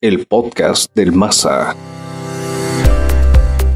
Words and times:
el 0.00 0.28
podcast 0.28 0.94
del 0.94 1.10
Masa. 1.10 1.74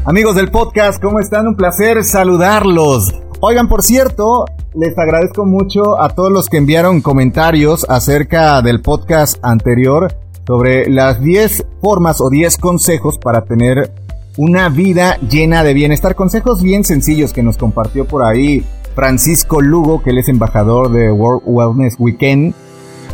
Amigos 0.05 0.37
del 0.37 0.51
podcast, 0.51 1.03
¿cómo 1.03 1.19
están? 1.19 1.47
Un 1.47 1.57
placer 1.57 2.01
saludarlos. 2.05 3.13
Oigan, 3.41 3.67
por 3.67 3.83
cierto, 3.83 4.45
les 4.73 4.97
agradezco 4.97 5.45
mucho 5.45 6.01
a 6.01 6.07
todos 6.07 6.31
los 6.31 6.47
que 6.47 6.55
enviaron 6.55 7.01
comentarios 7.01 7.85
acerca 7.89 8.61
del 8.61 8.79
podcast 8.79 9.37
anterior 9.41 10.15
sobre 10.47 10.89
las 10.89 11.21
10 11.21 11.65
formas 11.81 12.21
o 12.21 12.29
10 12.29 12.57
consejos 12.57 13.17
para 13.17 13.43
tener 13.43 13.91
una 14.37 14.69
vida 14.69 15.17
llena 15.29 15.61
de 15.61 15.73
bienestar. 15.73 16.15
Consejos 16.15 16.63
bien 16.63 16.85
sencillos 16.85 17.33
que 17.33 17.43
nos 17.43 17.57
compartió 17.57 18.05
por 18.05 18.23
ahí 18.23 18.63
Francisco 18.95 19.59
Lugo, 19.59 20.01
que 20.01 20.11
él 20.11 20.19
es 20.19 20.29
embajador 20.29 20.89
de 20.89 21.11
World 21.11 21.41
Wellness 21.45 21.97
Weekend. 21.99 22.53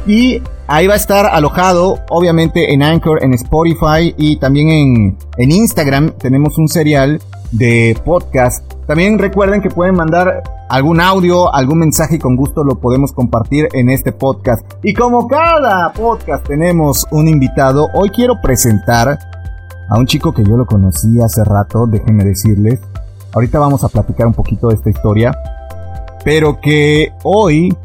Y 0.05 0.43
ahí 0.69 0.87
va 0.87 0.93
a 0.93 0.97
estar 0.97 1.25
alojado, 1.25 1.99
obviamente, 2.09 2.73
en 2.73 2.83
Anchor, 2.83 3.23
en 3.23 3.33
Spotify 3.33 4.13
y 4.17 4.37
también 4.37 4.69
en, 4.69 5.17
en 5.37 5.51
Instagram. 5.51 6.11
Tenemos 6.11 6.57
un 6.57 6.69
serial 6.69 7.19
de 7.51 7.97
podcast. 8.05 8.63
También 8.85 9.17
recuerden 9.17 9.61
que 9.61 9.69
pueden 9.69 9.95
mandar 9.95 10.43
algún 10.69 11.01
audio, 11.01 11.53
algún 11.53 11.79
mensaje 11.79 12.15
y 12.15 12.19
con 12.19 12.35
gusto 12.35 12.63
lo 12.63 12.75
podemos 12.75 13.11
compartir 13.11 13.67
en 13.73 13.89
este 13.89 14.11
podcast. 14.11 14.61
Y 14.83 14.93
como 14.93 15.27
cada 15.27 15.91
podcast 15.91 16.47
tenemos 16.47 17.07
un 17.11 17.27
invitado, 17.27 17.87
hoy 17.95 18.09
quiero 18.09 18.39
presentar 18.41 19.17
a 19.89 19.97
un 19.97 20.05
chico 20.05 20.31
que 20.31 20.43
yo 20.43 20.55
lo 20.55 20.67
conocí 20.67 21.19
hace 21.19 21.43
rato, 21.43 21.87
déjenme 21.87 22.23
decirles. 22.23 22.79
Ahorita 23.33 23.59
vamos 23.59 23.83
a 23.83 23.89
platicar 23.89 24.27
un 24.27 24.33
poquito 24.33 24.67
de 24.67 24.75
esta 24.75 24.89
historia, 24.91 25.35
pero 26.23 26.61
que 26.61 27.11
hoy 27.23 27.75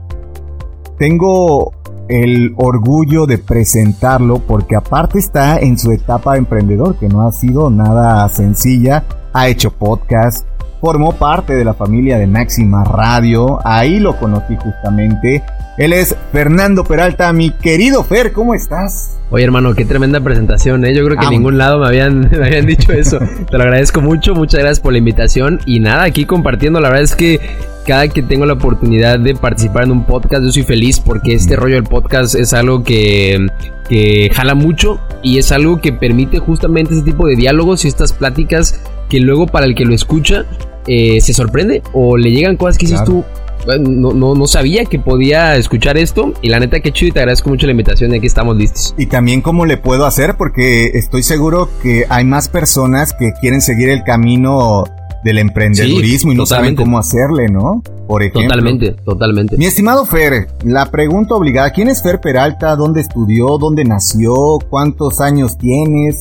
tengo 0.99 1.73
el 2.09 2.55
orgullo 2.57 3.27
de 3.27 3.39
presentarlo 3.39 4.39
porque 4.39 4.77
aparte 4.77 5.19
está 5.19 5.59
en 5.59 5.79
su 5.79 5.93
etapa 5.93 6.33
de 6.33 6.39
emprendedor, 6.39 6.97
que 6.99 7.09
no 7.09 7.27
ha 7.27 7.33
sido 7.33 7.71
nada 7.71 8.29
sencilla, 8.29 9.05
ha 9.33 9.49
hecho 9.49 9.71
podcast, 9.71 10.47
formó 10.81 11.13
parte 11.13 11.55
de 11.55 11.65
la 11.65 11.75
familia 11.75 12.19
de 12.19 12.27
Máxima 12.27 12.85
Radio, 12.85 13.59
ahí 13.65 13.99
lo 13.99 14.19
conocí 14.19 14.55
justamente. 14.57 15.43
Él 15.79 15.93
es 15.93 16.15
Fernando 16.31 16.85
Peralta, 16.85 17.33
mi 17.33 17.51
querido 17.51 18.05
Fer, 18.05 18.33
¿cómo 18.33 18.55
estás? 18.55 19.17
Oye 19.31 19.45
hermano, 19.45 19.75
qué 19.75 19.85
tremenda 19.85 20.21
presentación, 20.21 20.85
¿eh? 20.85 20.95
Yo 20.95 21.05
creo 21.05 21.19
que 21.19 21.25
en 21.25 21.31
ningún 21.31 21.59
lado 21.59 21.81
me 21.81 21.87
habían, 21.87 22.21
me 22.31 22.47
habían 22.47 22.67
dicho 22.67 22.93
eso. 22.93 23.19
Te 23.51 23.57
lo 23.57 23.65
agradezco 23.65 24.01
mucho, 24.01 24.35
muchas 24.35 24.61
gracias 24.61 24.81
por 24.81 24.93
la 24.93 24.99
invitación 24.99 25.59
y 25.67 25.81
nada, 25.81 26.05
aquí 26.05 26.27
compartiendo, 26.27 26.81
la 26.81 26.91
verdad 26.91 27.05
es 27.05 27.17
que 27.17 27.41
cada 27.85 28.09
que 28.09 28.23
tengo 28.23 28.47
la 28.47 28.55
oportunidad 28.55 29.19
de 29.19 29.35
participar 29.35 29.85
en 29.85 29.93
un 29.93 30.05
podcast, 30.05 30.45
yo 30.45 30.53
soy 30.53 30.63
feliz 30.63 31.01
porque 31.01 31.35
este 31.35 31.57
rollo 31.57 31.75
del 31.75 31.85
podcast 31.85 32.35
es 32.35 32.53
algo 32.53 32.83
que, 32.83 33.47
que 33.89 34.31
jala 34.33 34.55
mucho 34.55 35.01
y 35.23 35.39
es 35.39 35.53
algo 35.53 35.81
que 35.81 35.93
permite 35.93 36.39
justamente 36.39 36.95
ese 36.95 37.03
tipo 37.03 37.27
de 37.27 37.37
diálogos 37.37 37.85
y 37.85 37.89
estas 37.89 38.13
pláticas 38.13 38.81
que 39.09 39.21
luego 39.21 39.47
para 39.47 39.67
el 39.67 39.75
que 39.75 39.85
lo 39.85 39.95
escucha 39.95 40.45
eh, 40.87 41.21
se 41.21 41.33
sorprende 41.33 41.83
o 41.93 42.17
le 42.17 42.31
llegan 42.31 42.57
cosas 42.57 42.79
que 42.79 42.87
dices 42.87 43.05
tú, 43.05 43.25
no, 43.67 44.13
no, 44.13 44.35
no, 44.35 44.47
sabía 44.47 44.85
que 44.85 44.99
podía 44.99 45.57
escuchar 45.57 45.97
esto 45.97 46.35
y 46.43 46.49
la 46.49 46.61
neta 46.61 46.81
que 46.81 46.93
chido 46.93 47.09
y 47.09 47.13
te 47.13 47.21
agradezco 47.21 47.49
mucho 47.49 47.67
la 47.67 47.73
invitación 47.73 48.13
y 48.13 48.19
aquí 48.19 48.27
estamos 48.27 48.57
listos. 48.57 48.95
Y 48.99 49.07
también 49.07 49.41
cómo 49.41 49.65
le 49.65 49.77
puedo 49.77 50.05
hacer 50.05 50.37
porque 50.37 50.91
estoy 50.95 51.23
seguro 51.23 51.71
que 51.83 52.05
hay 52.09 52.25
más 52.25 52.49
personas 52.49 53.15
que 53.15 53.33
quieren 53.41 53.61
seguir 53.61 53.89
el 53.89 54.05
camino 54.05 54.85
del 55.25 55.39
emprendedurismo 55.39 56.33
y 56.33 56.37
no 56.37 56.47
saben 56.47 56.77
cómo 56.77 56.99
hacerle, 56.99 57.49
¿no? 57.49 57.83
Por 58.07 58.23
ejemplo. 58.23 58.43
Totalmente, 58.51 58.93
totalmente. 59.05 59.57
Mi 59.57 59.65
estimado 59.65 60.05
Fer, 60.05 60.49
la 60.63 60.91
pregunta 60.91 61.35
obligada, 61.35 61.71
¿quién 61.71 61.89
es 61.89 62.03
Fer 62.03 62.21
Peralta? 62.21 62.77
¿Dónde 62.77 63.01
estudió? 63.01 63.57
¿Dónde 63.59 63.85
nació? 63.85 64.59
¿Cuántos 64.69 65.21
años 65.21 65.57
tienes? 65.57 66.21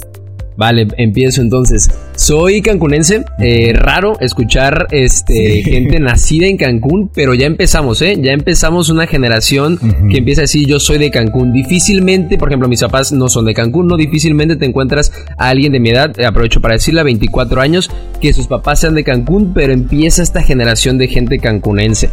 Vale, 0.56 0.88
empiezo 0.98 1.42
entonces. 1.42 1.90
Soy 2.16 2.62
cancunense, 2.62 3.23
eh, 3.40 3.73
raro 3.73 4.20
escuchar 4.20 4.88
este, 4.92 5.64
gente 5.64 6.00
nacida 6.00 6.48
en 6.48 6.58
Cancún, 6.58 7.09
pero 7.14 7.34
ya 7.34 7.47
empezamos, 7.47 8.02
¿eh? 8.02 8.18
Ya 8.22 8.31
empezamos 8.31 8.90
una 8.90 9.08
generación 9.08 9.80
que 10.09 10.18
empieza 10.18 10.41
a 10.41 10.44
decir 10.44 10.68
yo 10.68 10.80
soy 10.80 11.00
de 11.00 11.09
Cancún. 11.09 11.52
Difícilmente, 11.52 12.38
por 12.38 12.50
ejemplo, 12.50 12.68
mis 12.68 12.81
papás 12.81 13.12
no 13.12 13.30
son 13.30 13.46
de 13.46 13.53
Cancún, 13.53 13.88
no 13.88 13.97
difícilmente 13.97 14.56
te 14.56 14.66
encuentras 14.66 15.12
a 15.38 15.50
alguien 15.50 15.72
de 15.72 15.80
mi 15.80 15.90
edad, 15.90 16.18
eh, 16.19 16.25
aprovecho 16.25 16.62
para 16.62 16.75
decirle 16.75 17.02
a 17.02 17.03
24 17.03 17.62
años, 17.62 17.90
que 18.22 18.34
sus 18.34 18.47
papás 18.47 18.81
sean 18.81 18.96
de 18.96 19.03
Cancún, 19.03 19.53
pero 19.53 19.74
empieza 19.74 20.22
esta 20.22 20.41
generación 20.41 20.97
de 20.97 21.08
gente 21.08 21.40
cancunense. 21.40 22.09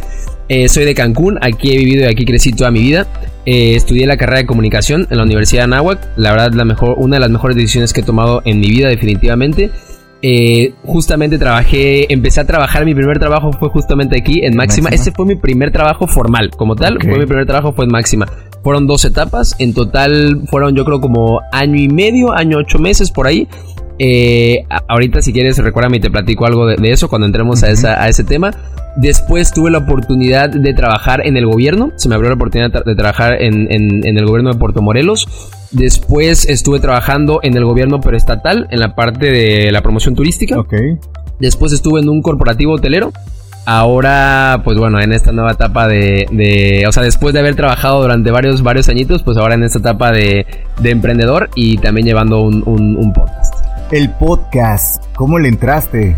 Eh, 0.49 0.67
soy 0.67 0.83
de 0.83 0.95
Cancún, 0.95 1.39
aquí 1.41 1.71
he 1.71 1.77
vivido 1.77 2.03
y 2.03 2.11
aquí 2.11 2.25
crecí 2.25 2.51
toda 2.51 2.71
mi 2.71 2.81
vida. 2.81 3.07
Eh, 3.45 3.75
estudié 3.75 4.05
la 4.05 4.17
carrera 4.17 4.39
de 4.39 4.45
comunicación 4.45 5.07
en 5.09 5.17
la 5.17 5.23
Universidad 5.23 5.61
de 5.61 5.73
Anáhuac. 5.73 5.99
La 6.15 6.31
verdad, 6.31 6.53
la 6.53 6.65
mejor, 6.65 6.95
una 6.97 7.15
de 7.15 7.21
las 7.21 7.29
mejores 7.29 7.55
decisiones 7.55 7.93
que 7.93 8.01
he 8.01 8.03
tomado 8.03 8.41
en 8.45 8.59
mi 8.59 8.69
vida, 8.69 8.89
definitivamente. 8.89 9.71
Eh, 10.23 10.73
justamente 10.83 11.39
trabajé, 11.39 12.13
empecé 12.13 12.41
a 12.41 12.45
trabajar, 12.45 12.85
mi 12.85 12.93
primer 12.93 13.17
trabajo 13.17 13.51
fue 13.53 13.69
justamente 13.69 14.17
aquí 14.17 14.45
en 14.45 14.55
Máxima. 14.55 14.89
Ese 14.89 15.11
fue 15.11 15.25
mi 15.25 15.35
primer 15.35 15.71
trabajo 15.71 16.05
formal, 16.05 16.51
como 16.51 16.75
tal, 16.75 16.99
fue 17.01 17.17
mi 17.17 17.25
primer 17.25 17.47
trabajo 17.47 17.73
fue 17.73 17.85
en 17.85 17.91
Máxima. 17.91 18.27
Fueron 18.63 18.85
dos 18.85 19.03
etapas, 19.03 19.55
en 19.57 19.73
total 19.73 20.41
fueron 20.47 20.75
yo 20.75 20.85
creo 20.85 21.01
como 21.01 21.39
año 21.51 21.75
y 21.75 21.87
medio, 21.87 22.33
año 22.33 22.59
ocho 22.59 22.77
meses 22.77 23.09
por 23.09 23.25
ahí. 23.25 23.47
Eh, 24.03 24.65
ahorita 24.87 25.21
si 25.21 25.31
quieres 25.31 25.59
recuérdame 25.59 25.97
y 25.97 25.99
te 25.99 26.09
platico 26.09 26.47
algo 26.47 26.65
de, 26.65 26.91
eso 26.91 27.07
cuando 27.07 27.27
entremos 27.27 27.61
a, 27.61 27.69
esa, 27.69 28.01
a 28.01 28.09
ese 28.09 28.23
tema. 28.23 28.49
Después 28.95 29.53
tuve 29.53 29.69
la 29.69 29.77
oportunidad 29.77 30.49
de 30.49 30.73
trabajar 30.73 31.25
en 31.25 31.37
el 31.37 31.45
gobierno. 31.45 31.91
Se 31.97 32.09
me 32.09 32.15
abrió 32.15 32.31
la 32.31 32.35
oportunidad 32.35 32.83
de 32.83 32.95
trabajar 32.95 33.39
en, 33.39 33.67
el 33.69 34.25
gobierno 34.25 34.53
de 34.53 34.57
Puerto 34.57 34.81
Morelos. 34.81 35.27
Después 35.69 36.49
estuve 36.49 36.79
trabajando 36.79 37.41
en 37.43 37.55
el 37.55 37.63
gobierno 37.63 38.01
estatal 38.11 38.67
en 38.71 38.79
la 38.79 38.95
parte 38.95 39.29
de 39.29 39.71
la 39.71 39.83
promoción 39.83 40.15
turística. 40.15 40.57
Después 41.39 41.71
estuve 41.71 42.01
en 42.01 42.09
un 42.09 42.23
corporativo 42.23 42.73
hotelero. 42.73 43.13
Ahora, 43.67 44.61
pues 44.63 44.79
bueno, 44.79 44.99
en 44.99 45.13
esta 45.13 45.31
nueva 45.31 45.51
etapa 45.51 45.87
de, 45.87 46.83
o 46.87 46.91
sea, 46.91 47.03
después 47.03 47.35
de 47.35 47.39
haber 47.39 47.55
trabajado 47.55 48.01
durante 48.01 48.31
varios, 48.31 48.63
varios 48.63 48.89
añitos, 48.89 49.21
pues 49.21 49.37
ahora 49.37 49.53
en 49.53 49.63
esta 49.63 49.77
etapa 49.77 50.11
de, 50.11 50.47
emprendedor 50.83 51.51
y 51.53 51.77
también 51.77 52.07
llevando 52.07 52.41
un, 52.41 52.63
un 52.65 53.13
podcast. 53.13 53.60
El 53.91 54.09
podcast, 54.11 55.03
¿cómo 55.17 55.37
le 55.37 55.49
entraste? 55.49 56.15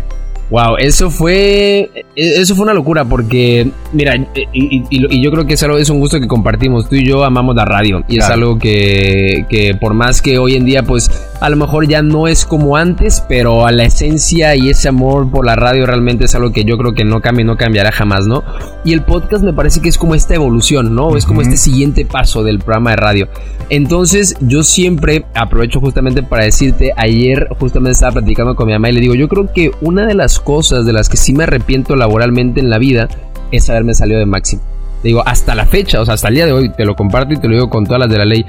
Wow, 0.48 0.76
eso 0.78 1.10
fue 1.10 1.90
e, 1.94 2.40
eso 2.40 2.54
fue 2.54 2.62
una 2.62 2.72
locura 2.74 3.04
porque 3.04 3.68
mira 3.92 4.14
y, 4.52 5.20
yo 5.20 5.32
creo 5.32 5.44
que 5.44 5.54
es 5.54 5.62
algo 5.64 5.78
es 5.78 5.90
un 5.90 5.98
gusto 5.98 6.20
que 6.20 6.28
compartimos. 6.28 6.88
Tú 6.88 6.94
y 6.94 7.04
yo 7.04 7.24
amamos 7.24 7.56
la 7.56 7.64
radio 7.64 8.04
y 8.06 8.18
es 8.18 8.26
algo 8.26 8.60
que, 8.60 9.46
que 9.48 9.74
por 9.74 9.92
más 9.92 10.22
que 10.22 10.38
hoy 10.38 10.54
en 10.54 10.64
día 10.64 10.84
pues 10.84 11.10
a 11.44 11.50
lo 11.50 11.56
mejor 11.56 11.86
ya 11.86 12.00
no 12.00 12.26
es 12.26 12.46
como 12.46 12.76
antes 12.76 13.22
pero 13.28 13.66
a 13.66 13.70
la 13.70 13.84
esencia 13.84 14.56
y 14.56 14.70
ese 14.70 14.88
amor 14.88 15.30
por 15.30 15.44
la 15.44 15.54
radio 15.56 15.84
realmente 15.84 16.24
es 16.24 16.34
algo 16.34 16.52
que 16.52 16.64
yo 16.64 16.78
creo 16.78 16.94
que 16.94 17.04
no 17.04 17.20
cambia 17.20 17.42
y 17.42 17.44
no 17.46 17.58
cambiará 17.58 17.92
jamás 17.92 18.26
no 18.26 18.42
y 18.82 18.94
el 18.94 19.02
podcast 19.02 19.44
me 19.44 19.52
parece 19.52 19.82
que 19.82 19.90
es 19.90 19.98
como 19.98 20.14
esta 20.14 20.34
evolución 20.34 20.94
no 20.94 21.18
es 21.18 21.26
como 21.26 21.42
este 21.42 21.58
siguiente 21.58 22.06
paso 22.06 22.42
del 22.44 22.60
programa 22.60 22.90
de 22.90 22.96
radio 22.96 23.28
entonces 23.68 24.36
yo 24.40 24.62
siempre 24.62 25.26
aprovecho 25.34 25.80
justamente 25.80 26.22
para 26.22 26.44
decirte 26.44 26.92
ayer 26.96 27.48
justamente 27.60 27.92
estaba 27.92 28.12
platicando 28.12 28.56
con 28.56 28.66
mi 28.66 28.72
mamá 28.72 28.88
y 28.88 28.92
le 28.92 29.00
digo 29.02 29.14
yo 29.14 29.28
creo 29.28 29.52
que 29.52 29.70
una 29.82 30.06
de 30.06 30.14
las 30.14 30.40
cosas 30.40 30.86
de 30.86 30.94
las 30.94 31.10
que 31.10 31.18
sí 31.18 31.34
me 31.34 31.44
arrepiento 31.44 31.94
laboralmente 31.94 32.60
en 32.60 32.70
la 32.70 32.78
vida 32.78 33.08
es 33.52 33.68
haberme 33.70 33.94
salido 33.94 34.18
de 34.18 34.26
Máximo. 34.26 34.62
Digo, 35.02 35.22
hasta 35.26 35.54
la 35.54 35.66
fecha, 35.66 36.00
o 36.00 36.04
sea, 36.04 36.14
hasta 36.14 36.28
el 36.28 36.34
día 36.34 36.46
de 36.46 36.52
hoy, 36.52 36.70
te 36.70 36.84
lo 36.84 36.96
comparto 36.96 37.34
y 37.34 37.36
te 37.36 37.46
lo 37.46 37.54
digo 37.54 37.68
con 37.68 37.84
todas 37.84 38.00
las 38.00 38.10
de 38.10 38.18
la 38.18 38.24
ley. 38.24 38.46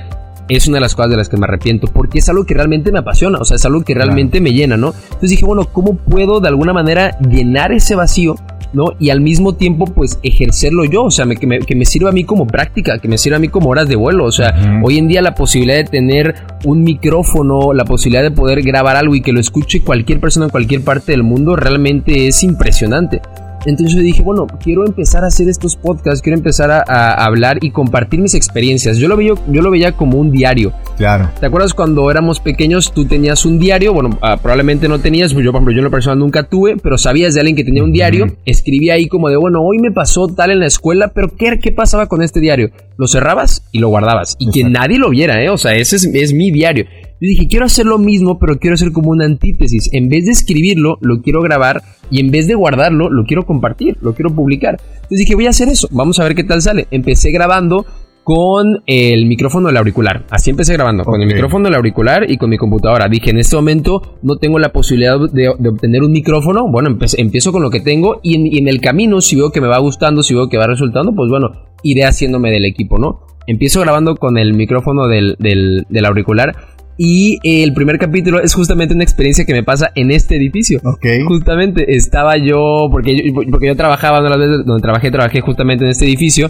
Es 0.48 0.68
una 0.68 0.78
de 0.78 0.82
las 0.82 0.96
cosas 0.96 1.12
de 1.12 1.18
las 1.18 1.30
que 1.30 1.38
me 1.38 1.46
arrepiento, 1.46 1.88
porque 1.88 2.20
es 2.20 2.30
algo 2.30 2.46
que 2.46 2.54
realmente 2.54 2.92
me 2.92 3.00
apasiona, 3.00 3.40
o 3.40 3.46
sea, 3.46 3.56
es 3.56 3.66
algo 3.66 3.84
que 3.84 3.94
realmente 3.94 4.42
me 4.42 4.54
llena, 4.54 4.78
¿no? 4.78 4.94
Entonces 5.04 5.32
dije, 5.32 5.46
bueno, 5.46 5.66
¿cómo 5.72 5.96
puedo 5.96 6.40
de 6.40 6.48
alguna 6.48 6.74
manera 6.74 7.18
llenar 7.20 7.72
ese 7.72 7.96
vacío 7.96 8.36
¿no? 8.76 8.94
Y 9.00 9.10
al 9.10 9.22
mismo 9.22 9.56
tiempo, 9.56 9.86
pues, 9.86 10.20
ejercerlo 10.22 10.86
yo, 10.86 11.06
o 11.06 11.12
sea, 11.12 11.26
que, 11.26 11.48
me, 11.48 11.86
sirva 11.86 12.10
a 12.10 12.12
mí 12.12 12.24
como 12.26 12.46
práctica, 12.46 13.00
que 13.00 13.08
me 13.08 13.18
sirva 13.18 13.38
a 13.38 13.40
mí 13.40 13.48
como 13.48 13.70
horas 13.70 13.88
de 13.88 13.96
vuelo, 13.96 14.26
o 14.26 14.32
sea, 14.32 14.82
hoy 14.84 14.98
en 14.98 15.08
día 15.08 15.22
la 15.22 15.34
posibilidad 15.34 15.78
de 15.78 15.86
tener 15.86 16.36
un 16.66 16.84
micrófono, 16.84 17.74
la 17.74 17.86
posibilidad 17.86 18.24
de 18.24 18.32
poder 18.32 18.62
grabar 18.62 18.98
algo 18.98 19.16
y 19.16 19.22
que 19.22 19.32
lo 19.32 19.40
escuche 19.40 19.82
cualquier 19.82 20.20
persona 20.20 20.48
en 20.48 20.52
cualquier 20.52 20.82
parte 20.82 21.14
del 21.14 21.24
mundo, 21.24 21.56
realmente 21.56 22.28
es 22.28 22.44
impresionante. 22.44 23.22
Entonces 23.66 23.96
yo 23.96 24.02
dije, 24.02 24.22
bueno, 24.22 24.48
quiero 24.64 24.86
empezar 24.86 25.24
a 25.24 25.28
hacer 25.28 25.50
estos 25.50 25.76
podcasts, 25.76 26.22
quiero 26.22 26.38
empezar 26.38 26.72
a, 26.72 27.26
hablar 27.26 27.58
y 27.62 27.72
compartir 27.72 28.20
mis 28.20 28.34
experiencias. 28.34 28.98
Yo 28.98 29.08
lo, 29.08 29.18
veía, 29.18 29.34
yo 29.48 29.62
lo 29.62 29.72
veía 29.72 29.94
como 29.94 30.20
un 30.20 30.32
diario. 30.32 30.74
Claro. 30.98 31.30
¿Te 31.40 31.46
acuerdas 31.46 31.74
cuando 31.74 32.10
éramos 32.12 32.40
pequeños 32.40 32.92
tú 32.92 33.06
tenías 33.06 33.46
un 33.46 33.60
diario? 33.60 33.94
Bueno, 33.94 34.18
ah, 34.22 34.38
probablemente 34.38 34.88
no 34.88 35.00
tenías, 35.00 35.32
yo 35.32 35.38
por 35.52 35.56
ejemplo, 35.56 35.74
yo 35.74 35.80
en 35.80 35.86
la 35.86 35.90
persona 35.90 36.16
nunca 36.16 36.44
tuve, 36.44 36.78
pero 36.78 36.98
sabías 36.98 37.34
de 37.34 37.42
alguien 37.42 37.56
que 37.56 37.64
tenía 37.64 37.84
un 37.84 37.92
diario, 37.92 38.28
escribía 38.46 38.94
ahí 38.94 39.08
como 39.08 39.30
de, 39.30 39.38
bueno, 39.38 39.62
hoy 39.62 39.80
me 39.80 39.92
pasó 39.92 40.28
tal 40.28 40.52
en 40.52 40.60
la 40.60 40.68
escuela, 40.68 41.12
pero 41.14 41.30
¿qué, 41.36 41.60
qué 41.60 41.72
pasaba 41.72 42.08
con 42.08 42.22
este 42.22 42.40
diario? 42.40 42.70
Lo 42.98 43.08
cerrabas 43.08 43.64
y 43.72 43.80
lo 43.80 43.90
guardabas. 43.90 44.36
Y 44.40 44.52
que 44.52 44.64
nadie 44.64 45.00
lo 45.00 45.10
viera, 45.10 45.42
¿eh? 45.44 45.50
O 45.50 45.58
sea, 45.58 45.76
ese 45.76 45.96
es, 45.96 46.06
es 46.06 46.34
mi 46.34 46.52
diario. 46.52 46.86
Yo 47.22 47.30
dije, 47.30 47.48
quiero 47.48 47.66
hacer 47.66 47.86
lo 47.86 47.98
mismo, 47.98 48.40
pero 48.40 48.58
quiero 48.58 48.74
hacer 48.74 48.92
como 48.92 49.12
una 49.12 49.26
antítesis. 49.26 49.90
En 49.94 50.10
vez 50.10 50.26
de 50.26 50.32
escribirlo, 50.32 50.98
lo 51.02 51.22
quiero 51.22 51.42
grabar 51.42 51.82
y 52.12 52.20
en 52.20 52.30
vez 52.30 52.48
de 52.48 52.56
guardarlo, 52.56 53.10
lo 53.10 53.24
quiero 53.26 53.46
compartir, 53.46 53.98
lo 54.02 54.14
quiero 54.14 54.36
publicar. 54.36 54.78
Entonces 54.96 55.20
dije, 55.20 55.36
voy 55.36 55.48
a 55.48 55.52
hacer 55.52 55.70
eso, 55.70 55.88
vamos 55.92 56.20
a 56.20 56.24
ver 56.24 56.36
qué 56.36 56.44
tal 56.44 56.62
sale. 56.62 56.88
Empecé 56.92 57.32
grabando 57.32 57.86
con 58.26 58.82
el 58.88 59.28
micrófono 59.28 59.68
del 59.68 59.78
auricular. 59.78 60.26
Así 60.32 60.50
empecé 60.50 60.74
grabando, 60.74 61.04
con 61.04 61.22
el 61.22 61.28
micrófono 61.28 61.66
del 61.66 61.76
auricular 61.76 62.30
y 62.30 62.38
con 62.38 62.50
mi 62.50 62.58
computadora. 62.58 63.08
Dije, 63.08 63.30
en 63.30 63.38
este 63.38 63.56
momento 63.56 64.18
no 64.24 64.38
tengo 64.38 64.58
la 64.58 64.70
posibilidad 64.70 65.20
de, 65.32 65.48
obtener 65.48 66.02
un 66.02 66.12
micrófono. 66.12 66.68
Bueno, 66.68 66.98
empiezo 67.18 67.52
con 67.52 67.62
lo 67.62 67.70
que 67.70 67.82
tengo 67.82 68.20
y 68.24 68.58
en, 68.58 68.68
el 68.68 68.82
camino, 68.82 69.22
si 69.22 69.36
veo 69.36 69.52
que 69.52 69.62
me 69.62 69.68
va 69.68 69.78
gustando, 69.78 70.24
si 70.24 70.34
veo 70.34 70.50
que 70.50 70.58
va 70.58 70.66
resultando, 70.66 71.14
pues 71.14 71.30
bueno, 71.30 71.52
iré 71.84 72.04
haciéndome 72.04 72.50
del 72.50 72.66
equipo, 72.66 72.98
¿no? 72.98 73.28
Empiezo 73.46 73.82
grabando 73.82 74.16
con 74.16 74.40
el 74.40 74.56
micrófono 74.56 75.08
del, 75.08 75.36
del, 75.38 76.06
auricular. 76.06 76.56
Y 76.98 77.40
el 77.44 77.74
primer 77.74 77.98
capítulo 77.98 78.42
es 78.42 78.54
justamente 78.54 78.94
una 78.94 79.04
experiencia 79.04 79.46
que 79.46 79.54
me 79.54 79.64
pasa 79.64 79.92
en 79.96 80.12
este 80.12 80.38
edificio. 80.38 80.80
Ok. 80.84 81.06
Justamente 81.28 81.96
estaba 81.96 82.38
yo, 82.38 82.88
porque 82.90 83.16
yo, 83.18 83.34
porque 83.52 83.68
yo 83.68 83.76
trabajaba, 83.76 84.22
donde 84.22 84.82
trabajé, 84.82 85.12
trabajé 85.12 85.42
justamente 85.42 85.84
en 85.84 85.92
este 85.92 86.06
edificio. 86.06 86.50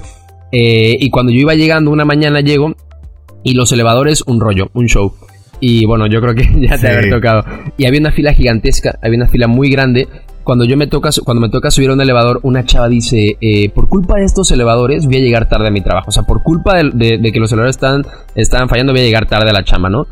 Eh, 0.51 0.97
y 1.00 1.09
cuando 1.09 1.31
yo 1.31 1.39
iba 1.39 1.56
llegando 1.56 1.89
una 1.89 2.06
mañana 2.06 2.42
llego 2.42 2.75
y 3.44 3.56
los 3.56 3.71
elevadores 3.71 4.21
un 4.27 4.39
rollo, 4.39 4.69
un 4.74 4.86
show. 4.86 5.13
Y 5.59 5.86
bueno, 5.86 6.06
yo 6.07 6.21
creo 6.21 6.36
que 6.36 6.48
ya 6.68 6.77
te 6.77 6.89
había 6.89 7.09
tocado. 7.09 7.44
Y 7.77 7.86
había 7.86 8.00
una 8.00 8.12
fila 8.12 8.33
gigantesca, 8.33 9.00
había 9.01 9.18
una 9.18 9.27
fila 9.27 9.48
muy 9.48 9.69
grande. 9.69 10.07
Cuando 10.44 10.63
yo 10.63 10.77
me 10.77 10.86
toca, 10.86 11.09
cuando 11.24 11.41
me 11.41 11.50
toca 11.50 11.71
subir 11.71 11.89
a 11.89 11.94
un 11.94 12.01
elevador, 12.01 12.39
una 12.44 12.63
chava 12.65 12.88
dice, 12.88 13.36
eh, 13.41 13.69
por 13.69 13.89
culpa 13.89 14.19
de 14.19 14.25
estos 14.25 14.51
elevadores 14.51 15.06
voy 15.06 15.15
a 15.15 15.19
llegar 15.19 15.50
tarde 15.50 15.69
a 15.69 15.71
mi 15.71 15.81
trabajo. 15.81 16.09
O 16.09 16.12
sea, 16.12 16.21
por 16.21 16.44
culpa 16.44 16.75
de, 16.83 17.19
que 17.19 17.39
los 17.39 17.51
elevadores 17.51 17.77
están, 17.77 18.06
están 18.36 18.69
fallando 18.69 18.94
voy 18.94 19.01
a 19.01 19.06
llegar 19.06 19.25
tarde 19.25 19.50
a 19.50 19.53
la 19.53 19.63
chama, 19.63 19.89
¿no? 19.89 20.06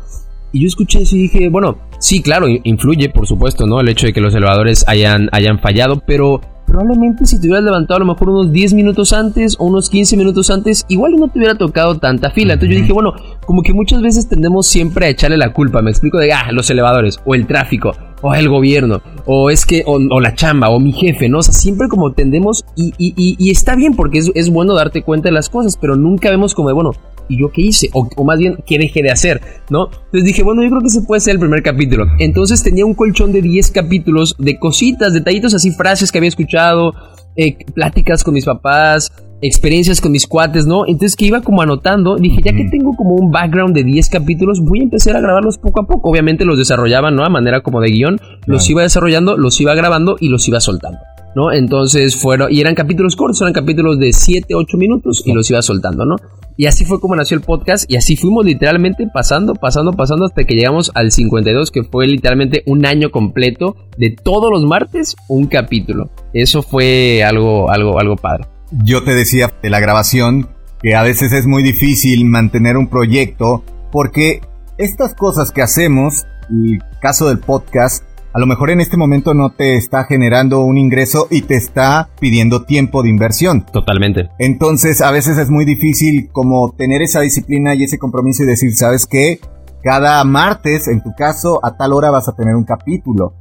Y 0.54 0.60
yo 0.60 0.68
escuché 0.68 1.02
eso 1.02 1.16
y 1.16 1.22
dije, 1.22 1.48
bueno, 1.48 1.78
sí, 1.98 2.22
claro, 2.22 2.46
influye, 2.48 3.08
por 3.08 3.26
supuesto, 3.26 3.66
¿no? 3.66 3.80
El 3.80 3.88
hecho 3.88 4.06
de 4.06 4.12
que 4.12 4.20
los 4.20 4.32
elevadores 4.36 4.84
hayan, 4.86 5.28
hayan 5.32 5.58
fallado, 5.58 6.00
pero 6.06 6.40
probablemente 6.64 7.26
si 7.26 7.40
te 7.40 7.48
hubieras 7.48 7.64
levantado 7.64 7.96
a 7.96 7.98
lo 8.04 8.12
mejor 8.12 8.30
unos 8.30 8.52
10 8.52 8.74
minutos 8.74 9.12
antes 9.12 9.56
o 9.58 9.64
unos 9.64 9.90
15 9.90 10.16
minutos 10.16 10.50
antes, 10.50 10.84
igual 10.86 11.16
no 11.18 11.26
te 11.26 11.40
hubiera 11.40 11.56
tocado 11.56 11.98
tanta 11.98 12.30
fila. 12.30 12.54
Entonces 12.54 12.76
yo 12.76 12.82
dije, 12.82 12.92
bueno, 12.92 13.14
como 13.44 13.62
que 13.62 13.72
muchas 13.72 14.00
veces 14.00 14.28
tendemos 14.28 14.68
siempre 14.68 15.06
a 15.06 15.08
echarle 15.08 15.36
la 15.36 15.52
culpa, 15.52 15.82
me 15.82 15.90
explico 15.90 16.18
de, 16.18 16.32
ah, 16.32 16.52
los 16.52 16.70
elevadores, 16.70 17.18
o 17.24 17.34
el 17.34 17.48
tráfico, 17.48 17.90
o 18.22 18.32
el 18.32 18.48
gobierno, 18.48 19.02
o 19.26 19.50
es 19.50 19.66
que, 19.66 19.82
o, 19.86 19.98
la 20.20 20.36
chamba, 20.36 20.70
o 20.70 20.78
mi 20.78 20.92
jefe, 20.92 21.28
¿no? 21.28 21.38
O 21.38 21.42
sea, 21.42 21.52
siempre 21.52 21.88
como 21.88 22.12
tendemos, 22.12 22.64
y, 22.76 22.92
y, 22.96 23.34
y, 23.38 23.50
está 23.50 23.74
bien 23.74 23.96
porque 23.96 24.18
es, 24.18 24.30
es 24.36 24.50
bueno 24.50 24.74
darte 24.74 25.02
cuenta 25.02 25.30
de 25.30 25.32
las 25.32 25.48
cosas, 25.48 25.76
pero 25.76 25.96
nunca 25.96 26.30
vemos 26.30 26.54
como 26.54 26.68
de, 26.68 26.74
bueno, 26.74 26.92
¿y 27.28 27.38
yo 27.38 27.50
qué 27.50 27.62
hice? 27.62 27.90
O, 27.92 28.24
más 28.24 28.38
bien, 28.38 28.58
¿qué 28.66 28.78
dejé 28.78 29.02
de 29.02 29.10
hacer? 29.10 29.40
¿No? 29.70 29.86
Entonces 29.86 30.24
dije, 30.24 30.42
bueno, 30.42 30.62
yo 30.62 30.70
creo 30.70 30.80
que 30.80 30.88
ese 30.88 31.02
puede 31.02 31.20
ser 31.20 31.34
el 31.34 31.40
primer 31.40 31.62
capítulo. 31.62 32.06
Entonces 32.18 32.62
tenía 32.62 32.84
un 32.84 32.94
colchón 32.94 33.32
de 33.32 33.42
10 33.42 33.70
capítulos 33.70 34.36
de 34.38 34.58
cositas, 34.58 35.12
detallitos 35.12 35.54
así, 35.54 35.70
frases 35.70 36.12
que 36.12 36.18
había 36.18 36.28
escuchado, 36.28 36.92
eh, 37.36 37.56
pláticas 37.74 38.22
con 38.22 38.34
mis 38.34 38.44
papás, 38.44 39.10
experiencias 39.42 40.00
con 40.00 40.12
mis 40.12 40.26
cuates, 40.26 40.66
¿no? 40.66 40.86
Entonces 40.86 41.16
que 41.16 41.26
iba 41.26 41.42
como 41.42 41.62
anotando, 41.62 42.16
dije, 42.16 42.40
ya 42.42 42.52
que 42.52 42.64
tengo 42.70 42.92
como 42.96 43.14
un 43.14 43.30
background 43.30 43.74
de 43.74 43.84
10 43.84 44.08
capítulos, 44.08 44.60
voy 44.60 44.80
a 44.80 44.84
empezar 44.84 45.16
a 45.16 45.20
grabarlos 45.20 45.58
poco 45.58 45.80
a 45.80 45.86
poco. 45.86 46.10
Obviamente 46.10 46.44
los 46.44 46.58
desarrollaba, 46.58 47.10
¿no? 47.10 47.24
A 47.24 47.28
manera 47.28 47.60
como 47.60 47.80
de 47.80 47.90
guion, 47.90 48.20
los 48.46 48.68
iba 48.70 48.82
desarrollando, 48.82 49.36
los 49.36 49.60
iba 49.60 49.74
grabando 49.74 50.16
y 50.18 50.28
los 50.28 50.48
iba 50.48 50.60
soltando. 50.60 50.98
¿No? 51.34 51.52
Entonces 51.52 52.16
fueron, 52.16 52.52
y 52.52 52.60
eran 52.60 52.74
capítulos 52.74 53.16
cortos, 53.16 53.40
eran 53.40 53.52
capítulos 53.52 53.98
de 53.98 54.12
7, 54.12 54.54
8 54.54 54.76
minutos 54.76 55.22
y 55.24 55.32
los 55.32 55.48
iba 55.50 55.62
soltando, 55.62 56.04
¿no? 56.04 56.16
Y 56.56 56.66
así 56.66 56.84
fue 56.84 57.00
como 57.00 57.16
nació 57.16 57.36
el 57.36 57.42
podcast 57.42 57.90
y 57.90 57.96
así 57.96 58.16
fuimos 58.16 58.44
literalmente 58.44 59.08
pasando, 59.12 59.54
pasando, 59.54 59.92
pasando 59.92 60.24
hasta 60.24 60.44
que 60.44 60.54
llegamos 60.54 60.92
al 60.94 61.10
52, 61.10 61.70
que 61.70 61.82
fue 61.82 62.06
literalmente 62.06 62.62
un 62.66 62.86
año 62.86 63.10
completo 63.10 63.76
de 63.98 64.10
todos 64.10 64.50
los 64.50 64.64
martes 64.64 65.16
un 65.28 65.46
capítulo. 65.46 66.10
Eso 66.32 66.62
fue 66.62 67.24
algo, 67.24 67.70
algo, 67.70 67.98
algo 67.98 68.16
padre. 68.16 68.46
Yo 68.84 69.02
te 69.02 69.14
decía 69.14 69.52
de 69.62 69.70
la 69.70 69.80
grabación 69.80 70.48
que 70.80 70.94
a 70.94 71.02
veces 71.02 71.32
es 71.32 71.46
muy 71.46 71.62
difícil 71.62 72.24
mantener 72.24 72.76
un 72.76 72.88
proyecto 72.88 73.64
porque 73.90 74.40
estas 74.78 75.14
cosas 75.14 75.50
que 75.50 75.62
hacemos, 75.62 76.24
el 76.50 76.80
caso 77.00 77.28
del 77.28 77.38
podcast, 77.38 78.04
a 78.34 78.40
lo 78.40 78.46
mejor 78.46 78.70
en 78.70 78.80
este 78.80 78.96
momento 78.96 79.32
no 79.32 79.50
te 79.50 79.76
está 79.76 80.04
generando 80.04 80.60
un 80.60 80.76
ingreso 80.76 81.28
y 81.30 81.42
te 81.42 81.54
está 81.54 82.10
pidiendo 82.18 82.64
tiempo 82.64 83.04
de 83.04 83.08
inversión. 83.08 83.64
Totalmente. 83.72 84.28
Entonces 84.40 85.00
a 85.02 85.12
veces 85.12 85.38
es 85.38 85.50
muy 85.50 85.64
difícil 85.64 86.30
como 86.32 86.72
tener 86.76 87.00
esa 87.00 87.20
disciplina 87.20 87.76
y 87.76 87.84
ese 87.84 87.96
compromiso 87.96 88.42
y 88.42 88.46
decir, 88.46 88.74
¿sabes 88.74 89.06
qué? 89.06 89.38
Cada 89.84 90.24
martes, 90.24 90.88
en 90.88 91.00
tu 91.00 91.14
caso, 91.14 91.60
a 91.64 91.76
tal 91.76 91.92
hora 91.92 92.10
vas 92.10 92.28
a 92.28 92.34
tener 92.34 92.56
un 92.56 92.64
capítulo. 92.64 93.34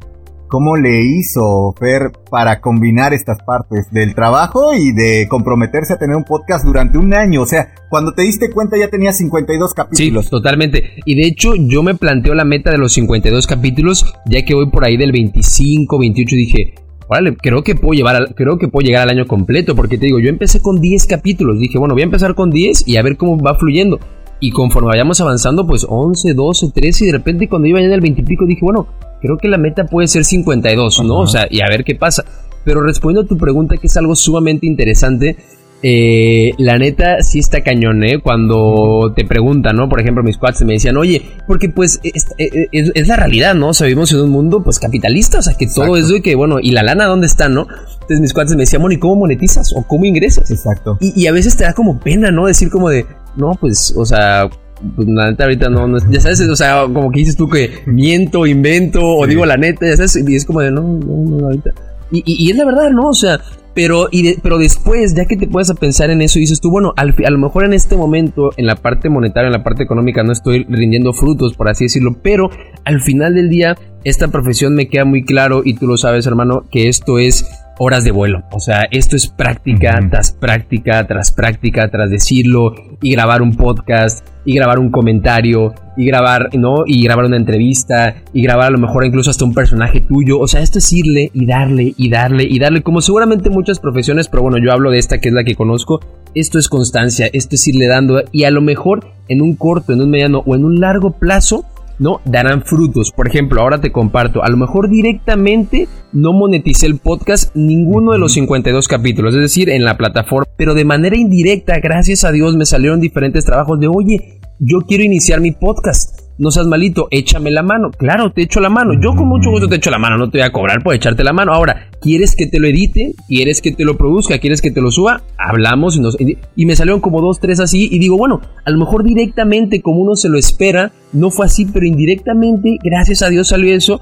¿Cómo 0.53 0.77
le 0.77 1.01
hizo 1.01 1.73
Fer 1.79 2.11
para 2.29 2.61
combinar 2.61 3.11
estas 3.11 3.39
partes 3.43 3.89
del 3.89 4.13
trabajo 4.13 4.75
y 4.75 4.91
de 4.91 5.25
comprometerse 5.27 5.93
a 5.93 5.97
tener 5.97 6.15
un 6.15 6.25
podcast 6.25 6.63
durante 6.63 6.99
un 6.99 7.11
año? 7.15 7.41
O 7.41 7.47
sea, 7.47 7.73
cuando 7.89 8.13
te 8.13 8.21
diste 8.21 8.51
cuenta 8.51 8.77
ya 8.77 8.87
tenía 8.87 9.13
52 9.13 9.73
capítulos. 9.73 10.25
Sí, 10.25 10.29
totalmente. 10.29 10.91
Y 11.05 11.15
de 11.15 11.25
hecho 11.25 11.55
yo 11.55 11.81
me 11.81 11.95
planteo 11.95 12.35
la 12.35 12.45
meta 12.45 12.69
de 12.69 12.77
los 12.77 12.93
52 12.93 13.47
capítulos, 13.47 14.13
ya 14.27 14.45
que 14.45 14.53
voy 14.53 14.69
por 14.69 14.85
ahí 14.85 14.95
del 14.95 15.11
25, 15.11 15.97
28 15.97 16.35
dije, 16.35 16.75
Vale, 17.09 17.35
creo 17.35 17.63
que 17.63 17.73
puedo 17.73 17.93
llevar, 17.93 18.35
creo 18.35 18.59
que 18.59 18.67
puedo 18.67 18.85
llegar 18.85 19.09
al 19.09 19.17
año 19.17 19.25
completo, 19.25 19.75
porque 19.75 19.97
te 19.97 20.05
digo, 20.05 20.19
yo 20.19 20.29
empecé 20.29 20.61
con 20.61 20.79
10 20.79 21.07
capítulos, 21.07 21.57
dije, 21.57 21.79
bueno, 21.79 21.95
voy 21.95 22.03
a 22.03 22.05
empezar 22.05 22.35
con 22.35 22.51
10 22.51 22.87
y 22.87 22.97
a 22.97 23.01
ver 23.01 23.17
cómo 23.17 23.39
va 23.39 23.57
fluyendo. 23.57 23.99
Y 24.39 24.51
conforme 24.51 24.89
vayamos 24.89 25.19
avanzando, 25.19 25.65
pues 25.65 25.83
11, 25.89 26.35
12, 26.35 26.71
13 26.75 27.05
y 27.05 27.07
de 27.07 27.13
repente 27.13 27.49
cuando 27.49 27.67
iba 27.67 27.79
en 27.79 27.91
el 27.91 28.01
20 28.01 28.21
y 28.21 28.23
pico 28.23 28.45
dije, 28.45 28.61
bueno, 28.61 28.87
creo 29.23 29.37
que 29.37 29.47
la 29.47 29.57
meta 29.57 29.85
puede 29.85 30.07
ser 30.09 30.25
52, 30.25 31.01
¿no? 31.05 31.19
O 31.19 31.27
sea, 31.27 31.47
y 31.49 31.61
a 31.61 31.67
ver 31.69 31.85
qué 31.85 31.95
pasa. 31.95 32.25
Pero 32.65 32.81
respondiendo 32.81 33.25
a 33.25 33.27
tu 33.27 33.37
pregunta, 33.37 33.77
que 33.77 33.87
es 33.87 33.95
algo 33.95 34.15
sumamente 34.15 34.67
interesante, 34.67 35.37
eh, 35.81 36.51
la 36.57 36.77
neta 36.77 37.21
sí 37.21 37.39
está 37.39 37.61
cañón, 37.61 38.03
¿eh? 38.03 38.19
Cuando 38.21 39.13
te 39.15 39.23
preguntan, 39.23 39.77
¿no? 39.77 39.87
Por 39.87 40.01
ejemplo, 40.01 40.23
mis 40.23 40.37
cuates 40.37 40.63
me 40.65 40.73
decían, 40.73 40.97
oye, 40.97 41.21
porque 41.47 41.69
pues 41.69 42.01
es, 42.03 42.27
es, 42.37 43.07
la 43.07 43.15
realidad, 43.15 43.55
¿no? 43.55 43.69
O 43.69 43.73
sea, 43.73 43.87
vivimos 43.87 44.11
en 44.11 44.19
un 44.19 44.29
mundo 44.29 44.61
pues 44.61 44.77
capitalista, 44.77 45.39
o 45.39 45.41
sea, 45.41 45.53
que 45.53 45.67
todo 45.67 45.95
es 45.95 46.09
de 46.09 46.21
que, 46.21 46.35
bueno, 46.35 46.57
¿y 46.61 46.71
la 46.71 46.83
lana 46.83 47.05
dónde 47.05 47.27
está, 47.27 47.47
no? 47.47 47.65
Entonces 47.93 48.19
mis 48.19 48.33
cuates 48.33 48.55
me 48.55 48.63
decían, 48.63 48.81
bueno, 48.81 48.93
¿y 48.93 48.99
cómo 48.99 49.15
monetizas? 49.15 49.73
¿O 49.73 49.83
cómo 49.83 50.03
ingresas? 50.03 50.51
Exacto. 50.51 50.97
Y, 50.99 51.21
y 51.21 51.27
a 51.27 51.31
veces 51.31 51.55
te 51.55 51.63
da 51.63 51.73
como 51.73 51.97
pena, 51.97 52.29
¿no? 52.29 52.47
Decir 52.47 52.69
como 52.69 52.89
de, 52.89 53.05
no, 53.37 53.51
pues, 53.59 53.93
o 53.95 54.05
sea, 54.05 54.49
pues 54.95 55.07
la 55.07 55.29
neta 55.29 55.45
ahorita 55.45 55.69
no, 55.69 55.97
ya 56.09 56.19
sabes, 56.19 56.41
o 56.41 56.55
sea, 56.55 56.83
como 56.83 57.11
que 57.11 57.19
dices 57.19 57.35
tú 57.35 57.49
que 57.49 57.71
miento, 57.85 58.45
invento, 58.45 59.01
o 59.03 59.25
digo 59.27 59.45
la 59.45 59.57
neta, 59.57 59.87
ya 59.87 59.95
sabes, 59.95 60.15
y 60.27 60.35
es 60.35 60.45
como 60.45 60.61
de, 60.61 60.71
no, 60.71 60.81
no, 60.81 61.37
no, 61.37 61.45
ahorita. 61.45 61.71
Y, 62.11 62.23
y, 62.25 62.51
es 62.51 62.57
la 62.57 62.65
verdad, 62.65 62.91
¿no? 62.91 63.09
O 63.09 63.13
sea, 63.13 63.39
pero, 63.73 64.07
y 64.11 64.39
pero 64.41 64.59
después, 64.59 65.15
ya 65.15 65.25
que 65.25 65.35
te 65.35 65.47
puedes 65.47 65.69
a 65.71 65.73
pensar 65.73 66.11
en 66.11 66.21
eso, 66.21 66.37
dices 66.37 66.61
tú, 66.61 66.69
bueno, 66.69 66.93
al, 66.95 67.15
a 67.25 67.29
lo 67.31 67.39
mejor 67.39 67.65
en 67.65 67.73
este 67.73 67.95
momento, 67.95 68.51
en 68.57 68.67
la 68.67 68.75
parte 68.75 69.09
monetaria, 69.09 69.47
en 69.47 69.53
la 69.53 69.63
parte 69.63 69.83
económica, 69.83 70.23
no 70.23 70.31
estoy 70.31 70.63
rindiendo 70.69 71.13
frutos, 71.13 71.55
por 71.55 71.69
así 71.69 71.85
decirlo, 71.85 72.15
pero 72.21 72.51
al 72.85 73.01
final 73.01 73.33
del 73.33 73.49
día, 73.49 73.75
esta 74.03 74.27
profesión 74.27 74.75
me 74.75 74.87
queda 74.87 75.05
muy 75.05 75.23
claro, 75.23 75.61
y 75.63 75.75
tú 75.75 75.87
lo 75.87 75.97
sabes, 75.97 76.25
hermano, 76.27 76.65
que 76.71 76.89
esto 76.89 77.19
es 77.19 77.45
horas 77.79 78.03
de 78.03 78.11
vuelo. 78.11 78.43
O 78.51 78.59
sea, 78.59 78.87
esto 78.91 79.15
es 79.15 79.27
práctica 79.27 79.99
tras 80.09 80.31
práctica, 80.31 81.05
tras 81.07 81.31
práctica, 81.31 81.89
tras 81.89 82.09
decirlo, 82.09 82.75
y 83.01 83.11
grabar 83.11 83.41
un 83.41 83.55
podcast, 83.55 84.25
y 84.45 84.55
grabar 84.55 84.79
un 84.79 84.91
comentario, 84.91 85.73
y 85.95 86.05
grabar, 86.05 86.49
¿no? 86.53 86.83
Y 86.85 87.03
grabar 87.03 87.25
una 87.25 87.37
entrevista, 87.37 88.15
y 88.33 88.43
grabar 88.43 88.67
a 88.67 88.71
lo 88.71 88.77
mejor 88.77 89.05
incluso 89.05 89.31
hasta 89.31 89.45
un 89.45 89.53
personaje 89.53 90.01
tuyo. 90.01 90.39
O 90.39 90.47
sea, 90.47 90.61
esto 90.61 90.79
es 90.79 90.93
irle 90.93 91.31
y 91.33 91.45
darle 91.45 91.93
y 91.97 92.09
darle 92.09 92.43
y 92.43 92.59
darle, 92.59 92.83
como 92.83 93.01
seguramente 93.01 93.49
muchas 93.49 93.79
profesiones, 93.79 94.27
pero 94.27 94.43
bueno, 94.43 94.57
yo 94.63 94.71
hablo 94.71 94.91
de 94.91 94.99
esta 94.99 95.19
que 95.19 95.29
es 95.29 95.33
la 95.33 95.43
que 95.43 95.55
conozco. 95.55 95.99
Esto 96.35 96.57
es 96.57 96.67
constancia, 96.67 97.29
esto 97.31 97.55
es 97.55 97.67
irle 97.67 97.87
dando, 97.87 98.21
y 98.31 98.43
a 98.43 98.51
lo 98.51 98.61
mejor 98.61 99.07
en 99.29 99.41
un 99.41 99.55
corto, 99.55 99.93
en 99.93 100.01
un 100.01 100.09
mediano 100.09 100.43
o 100.45 100.55
en 100.55 100.65
un 100.65 100.79
largo 100.79 101.11
plazo, 101.11 101.65
¿no? 101.99 102.21
Darán 102.25 102.63
frutos. 102.63 103.11
Por 103.11 103.27
ejemplo, 103.27 103.61
ahora 103.61 103.81
te 103.81 103.91
comparto, 103.91 104.43
a 104.43 104.49
lo 104.49 104.57
mejor 104.57 104.89
directamente 104.89 105.87
no 106.11 106.33
moneticé 106.33 106.85
el 106.85 106.97
podcast 106.97 107.55
ninguno 107.55 108.11
de 108.11 108.19
los 108.19 108.33
52 108.33 108.87
capítulos, 108.87 109.33
es 109.35 109.41
decir, 109.41 109.69
en 109.69 109.85
la 109.85 109.97
plataforma, 109.97 110.51
pero 110.57 110.73
de 110.73 110.85
manera 110.85 111.17
indirecta, 111.17 111.79
gracias 111.79 112.23
a 112.23 112.31
Dios, 112.31 112.55
me 112.55 112.65
salieron 112.65 112.99
diferentes 112.99 113.45
trabajos 113.45 113.79
de, 113.79 113.87
oye, 113.87 114.39
yo 114.59 114.79
quiero 114.87 115.03
iniciar 115.03 115.41
mi 115.41 115.51
podcast 115.51 116.22
no 116.37 116.51
seas 116.51 116.67
malito, 116.67 117.07
échame 117.11 117.51
la 117.51 117.63
mano. 117.63 117.91
Claro, 117.91 118.31
te 118.31 118.43
echo 118.43 118.59
la 118.59 118.69
mano. 118.69 118.93
Yo 119.01 119.15
con 119.15 119.27
mucho 119.27 119.51
gusto 119.51 119.67
te 119.67 119.75
echo 119.75 119.91
la 119.91 119.99
mano, 119.99 120.17
no 120.17 120.29
te 120.29 120.39
voy 120.39 120.47
a 120.47 120.51
cobrar 120.51 120.83
por 120.83 120.95
echarte 120.95 121.23
la 121.23 121.33
mano. 121.33 121.53
Ahora, 121.53 121.89
¿quieres 122.01 122.35
que 122.35 122.47
te 122.47 122.59
lo 122.59 122.67
edite? 122.67 123.13
¿Quieres 123.27 123.61
que 123.61 123.71
te 123.71 123.85
lo 123.85 123.97
produzca? 123.97 124.39
¿Quieres 124.39 124.61
que 124.61 124.71
te 124.71 124.81
lo 124.81 124.91
suba? 124.91 125.21
Hablamos 125.37 125.95
y, 125.95 126.01
nos, 126.01 126.17
y 126.19 126.65
me 126.65 126.75
salieron 126.75 127.01
como 127.01 127.21
dos, 127.21 127.39
tres 127.39 127.59
así. 127.59 127.87
Y 127.91 127.99
digo, 127.99 128.17
bueno, 128.17 128.41
a 128.65 128.71
lo 128.71 128.77
mejor 128.77 129.03
directamente, 129.03 129.81
como 129.81 130.01
uno 130.01 130.15
se 130.15 130.29
lo 130.29 130.37
espera, 130.37 130.91
no 131.11 131.29
fue 131.29 131.45
así, 131.45 131.65
pero 131.65 131.85
indirectamente, 131.85 132.77
gracias 132.83 133.21
a 133.21 133.29
Dios 133.29 133.49
salió 133.49 133.73
eso. 133.73 133.99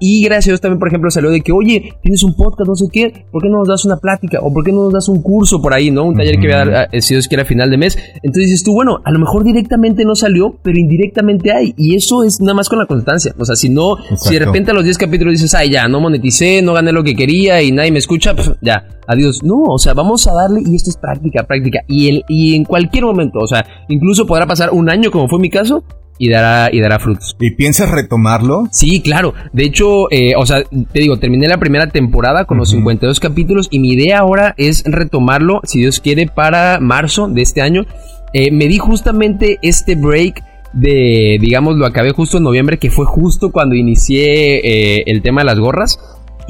Y 0.00 0.24
gracias 0.24 0.48
a 0.48 0.50
Dios 0.52 0.60
también, 0.62 0.78
por 0.78 0.88
ejemplo, 0.88 1.10
salió 1.10 1.30
de 1.30 1.42
que, 1.42 1.52
oye, 1.52 1.92
tienes 2.02 2.22
un 2.22 2.34
podcast, 2.34 2.66
no 2.66 2.74
sé 2.74 2.86
qué, 2.90 3.26
¿por 3.30 3.42
qué 3.42 3.50
no 3.50 3.58
nos 3.58 3.68
das 3.68 3.84
una 3.84 3.98
plática? 3.98 4.38
¿O 4.40 4.52
por 4.52 4.64
qué 4.64 4.72
no 4.72 4.84
nos 4.84 4.92
das 4.94 5.08
un 5.08 5.20
curso 5.20 5.60
por 5.60 5.74
ahí, 5.74 5.90
no? 5.90 6.04
Un 6.04 6.16
taller 6.16 6.36
que 6.40 6.46
voy 6.46 6.52
a 6.52 6.64
dar, 6.64 6.88
eh, 6.90 7.02
si 7.02 7.14
Dios 7.14 7.28
quiere, 7.28 7.42
a 7.42 7.44
final 7.44 7.70
de 7.70 7.76
mes. 7.76 7.98
Entonces 8.22 8.50
dices 8.50 8.64
tú, 8.64 8.72
bueno, 8.72 9.00
a 9.04 9.10
lo 9.10 9.18
mejor 9.18 9.44
directamente 9.44 10.04
no 10.06 10.14
salió, 10.14 10.56
pero 10.62 10.78
indirectamente 10.78 11.52
hay. 11.52 11.74
Y 11.76 11.96
eso 11.96 12.24
es 12.24 12.40
nada 12.40 12.54
más 12.54 12.70
con 12.70 12.78
la 12.78 12.86
constancia. 12.86 13.34
O 13.38 13.44
sea, 13.44 13.56
si 13.56 13.68
no, 13.68 13.96
si 14.16 14.34
de 14.34 14.46
repente 14.46 14.70
a 14.70 14.74
los 14.74 14.84
10 14.84 14.96
capítulos 14.96 15.32
dices, 15.32 15.54
ay, 15.54 15.70
ya, 15.70 15.86
no 15.86 16.00
moneticé, 16.00 16.62
no 16.62 16.72
gané 16.72 16.92
lo 16.92 17.04
que 17.04 17.14
quería 17.14 17.62
y 17.62 17.70
nadie 17.70 17.92
me 17.92 17.98
escucha, 17.98 18.34
pues 18.34 18.52
ya, 18.62 18.88
adiós. 19.06 19.42
No, 19.42 19.64
o 19.64 19.78
sea, 19.78 19.92
vamos 19.92 20.26
a 20.26 20.32
darle 20.32 20.62
y 20.64 20.76
esto 20.76 20.88
es 20.88 20.96
práctica, 20.96 21.44
práctica. 21.44 21.80
Y, 21.86 22.08
el, 22.08 22.24
y 22.26 22.54
en 22.54 22.64
cualquier 22.64 23.04
momento, 23.04 23.40
o 23.40 23.46
sea, 23.46 23.66
incluso 23.88 24.26
podrá 24.26 24.46
pasar 24.46 24.70
un 24.72 24.88
año 24.88 25.10
como 25.10 25.28
fue 25.28 25.38
mi 25.38 25.50
caso 25.50 25.84
y 26.20 26.28
dará, 26.28 26.68
y 26.70 26.80
dará 26.80 26.98
frutos. 26.98 27.34
¿Y 27.40 27.52
piensas 27.52 27.90
retomarlo? 27.90 28.68
Sí, 28.70 29.00
claro. 29.00 29.32
De 29.54 29.64
hecho, 29.64 30.12
eh, 30.12 30.34
o 30.36 30.44
sea, 30.44 30.62
te 30.62 31.00
digo, 31.00 31.18
terminé 31.18 31.48
la 31.48 31.56
primera 31.56 31.88
temporada 31.88 32.44
con 32.44 32.58
los 32.58 32.68
52 32.68 33.18
capítulos 33.20 33.68
y 33.70 33.78
mi 33.78 33.92
idea 33.92 34.18
ahora 34.18 34.54
es 34.58 34.84
retomarlo, 34.84 35.62
si 35.64 35.80
Dios 35.80 35.98
quiere, 35.98 36.26
para 36.26 36.78
marzo 36.78 37.26
de 37.26 37.40
este 37.40 37.62
año. 37.62 37.86
Eh, 38.34 38.50
me 38.52 38.66
di 38.66 38.76
justamente 38.76 39.58
este 39.62 39.94
break 39.94 40.44
de, 40.74 41.38
digamos, 41.40 41.76
lo 41.76 41.86
acabé 41.86 42.10
justo 42.10 42.36
en 42.36 42.44
noviembre, 42.44 42.78
que 42.78 42.90
fue 42.90 43.06
justo 43.06 43.50
cuando 43.50 43.74
inicié 43.74 44.58
eh, 44.58 45.04
el 45.06 45.22
tema 45.22 45.40
de 45.40 45.46
las 45.46 45.58
gorras 45.58 45.98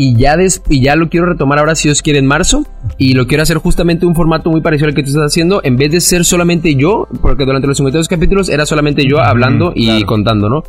y 0.02 0.14
ya, 0.16 0.34
y 0.70 0.82
ya 0.82 0.96
lo 0.96 1.10
quiero 1.10 1.26
retomar 1.26 1.58
ahora 1.58 1.74
si 1.74 1.88
Dios 1.88 2.00
quiere 2.00 2.20
en 2.20 2.26
marzo 2.26 2.64
y 2.96 3.12
lo 3.12 3.26
quiero 3.26 3.42
hacer 3.42 3.58
justamente 3.58 4.06
un 4.06 4.14
formato 4.14 4.50
muy 4.50 4.62
parecido 4.62 4.88
al 4.88 4.94
que 4.94 5.02
tú 5.02 5.10
estás 5.10 5.26
haciendo 5.26 5.60
en 5.62 5.76
vez 5.76 5.92
de 5.92 6.00
ser 6.00 6.24
solamente 6.24 6.74
yo, 6.74 7.06
porque 7.20 7.44
durante 7.44 7.66
los 7.66 7.76
52 7.76 8.08
capítulos 8.08 8.48
era 8.48 8.64
solamente 8.64 9.06
yo 9.06 9.20
hablando 9.20 9.72
y 9.74 10.02
contando, 10.04 10.48
¿no? 10.48 10.62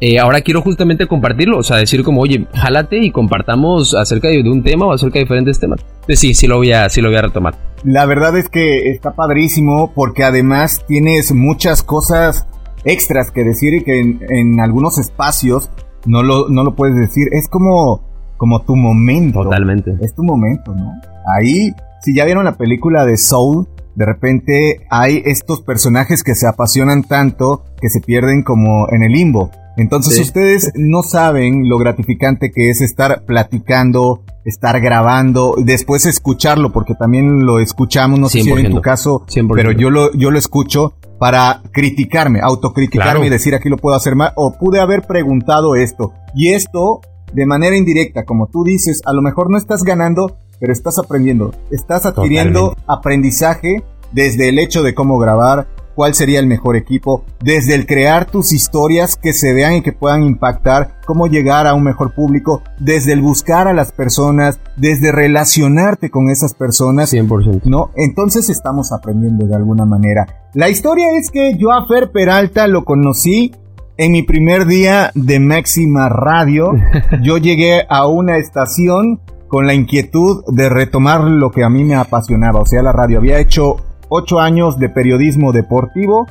Eh, 0.00 0.18
ahora 0.18 0.40
quiero 0.40 0.62
justamente 0.62 1.06
compartirlo, 1.06 1.58
o 1.58 1.62
sea, 1.62 1.76
decir 1.76 2.02
como, 2.02 2.22
oye, 2.22 2.46
jálate 2.54 2.96
y 2.96 3.10
compartamos 3.10 3.94
acerca 3.94 4.28
de, 4.28 4.40
un 4.48 4.62
tema 4.62 4.86
o 4.86 4.92
acerca 4.92 5.18
de 5.18 5.24
diferentes 5.24 5.60
temas. 5.60 5.80
Entonces 5.82 6.20
sí, 6.20 6.32
sí 6.32 6.46
lo 6.46 6.56
voy 6.56 6.72
a, 6.72 6.88
sí 6.88 7.02
lo 7.02 7.10
voy 7.10 7.18
a 7.18 7.22
retomar. 7.22 7.56
La 7.84 8.06
verdad 8.06 8.38
es 8.38 8.48
que 8.48 8.88
está 8.90 9.14
padrísimo 9.14 9.92
porque 9.94 10.24
además 10.24 10.82
tienes 10.88 11.34
muchas 11.34 11.82
cosas 11.82 12.46
extras 12.84 13.32
que 13.32 13.44
decir 13.44 13.74
y 13.74 13.84
que 13.84 14.00
en, 14.00 14.60
algunos 14.60 14.96
espacios 14.96 15.68
no 16.06 16.22
lo, 16.22 16.48
no 16.48 16.64
lo 16.64 16.74
puedes 16.74 16.96
decir. 16.96 17.28
Es 17.32 17.48
como 17.48 18.07
como 18.38 18.62
tu 18.62 18.76
momento. 18.76 19.42
Totalmente. 19.42 19.94
Es 20.00 20.14
tu 20.14 20.22
momento, 20.22 20.74
¿no? 20.74 20.94
Ahí, 21.36 21.74
si 22.00 22.14
ya 22.16 22.24
vieron 22.24 22.44
la 22.44 22.56
película 22.56 23.04
de 23.04 23.18
Soul, 23.18 23.68
de 23.94 24.06
repente 24.06 24.86
hay 24.88 25.22
estos 25.26 25.60
personajes 25.60 26.22
que 26.22 26.34
se 26.34 26.46
apasionan 26.46 27.02
tanto 27.02 27.64
que 27.80 27.90
se 27.90 28.00
pierden 28.00 28.42
como 28.44 28.86
en 28.90 29.02
el 29.02 29.12
limbo. 29.12 29.50
Entonces 29.76 30.18
ustedes 30.20 30.70
no 30.76 31.02
saben 31.02 31.68
lo 31.68 31.78
gratificante 31.78 32.50
que 32.52 32.70
es 32.70 32.80
estar 32.80 33.24
platicando, 33.24 34.22
estar 34.44 34.80
grabando, 34.80 35.56
después 35.58 36.06
escucharlo, 36.06 36.72
porque 36.72 36.94
también 36.94 37.44
lo 37.44 37.58
escuchamos, 37.58 38.20
no 38.20 38.28
sé 38.28 38.42
si 38.42 38.50
en 38.50 38.70
tu 38.70 38.80
caso, 38.80 39.26
pero 39.52 39.72
yo 39.72 39.90
lo, 39.90 40.12
yo 40.14 40.30
lo 40.30 40.38
escucho 40.38 40.94
para 41.18 41.62
criticarme, 41.72 42.40
autocriticarme 42.40 43.26
y 43.26 43.30
decir 43.30 43.56
aquí 43.56 43.68
lo 43.68 43.76
puedo 43.78 43.96
hacer 43.96 44.14
mal, 44.14 44.32
o 44.36 44.54
pude 44.58 44.80
haber 44.80 45.02
preguntado 45.02 45.74
esto. 45.74 46.12
Y 46.34 46.52
esto 46.52 47.00
de 47.32 47.46
manera 47.46 47.76
indirecta, 47.76 48.24
como 48.24 48.46
tú 48.46 48.64
dices, 48.64 49.00
a 49.04 49.12
lo 49.12 49.22
mejor 49.22 49.50
no 49.50 49.58
estás 49.58 49.82
ganando, 49.82 50.36
pero 50.60 50.72
estás 50.72 50.98
aprendiendo. 50.98 51.52
Estás 51.70 52.06
adquiriendo 52.06 52.76
aprendizaje 52.86 53.82
desde 54.12 54.48
el 54.48 54.58
hecho 54.58 54.82
de 54.82 54.94
cómo 54.94 55.18
grabar, 55.18 55.66
cuál 55.94 56.14
sería 56.14 56.38
el 56.38 56.46
mejor 56.46 56.76
equipo, 56.76 57.24
desde 57.42 57.74
el 57.74 57.84
crear 57.84 58.30
tus 58.30 58.52
historias 58.52 59.16
que 59.16 59.32
se 59.32 59.52
vean 59.52 59.74
y 59.74 59.82
que 59.82 59.92
puedan 59.92 60.22
impactar, 60.22 61.00
cómo 61.04 61.26
llegar 61.26 61.66
a 61.66 61.74
un 61.74 61.82
mejor 61.82 62.14
público, 62.14 62.62
desde 62.78 63.12
el 63.12 63.20
buscar 63.20 63.66
a 63.66 63.74
las 63.74 63.90
personas, 63.90 64.60
desde 64.76 65.10
relacionarte 65.10 66.08
con 66.08 66.30
esas 66.30 66.54
personas. 66.54 67.12
100%. 67.12 67.62
¿No? 67.64 67.90
Entonces 67.96 68.48
estamos 68.48 68.92
aprendiendo 68.92 69.46
de 69.46 69.56
alguna 69.56 69.86
manera. 69.86 70.26
La 70.54 70.68
historia 70.68 71.18
es 71.18 71.30
que 71.30 71.56
yo 71.58 71.72
a 71.72 71.86
Fer 71.88 72.12
Peralta 72.12 72.68
lo 72.68 72.84
conocí 72.84 73.52
en 73.98 74.12
mi 74.12 74.22
primer 74.22 74.66
día 74.66 75.10
de 75.14 75.40
Máxima 75.40 76.08
Radio, 76.08 76.72
yo 77.22 77.36
llegué 77.36 77.84
a 77.88 78.06
una 78.06 78.38
estación 78.38 79.20
con 79.48 79.66
la 79.66 79.74
inquietud 79.74 80.44
de 80.46 80.68
retomar 80.68 81.22
lo 81.22 81.50
que 81.50 81.64
a 81.64 81.68
mí 81.68 81.82
me 81.82 81.96
apasionaba, 81.96 82.60
o 82.60 82.66
sea, 82.66 82.80
la 82.80 82.92
radio. 82.92 83.18
Había 83.18 83.40
hecho 83.40 83.76
ocho 84.08 84.38
años 84.38 84.78
de 84.78 84.88
periodismo 84.88 85.52
deportivo 85.52 86.26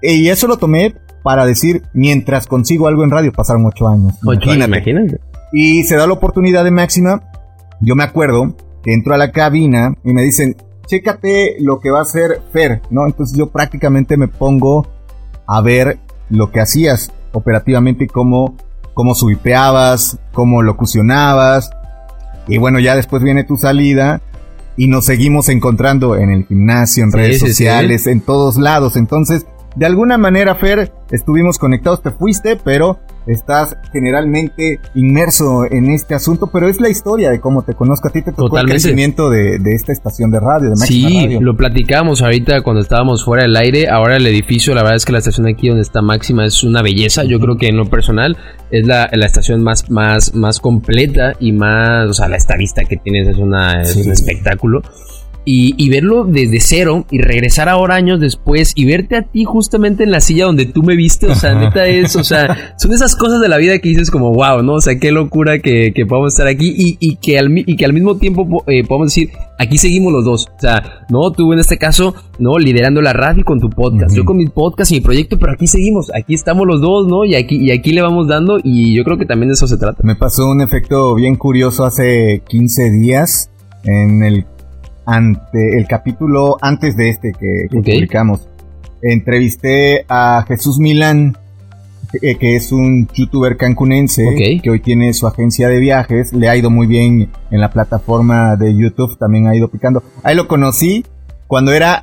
y 0.00 0.28
eso 0.28 0.46
lo 0.46 0.56
tomé 0.56 0.94
para 1.22 1.46
decir, 1.46 1.82
mientras 1.92 2.46
consigo 2.46 2.88
algo 2.88 3.04
en 3.04 3.10
radio, 3.10 3.32
pasaron 3.32 3.66
ocho 3.66 3.86
años. 3.86 4.14
imagínate. 4.64 5.20
Y 5.52 5.84
se 5.84 5.96
da 5.96 6.06
la 6.06 6.14
oportunidad 6.14 6.64
de 6.64 6.70
Máxima. 6.70 7.22
Yo 7.80 7.96
me 7.96 8.04
acuerdo 8.04 8.56
que 8.82 8.94
entro 8.94 9.14
a 9.14 9.18
la 9.18 9.30
cabina 9.30 9.94
y 10.04 10.12
me 10.14 10.22
dicen, 10.22 10.56
chécate 10.86 11.56
lo 11.60 11.80
que 11.80 11.90
va 11.90 11.98
a 11.98 12.02
hacer 12.02 12.40
Fer, 12.50 12.80
¿no? 12.90 13.06
Entonces 13.06 13.36
yo 13.36 13.50
prácticamente 13.50 14.16
me 14.16 14.28
pongo 14.28 14.86
a 15.46 15.60
ver 15.60 15.98
lo 16.34 16.50
que 16.50 16.60
hacías 16.60 17.12
operativamente, 17.32 18.06
cómo, 18.06 18.56
cómo 18.94 19.14
subipeabas, 19.14 20.18
cómo 20.32 20.62
locucionabas. 20.62 21.70
Y 22.46 22.58
bueno, 22.58 22.78
ya 22.78 22.94
después 22.94 23.22
viene 23.22 23.44
tu 23.44 23.56
salida 23.56 24.20
y 24.76 24.88
nos 24.88 25.06
seguimos 25.06 25.48
encontrando 25.48 26.16
en 26.16 26.30
el 26.30 26.46
gimnasio, 26.46 27.04
en 27.04 27.12
redes 27.12 27.40
sociales, 27.40 28.06
en 28.06 28.20
todos 28.20 28.56
lados. 28.56 28.96
Entonces, 28.96 29.46
de 29.76 29.86
alguna 29.86 30.18
manera, 30.18 30.54
Fer, 30.54 30.92
estuvimos 31.10 31.58
conectados, 31.58 32.02
te 32.02 32.10
fuiste, 32.10 32.56
pero 32.56 32.98
estás 33.26 33.76
generalmente 33.92 34.80
inmerso 34.94 35.64
en 35.70 35.90
este 35.90 36.14
asunto, 36.14 36.48
pero 36.52 36.68
es 36.68 36.80
la 36.80 36.88
historia 36.88 37.30
de 37.30 37.40
cómo 37.40 37.62
te 37.62 37.74
conozco. 37.74 38.08
A 38.08 38.10
ti, 38.10 38.22
te 38.22 38.32
tocó 38.32 38.58
el 38.58 38.66
crecimiento 38.66 39.30
de, 39.30 39.58
esta 39.74 39.92
estación 39.92 40.30
de 40.30 40.40
radio, 40.40 40.70
de 40.70 40.76
Máxima 40.76 41.08
Sí, 41.08 41.38
lo 41.40 41.56
platicamos 41.56 42.22
ahorita 42.22 42.62
cuando 42.62 42.82
estábamos 42.82 43.24
fuera 43.24 43.44
del 43.44 43.56
aire, 43.56 43.88
ahora 43.88 44.16
el 44.16 44.26
edificio, 44.26 44.74
la 44.74 44.82
verdad 44.82 44.96
es 44.96 45.04
que 45.04 45.12
la 45.12 45.18
estación 45.18 45.46
aquí 45.46 45.68
donde 45.68 45.82
está 45.82 46.02
Máxima 46.02 46.44
es 46.44 46.62
una 46.64 46.82
belleza, 46.82 47.24
yo 47.24 47.40
creo 47.40 47.56
que 47.56 47.68
en 47.68 47.76
lo 47.76 47.86
personal 47.86 48.36
es 48.70 48.86
la, 48.86 49.04
estación 49.04 49.62
más, 49.62 49.90
más, 49.90 50.34
más 50.34 50.60
completa 50.60 51.34
y 51.40 51.52
más, 51.52 52.08
o 52.08 52.12
sea, 52.12 52.28
la 52.28 52.36
estadista 52.36 52.84
que 52.84 52.96
tienes 52.96 53.28
es, 53.28 53.38
una, 53.38 53.82
es 53.82 53.96
un 53.96 54.10
espectáculo. 54.10 54.82
Y, 55.46 55.88
verlo 55.90 56.24
desde 56.24 56.58
cero 56.60 57.04
y 57.10 57.18
regresar 57.18 57.68
ahora 57.68 57.94
años 57.94 58.18
después 58.18 58.72
y 58.74 58.86
verte 58.86 59.16
a 59.16 59.22
ti 59.22 59.44
justamente 59.44 60.02
en 60.02 60.10
la 60.10 60.20
silla 60.20 60.46
donde 60.46 60.66
tú 60.66 60.82
me 60.82 60.96
viste, 60.96 61.26
o 61.26 61.34
sea, 61.34 61.54
neta 61.54 61.86
es, 61.86 62.16
o 62.16 62.24
sea, 62.24 62.74
son 62.78 62.92
esas 62.92 63.14
cosas 63.14 63.40
de 63.40 63.48
la 63.48 63.58
vida 63.58 63.78
que 63.78 63.90
dices 63.90 64.10
como, 64.10 64.32
wow, 64.32 64.62
¿no? 64.62 64.74
O 64.74 64.80
sea, 64.80 64.98
qué 64.98 65.12
locura 65.12 65.58
que, 65.58 65.92
que 65.94 66.06
podamos 66.06 66.32
estar 66.32 66.46
aquí 66.46 66.74
y, 66.76 66.96
y, 66.98 67.16
que 67.16 67.38
al, 67.38 67.56
y 67.56 67.76
que 67.76 67.84
al 67.84 67.92
mismo 67.92 68.16
tiempo 68.16 68.64
eh, 68.66 68.84
podemos 68.84 69.08
decir, 69.08 69.30
aquí 69.58 69.78
seguimos 69.78 70.12
los 70.12 70.24
dos, 70.24 70.46
o 70.56 70.60
sea, 70.60 71.04
¿no? 71.10 71.30
Tú 71.30 71.52
en 71.52 71.58
este 71.58 71.78
caso, 71.78 72.14
¿no? 72.38 72.58
Liderando 72.58 73.02
la 73.02 73.12
radio 73.12 73.44
con 73.44 73.60
tu 73.60 73.68
podcast, 73.70 74.16
yo 74.16 74.24
con 74.24 74.36
mi 74.36 74.46
podcast 74.46 74.90
y 74.92 74.96
mi 74.96 75.00
proyecto, 75.00 75.38
pero 75.38 75.52
aquí 75.52 75.66
seguimos, 75.66 76.10
aquí 76.14 76.34
estamos 76.34 76.66
los 76.66 76.80
dos, 76.80 77.06
¿no? 77.06 77.24
Y 77.24 77.34
aquí, 77.34 77.56
y 77.56 77.70
aquí 77.70 77.92
le 77.92 78.02
vamos 78.02 78.28
dando 78.28 78.58
y 78.62 78.96
yo 78.96 79.04
creo 79.04 79.18
que 79.18 79.26
también 79.26 79.48
de 79.48 79.54
eso 79.54 79.66
se 79.66 79.76
trata. 79.76 80.02
Me 80.02 80.16
pasó 80.16 80.46
un 80.46 80.60
efecto 80.60 81.14
bien 81.14 81.36
curioso 81.36 81.84
hace 81.84 82.42
15 82.48 82.90
días 82.90 83.50
en 83.84 84.22
el 84.22 84.46
ante 85.06 85.78
el 85.78 85.86
capítulo 85.86 86.56
antes 86.60 86.96
de 86.96 87.10
este 87.10 87.32
que, 87.32 87.68
publicamos. 87.70 88.48
Entrevisté 89.02 90.06
a 90.08 90.44
Jesús 90.48 90.78
Milán, 90.78 91.36
que, 92.20 92.56
es 92.56 92.72
un 92.72 93.08
youtuber 93.12 93.56
cancunense 93.56 94.60
que 94.62 94.70
hoy 94.70 94.80
tiene 94.80 95.12
su 95.12 95.26
agencia 95.26 95.68
de 95.68 95.78
viajes. 95.78 96.32
Le 96.32 96.48
ha 96.48 96.56
ido 96.56 96.70
muy 96.70 96.86
bien 96.86 97.30
en 97.50 97.60
la 97.60 97.70
plataforma 97.70 98.56
de 98.56 98.74
YouTube, 98.74 99.18
también 99.18 99.46
ha 99.46 99.56
ido 99.56 99.68
picando. 99.68 100.02
Ahí 100.22 100.34
lo 100.34 100.48
conocí 100.48 101.04
cuando 101.46 101.72
era 101.72 102.02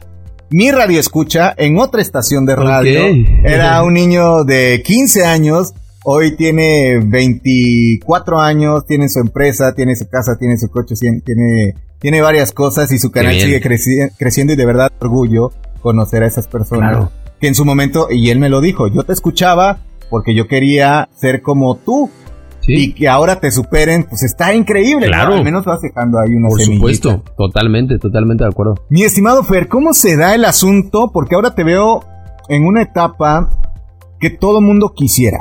mi 0.52 0.70
radio 0.70 1.00
escucha 1.00 1.54
en 1.58 1.80
otra 1.80 2.02
estación 2.02 2.46
de 2.46 2.56
radio. 2.58 3.00
Era 3.46 3.82
un 3.84 3.94
niño 3.94 4.44
de 4.44 4.84
15 4.86 5.26
años. 5.26 5.74
Hoy 6.04 6.36
tiene 6.36 7.00
24 7.02 8.40
años, 8.40 8.86
tiene 8.86 9.08
su 9.08 9.20
empresa, 9.20 9.74
tiene 9.74 9.96
su 9.96 10.10
casa, 10.10 10.36
tiene 10.38 10.58
su 10.58 10.70
coche, 10.70 10.96
tiene 11.24 11.76
tiene 12.02 12.22
varias 12.22 12.52
cosas 12.52 12.92
y 12.92 13.00
su 13.00 13.12
canal 13.12 13.36
sigue 13.36 13.62
creciendo 13.62 14.54
y 14.54 14.56
de 14.56 14.66
verdad 14.66 14.92
orgullo 15.00 15.52
conocer 15.82 16.24
a 16.24 16.28
esas 16.28 16.48
personas. 16.48 17.10
Que 17.40 17.48
en 17.48 17.56
su 17.56 17.64
momento, 17.64 18.08
y 18.12 18.30
él 18.30 18.40
me 18.40 18.50
lo 18.50 18.60
dijo, 18.60 18.88
yo 18.88 19.04
te 19.04 19.14
escuchaba 19.14 19.80
porque 20.10 20.36
yo 20.36 20.48
quería 20.48 21.10
ser 21.16 21.42
como 21.42 21.76
tú. 21.76 22.10
Y 22.68 22.94
que 22.94 23.10
ahora 23.10 23.40
te 23.40 23.52
superen, 23.52 24.04
pues 24.04 24.22
está 24.22 24.54
increíble. 24.54 25.08
Claro. 25.08 25.34
Al 25.34 25.44
menos 25.44 25.66
vas 25.66 25.82
dejando 25.82 26.20
ahí 26.20 26.36
una 26.36 26.48
Por 26.50 26.62
supuesto, 26.62 27.24
totalmente, 27.36 27.98
totalmente 27.98 28.44
de 28.44 28.52
acuerdo. 28.52 28.76
Mi 28.88 29.02
estimado 29.02 29.44
Fer, 29.44 29.68
¿cómo 29.68 29.94
se 29.94 30.16
da 30.16 30.36
el 30.36 30.46
asunto? 30.46 31.10
Porque 31.12 31.34
ahora 31.34 31.56
te 31.56 31.64
veo 31.64 32.06
en 32.50 32.66
una 32.66 32.84
etapa 32.84 33.50
que 34.20 34.30
todo 34.30 34.62
mundo 34.62 34.94
quisiera. 34.96 35.40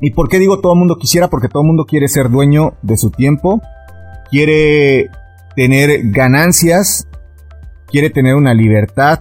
¿Y 0.00 0.12
por 0.12 0.30
qué 0.30 0.38
digo 0.38 0.60
todo 0.60 0.74
mundo 0.74 0.96
quisiera? 0.96 1.28
Porque 1.28 1.48
todo 1.48 1.62
mundo 1.62 1.84
quiere 1.84 2.08
ser 2.08 2.30
dueño 2.30 2.72
de 2.80 2.96
su 2.96 3.10
tiempo, 3.10 3.60
quiere 4.30 5.10
tener 5.58 6.12
ganancias, 6.12 7.08
quiere 7.88 8.10
tener 8.10 8.36
una 8.36 8.54
libertad 8.54 9.18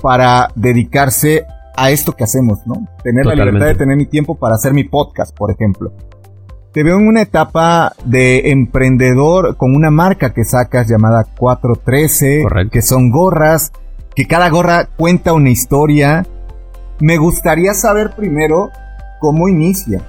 para 0.00 0.48
dedicarse 0.54 1.44
a 1.76 1.90
esto 1.90 2.12
que 2.12 2.24
hacemos, 2.24 2.60
¿no? 2.66 2.88
Tener 3.02 3.26
la 3.26 3.34
libertad 3.34 3.66
de 3.66 3.74
tener 3.74 3.94
mi 3.94 4.06
tiempo 4.06 4.36
para 4.36 4.54
hacer 4.54 4.72
mi 4.72 4.84
podcast, 4.84 5.36
por 5.36 5.50
ejemplo. 5.50 5.92
te 6.72 6.82
veo 6.82 6.98
en 6.98 7.06
una 7.06 7.20
etapa 7.20 7.92
de 8.06 8.52
emprendedor 8.52 9.58
con 9.58 9.76
una 9.76 9.90
marca 9.90 10.32
que 10.32 10.44
sacas 10.44 10.88
llamada 10.88 11.24
413, 11.36 12.42
Correcto. 12.44 12.70
que 12.72 12.80
son 12.80 13.10
gorras, 13.10 13.70
que 14.16 14.24
cada 14.24 14.48
gorra 14.48 14.88
cuenta 14.96 15.34
una 15.34 15.50
historia. 15.50 16.26
Me 17.00 17.18
gustaría 17.18 17.74
saber 17.74 18.12
primero 18.16 18.70
cómo 19.20 19.46
inicia. 19.50 20.00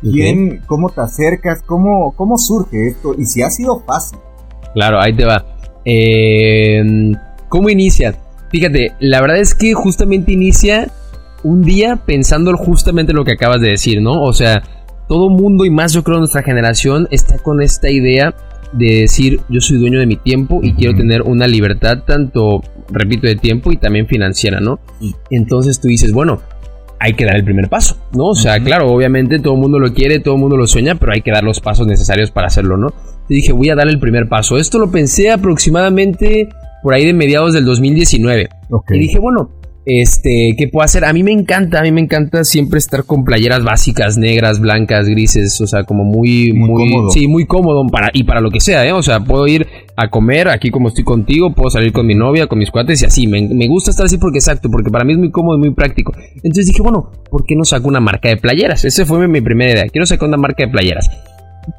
¿Quién, 0.00 0.62
¿Cómo 0.66 0.90
te 0.90 1.00
acercas? 1.00 1.62
¿Cómo, 1.62 2.12
¿Cómo 2.16 2.38
surge 2.38 2.88
esto? 2.88 3.14
Y 3.16 3.26
si 3.26 3.42
ha 3.42 3.50
sido 3.50 3.84
fácil. 3.86 4.18
Claro, 4.78 5.00
ahí 5.00 5.12
te 5.12 5.24
va. 5.24 5.44
Eh, 5.84 6.80
¿Cómo 7.48 7.68
inicia? 7.68 8.14
Fíjate, 8.48 8.92
la 9.00 9.20
verdad 9.20 9.38
es 9.38 9.52
que 9.52 9.74
justamente 9.74 10.30
inicia 10.30 10.86
un 11.42 11.62
día 11.62 11.96
pensando 12.06 12.56
justamente 12.56 13.12
lo 13.12 13.24
que 13.24 13.32
acabas 13.32 13.60
de 13.60 13.70
decir, 13.70 14.00
¿no? 14.00 14.22
O 14.22 14.32
sea, 14.32 14.62
todo 15.08 15.30
mundo 15.30 15.64
y 15.64 15.70
más 15.70 15.94
yo 15.94 16.04
creo 16.04 16.18
nuestra 16.18 16.44
generación 16.44 17.08
está 17.10 17.38
con 17.38 17.60
esta 17.60 17.90
idea 17.90 18.36
de 18.72 19.00
decir 19.00 19.40
yo 19.48 19.60
soy 19.60 19.78
dueño 19.78 19.98
de 19.98 20.06
mi 20.06 20.14
tiempo 20.14 20.60
y 20.62 20.74
quiero 20.74 20.96
tener 20.96 21.22
una 21.22 21.48
libertad 21.48 22.04
tanto, 22.06 22.62
repito, 22.88 23.26
de 23.26 23.34
tiempo 23.34 23.72
y 23.72 23.78
también 23.78 24.06
financiera, 24.06 24.60
¿no? 24.60 24.78
Entonces 25.28 25.80
tú 25.80 25.88
dices, 25.88 26.12
bueno, 26.12 26.40
hay 27.00 27.14
que 27.14 27.24
dar 27.24 27.34
el 27.34 27.42
primer 27.42 27.68
paso, 27.68 27.96
¿no? 28.12 28.26
O 28.26 28.34
sea, 28.36 28.60
claro, 28.60 28.92
obviamente 28.92 29.40
todo 29.40 29.54
el 29.54 29.60
mundo 29.60 29.80
lo 29.80 29.92
quiere, 29.92 30.20
todo 30.20 30.34
el 30.34 30.40
mundo 30.40 30.56
lo 30.56 30.68
sueña, 30.68 30.94
pero 30.94 31.10
hay 31.12 31.22
que 31.22 31.32
dar 31.32 31.42
los 31.42 31.58
pasos 31.58 31.88
necesarios 31.88 32.30
para 32.30 32.46
hacerlo, 32.46 32.76
¿no? 32.76 32.94
Y 33.28 33.36
dije, 33.36 33.52
voy 33.52 33.70
a 33.70 33.74
dar 33.74 33.88
el 33.88 33.98
primer 33.98 34.28
paso. 34.28 34.56
Esto 34.56 34.78
lo 34.78 34.90
pensé 34.90 35.30
aproximadamente 35.30 36.48
por 36.82 36.94
ahí 36.94 37.04
de 37.04 37.12
mediados 37.12 37.52
del 37.54 37.64
2019. 37.64 38.48
Ok. 38.70 38.92
Y 38.92 38.98
dije, 38.98 39.18
bueno, 39.18 39.50
este, 39.90 40.54
¿qué 40.58 40.68
puedo 40.68 40.84
hacer? 40.84 41.04
A 41.06 41.12
mí 41.14 41.22
me 41.22 41.32
encanta, 41.32 41.80
a 41.80 41.82
mí 41.82 41.90
me 41.92 42.02
encanta 42.02 42.44
siempre 42.44 42.78
estar 42.78 43.04
con 43.04 43.24
playeras 43.24 43.64
básicas, 43.64 44.18
negras, 44.18 44.60
blancas, 44.60 45.08
grises, 45.08 45.58
o 45.62 45.66
sea, 45.66 45.84
como 45.84 46.04
muy, 46.04 46.52
Muy 46.52 46.68
muy, 46.68 46.92
cómodo. 46.92 47.10
sí, 47.10 47.26
muy 47.26 47.46
cómodo 47.46 47.86
para, 47.86 48.10
y 48.12 48.24
para 48.24 48.42
lo 48.42 48.50
que 48.50 48.60
sea, 48.60 48.86
¿eh? 48.86 48.92
O 48.92 49.02
sea, 49.02 49.20
puedo 49.20 49.46
ir 49.46 49.66
a 49.96 50.10
comer 50.10 50.48
aquí 50.48 50.70
como 50.70 50.88
estoy 50.88 51.04
contigo, 51.04 51.54
puedo 51.54 51.70
salir 51.70 51.92
con 51.92 52.06
mi 52.06 52.14
novia, 52.14 52.46
con 52.48 52.58
mis 52.58 52.70
cuates 52.70 53.00
y 53.02 53.06
así. 53.06 53.26
Me, 53.26 53.48
me 53.48 53.66
gusta 53.66 53.90
estar 53.90 54.04
así 54.04 54.18
porque 54.18 54.38
exacto, 54.38 54.68
porque 54.70 54.90
para 54.90 55.04
mí 55.04 55.12
es 55.14 55.18
muy 55.18 55.30
cómodo 55.30 55.56
y 55.56 55.60
muy 55.60 55.74
práctico. 55.74 56.12
Entonces 56.36 56.66
dije, 56.66 56.82
bueno, 56.82 57.10
¿por 57.30 57.44
qué 57.46 57.56
no 57.56 57.64
saco 57.64 57.88
una 57.88 58.00
marca 58.00 58.28
de 58.28 58.36
playeras? 58.36 58.84
Esa 58.84 59.06
fue 59.06 59.18
mi, 59.20 59.28
mi 59.28 59.40
primera 59.40 59.72
idea. 59.72 59.86
Quiero 59.88 60.04
sacar 60.04 60.28
una 60.28 60.36
marca 60.36 60.64
de 60.66 60.70
playeras. 60.70 61.10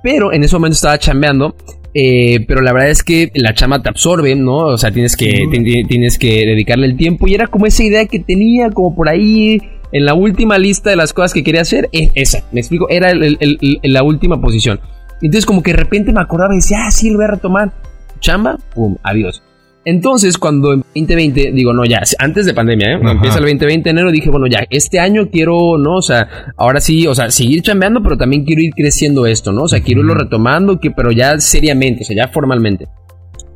Pero 0.04 0.32
en 0.34 0.44
ese 0.44 0.56
momento 0.56 0.76
estaba 0.76 0.98
chambeando. 0.98 1.56
eh, 1.96 2.46
pero 2.48 2.62
la 2.62 2.72
verdad 2.72 2.92
es 2.92 3.02
que 3.02 3.32
la 3.34 3.56
chama 3.56 3.82
te 3.82 3.90
absorbe, 3.90 4.36
¿no? 4.36 4.58
O 4.58 4.78
sea, 4.78 4.92
tienes 4.92 5.18
que, 5.18 5.48
ti- 5.52 5.64
ti- 5.64 5.84
tienes 5.86 6.20
que 6.20 6.46
dedicarle 6.46 6.86
el 6.86 6.96
tiempo. 6.96 7.28
Y 7.28 7.34
era 7.34 7.48
como 7.48 7.66
esa 7.66 7.84
idea 7.84 8.06
que 8.06 8.20
tenía, 8.20 8.70
como 8.70 8.94
por 8.96 9.10
ahí, 9.10 9.60
en 9.92 10.06
la 10.06 10.14
última 10.14 10.60
lista 10.60 10.92
de 10.92 10.96
las 10.96 11.14
cosas 11.14 11.34
que 11.34 11.44
quería 11.44 11.62
hacer. 11.62 11.90
eh, 11.92 12.10
esa, 12.14 12.44
me 12.52 12.60
explico, 12.60 12.88
era 12.90 13.10
el- 13.10 13.38
el- 13.40 13.58
el- 13.60 13.80
la 13.94 14.04
última 14.04 14.40
posición. 14.40 14.80
Entonces, 15.22 15.48
como 15.48 15.64
que 15.64 15.72
de 15.72 15.78
repente 15.78 16.14
me 16.14 16.22
acordaba 16.22 16.54
y 16.54 16.58
decía, 16.58 16.78
ah, 16.86 16.92
sí, 16.92 17.10
lo 17.10 17.18
voy 17.18 17.26
a 17.26 17.30
retomar. 17.32 17.72
Chamba, 18.20 18.58
pum, 18.76 18.96
adiós. 19.02 19.42
Entonces, 19.86 20.38
cuando 20.38 20.74
en 20.74 20.82
2020, 20.82 21.52
digo, 21.54 21.74
no, 21.74 21.86
ya, 21.86 22.02
antes 22.20 22.46
de 22.46 22.54
pandemia, 22.54 22.94
¿eh? 22.94 23.00
Empieza 23.02 23.38
el 23.38 23.46
2020 23.46 23.84
de 23.84 23.90
enero, 23.90 24.12
dije, 24.12 24.30
bueno, 24.30 24.46
ya, 24.48 24.66
este 24.70 25.00
año 25.00 25.30
quiero, 25.32 25.78
¿no? 25.78 25.96
O 25.96 26.02
sea, 26.02 26.54
ahora 26.58 26.82
sí, 26.82 27.08
o 27.08 27.16
sea, 27.16 27.32
seguir 27.32 27.62
chambeando, 27.62 28.04
pero 28.04 28.18
también 28.18 28.44
quiero 28.44 28.62
ir 28.62 28.74
creciendo 28.76 29.26
esto, 29.26 29.52
¿no? 29.52 29.64
O 29.64 29.68
sea, 29.68 29.82
quiero 29.82 30.02
irlo 30.02 30.16
retomando, 30.16 30.80
que, 30.80 30.92
pero 30.92 31.12
ya 31.12 31.40
seriamente, 31.40 32.04
o 32.04 32.06
sea, 32.06 32.16
ya 32.16 32.28
formalmente. 32.28 32.88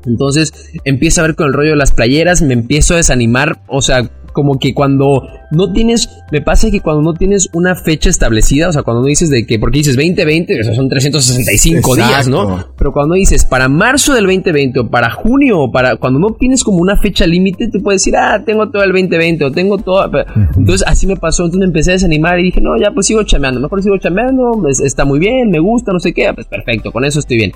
Entonces, 0.05 0.71
empiezo 0.85 1.21
a 1.21 1.27
ver 1.27 1.35
con 1.35 1.47
el 1.47 1.53
rollo 1.53 1.71
de 1.71 1.75
las 1.77 1.91
playeras, 1.91 2.41
me 2.41 2.53
empiezo 2.53 2.93
a 2.93 2.97
desanimar, 2.97 3.59
o 3.67 3.81
sea, 3.81 4.09
como 4.33 4.59
que 4.59 4.73
cuando 4.73 5.27
no 5.51 5.71
tienes, 5.71 6.09
me 6.31 6.41
pasa 6.41 6.69
que 6.71 6.81
cuando 6.81 7.01
no 7.03 7.13
tienes 7.13 7.49
una 7.53 7.75
fecha 7.75 8.09
establecida, 8.09 8.69
o 8.69 8.73
sea, 8.73 8.81
cuando 8.83 9.01
no 9.01 9.07
dices 9.07 9.29
de 9.29 9.45
que, 9.45 9.59
porque 9.59 9.77
dices 9.79 9.95
2020, 9.95 10.59
o 10.59 10.63
sea, 10.63 10.75
son 10.75 10.89
365 10.89 11.95
días, 11.95 12.27
¿no? 12.27 12.43
Exacto. 12.43 12.73
Pero 12.77 12.91
cuando 12.91 13.15
dices 13.15 13.45
para 13.45 13.69
marzo 13.69 14.13
del 14.13 14.25
2020 14.25 14.79
o 14.81 14.89
para 14.89 15.11
junio 15.11 15.59
o 15.59 15.71
para 15.71 15.95
cuando 15.97 16.19
no 16.19 16.31
tienes 16.39 16.63
como 16.63 16.79
una 16.79 16.97
fecha 16.97 17.25
límite, 17.27 17.69
tú 17.71 17.81
puedes 17.83 18.01
decir, 18.01 18.15
ah, 18.17 18.43
tengo 18.45 18.69
todo 18.69 18.83
el 18.83 18.91
2020 18.91 19.45
o 19.45 19.51
tengo 19.51 19.77
todo. 19.77 20.09
Entonces 20.57 20.83
así 20.87 21.05
me 21.07 21.15
pasó, 21.15 21.43
entonces 21.43 21.59
me 21.59 21.65
empecé 21.65 21.91
a 21.91 21.93
desanimar 21.93 22.39
y 22.39 22.43
dije, 22.43 22.59
no, 22.61 22.71
ya 22.77 22.91
pues 22.91 23.05
sigo 23.07 23.23
chameando, 23.23 23.59
mejor 23.59 23.81
sigo 23.83 23.97
chameando, 23.97 24.67
es- 24.69 24.81
está 24.81 25.05
muy 25.05 25.19
bien, 25.19 25.49
me 25.51 25.59
gusta, 25.59 25.91
no 25.93 25.99
sé 25.99 26.13
qué, 26.13 26.31
pues 26.33 26.47
perfecto, 26.47 26.91
con 26.91 27.05
eso 27.05 27.19
estoy 27.19 27.37
bien. 27.37 27.51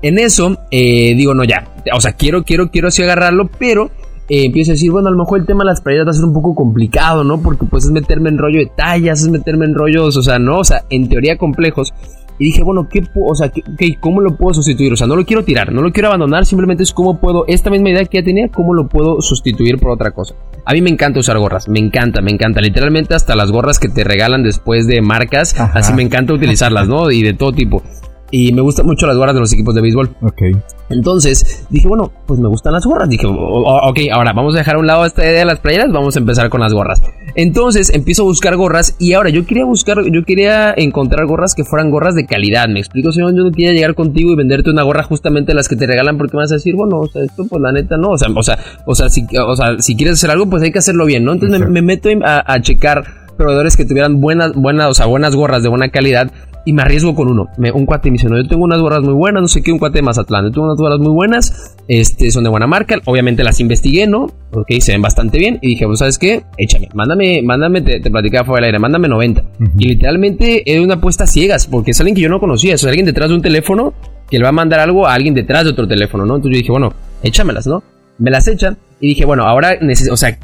En 0.00 0.18
eso, 0.18 0.56
eh, 0.70 1.14
digo, 1.16 1.34
no, 1.34 1.42
ya, 1.44 1.66
o 1.92 2.00
sea, 2.00 2.12
quiero, 2.12 2.44
quiero, 2.44 2.70
quiero 2.70 2.88
así 2.88 3.02
agarrarlo, 3.02 3.50
pero 3.58 3.90
eh, 4.28 4.44
empiezo 4.44 4.72
a 4.72 4.74
decir, 4.74 4.90
bueno, 4.90 5.08
a 5.08 5.10
lo 5.12 5.18
mejor 5.18 5.38
el 5.40 5.46
tema 5.46 5.60
de 5.64 5.70
las 5.70 5.80
playeras 5.80 6.06
va 6.06 6.10
a 6.10 6.14
ser 6.14 6.24
un 6.24 6.32
poco 6.34 6.54
complicado, 6.54 7.24
¿no? 7.24 7.40
Porque 7.40 7.64
pues 7.66 7.84
es 7.84 7.90
meterme 7.90 8.28
en 8.28 8.38
rollo 8.38 8.58
de 8.58 8.70
tallas, 8.74 9.22
es 9.22 9.28
meterme 9.28 9.64
en 9.66 9.74
rollos, 9.74 10.16
o 10.16 10.22
sea, 10.22 10.38
no, 10.38 10.58
o 10.58 10.64
sea, 10.64 10.84
en 10.90 11.08
teoría 11.08 11.36
complejos. 11.38 11.92
Y 12.40 12.44
dije, 12.44 12.62
bueno, 12.62 12.88
¿qué, 12.88 13.02
o 13.16 13.34
sea, 13.34 13.48
¿qué- 13.48 13.64
qué- 13.76 13.96
¿cómo 13.98 14.20
lo 14.20 14.36
puedo 14.36 14.54
sustituir? 14.54 14.92
O 14.92 14.96
sea, 14.96 15.08
no 15.08 15.16
lo 15.16 15.24
quiero 15.24 15.42
tirar, 15.44 15.72
no 15.72 15.82
lo 15.82 15.90
quiero 15.90 16.06
abandonar, 16.08 16.46
simplemente 16.46 16.84
es 16.84 16.92
cómo 16.92 17.18
puedo, 17.18 17.44
esta 17.48 17.68
misma 17.68 17.90
idea 17.90 18.04
que 18.04 18.18
ya 18.18 18.24
tenía, 18.24 18.48
cómo 18.48 18.74
lo 18.74 18.86
puedo 18.86 19.20
sustituir 19.20 19.78
por 19.78 19.90
otra 19.90 20.12
cosa. 20.12 20.34
A 20.64 20.72
mí 20.72 20.80
me 20.80 20.90
encanta 20.90 21.18
usar 21.18 21.36
gorras, 21.38 21.68
me 21.68 21.80
encanta, 21.80 22.20
me 22.20 22.30
encanta. 22.30 22.60
Literalmente 22.60 23.16
hasta 23.16 23.34
las 23.34 23.50
gorras 23.50 23.80
que 23.80 23.88
te 23.88 24.04
regalan 24.04 24.44
después 24.44 24.86
de 24.86 25.00
marcas, 25.02 25.58
Ajá. 25.58 25.72
así 25.80 25.92
me 25.94 26.02
encanta 26.04 26.32
utilizarlas, 26.32 26.86
¿no? 26.86 27.10
Y 27.10 27.22
de 27.22 27.34
todo 27.34 27.50
tipo. 27.52 27.82
Y 28.30 28.52
me 28.52 28.60
gustan 28.60 28.86
mucho 28.86 29.06
las 29.06 29.16
gorras 29.16 29.34
de 29.34 29.40
los 29.40 29.52
equipos 29.52 29.74
de 29.74 29.80
béisbol. 29.80 30.10
Ok. 30.22 30.42
Entonces 30.90 31.66
dije, 31.70 31.88
bueno, 31.88 32.10
pues 32.26 32.38
me 32.40 32.48
gustan 32.48 32.72
las 32.72 32.84
gorras. 32.84 33.08
Dije, 33.08 33.26
ok, 33.26 33.98
ahora 34.12 34.32
vamos 34.32 34.54
a 34.54 34.58
dejar 34.58 34.76
a 34.76 34.78
un 34.78 34.86
lado 34.86 35.04
esta 35.04 35.24
idea 35.24 35.40
de 35.40 35.44
las 35.44 35.60
playeras, 35.60 35.90
vamos 35.92 36.16
a 36.16 36.18
empezar 36.18 36.48
con 36.50 36.60
las 36.60 36.72
gorras. 36.72 37.02
Entonces 37.34 37.90
empiezo 37.94 38.22
a 38.22 38.26
buscar 38.26 38.56
gorras 38.56 38.96
y 38.98 39.12
ahora 39.12 39.30
yo 39.30 39.46
quería 39.46 39.64
buscar, 39.64 39.98
yo 40.10 40.24
quería 40.24 40.74
encontrar 40.76 41.26
gorras 41.26 41.54
que 41.54 41.64
fueran 41.64 41.90
gorras 41.90 42.14
de 42.14 42.26
calidad. 42.26 42.68
Me 42.68 42.80
explico, 42.80 43.12
si 43.12 43.20
no, 43.20 43.30
yo 43.30 43.44
no 43.44 43.50
quería 43.50 43.72
llegar 43.72 43.94
contigo 43.94 44.32
y 44.32 44.36
venderte 44.36 44.70
una 44.70 44.82
gorra 44.82 45.04
justamente 45.04 45.54
las 45.54 45.68
que 45.68 45.76
te 45.76 45.86
regalan 45.86 46.18
porque 46.18 46.36
me 46.36 46.42
vas 46.42 46.52
a 46.52 46.56
decir, 46.56 46.74
bueno, 46.74 47.00
o 47.00 47.06
sea, 47.06 47.22
esto 47.22 47.46
pues 47.48 47.62
la 47.62 47.72
neta 47.72 47.96
no. 47.96 48.10
O 48.10 48.18
sea, 48.18 48.28
o 48.34 48.42
sea, 48.42 48.58
o 48.86 48.94
sea, 48.94 49.08
si, 49.08 49.26
o 49.36 49.56
sea, 49.56 49.78
si 49.78 49.96
quieres 49.96 50.14
hacer 50.14 50.30
algo, 50.30 50.46
pues 50.46 50.62
hay 50.62 50.72
que 50.72 50.78
hacerlo 50.78 51.06
bien, 51.06 51.24
¿no? 51.24 51.32
Entonces 51.32 51.60
me, 51.60 51.66
me 51.66 51.82
meto 51.82 52.08
a, 52.24 52.52
a 52.52 52.60
checar 52.60 53.04
proveedores 53.38 53.76
que 53.76 53.84
tuvieran 53.84 54.20
buenas, 54.20 54.52
buenas, 54.52 54.88
o 54.88 54.94
sea, 54.94 55.06
buenas 55.06 55.34
gorras 55.34 55.62
de 55.62 55.68
buena 55.68 55.88
calidad 55.90 56.30
y 56.68 56.72
me 56.74 56.82
arriesgo 56.82 57.14
con 57.14 57.28
uno. 57.28 57.46
Me- 57.56 57.72
un 57.72 57.86
cuate 57.86 58.10
me 58.10 58.14
dice, 58.18 58.28
no, 58.28 58.36
yo 58.36 58.46
tengo 58.46 58.62
unas 58.64 58.78
gorras 58.80 59.00
muy 59.02 59.14
buenas, 59.14 59.40
no 59.40 59.48
sé 59.48 59.62
qué, 59.62 59.72
un 59.72 59.78
cuate 59.78 59.98
de 59.98 60.02
Mazatlán. 60.02 60.44
Yo 60.44 60.50
tengo 60.52 60.66
unas 60.66 60.78
gorras 60.78 60.98
muy 60.98 61.12
buenas, 61.12 61.76
este, 61.88 62.30
son 62.30 62.44
de 62.44 62.50
buena 62.50 62.66
marca. 62.66 62.96
Obviamente 63.06 63.42
las 63.42 63.58
investigué, 63.60 64.06
¿no? 64.06 64.26
Ok, 64.52 64.66
se 64.80 64.92
ven 64.92 65.00
bastante 65.02 65.38
bien. 65.38 65.58
Y 65.62 65.68
dije, 65.68 65.86
pues, 65.86 65.98
¿sabes 66.00 66.18
qué? 66.18 66.42
Échame, 66.58 66.88
mándame, 66.94 67.40
mándame, 67.42 67.80
te, 67.80 68.00
te 68.00 68.10
platicaba 68.10 68.44
fuera 68.44 68.58
del 68.66 68.74
aire, 68.74 68.78
mándame 68.78 69.08
90. 69.08 69.42
Y 69.78 69.88
literalmente 69.88 70.70
era 70.70 70.82
una 70.82 70.94
apuesta 70.94 71.24
a 71.24 71.26
ciegas, 71.26 71.66
porque 71.66 71.92
es 71.92 72.00
alguien 72.00 72.14
que 72.16 72.22
yo 72.22 72.28
no 72.28 72.40
conocía, 72.40 72.74
es 72.74 72.84
alguien 72.84 73.06
detrás 73.06 73.30
de 73.30 73.36
un 73.36 73.42
teléfono 73.42 73.94
que 74.30 74.36
le 74.36 74.42
va 74.42 74.50
a 74.50 74.52
mandar 74.52 74.80
algo 74.80 75.06
a 75.06 75.14
alguien 75.14 75.32
detrás 75.34 75.64
de 75.64 75.70
otro 75.70 75.88
teléfono, 75.88 76.26
¿no? 76.26 76.36
Entonces 76.36 76.56
yo 76.56 76.58
dije, 76.60 76.70
bueno, 76.72 76.92
échamelas, 77.22 77.66
¿no? 77.66 77.82
Me 78.18 78.30
las 78.30 78.46
echan 78.48 78.76
y 79.00 79.08
dije, 79.08 79.24
bueno, 79.24 79.44
ahora 79.44 79.78
o 80.12 80.16
sea, 80.16 80.38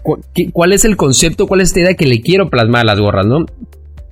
¿cuál 0.53 0.73
es 0.73 0.85
el 0.87 0.97
concepto, 0.97 1.47
cuál 1.47 1.61
es 1.61 1.69
esta 1.69 1.81
idea 1.81 1.95
que 1.95 2.07
le 2.07 2.21
quiero 2.23 2.49
plasmar 2.49 2.83
a 2.83 2.85
las 2.85 3.01
gorras, 3.01 3.27
¿no? 3.27 3.45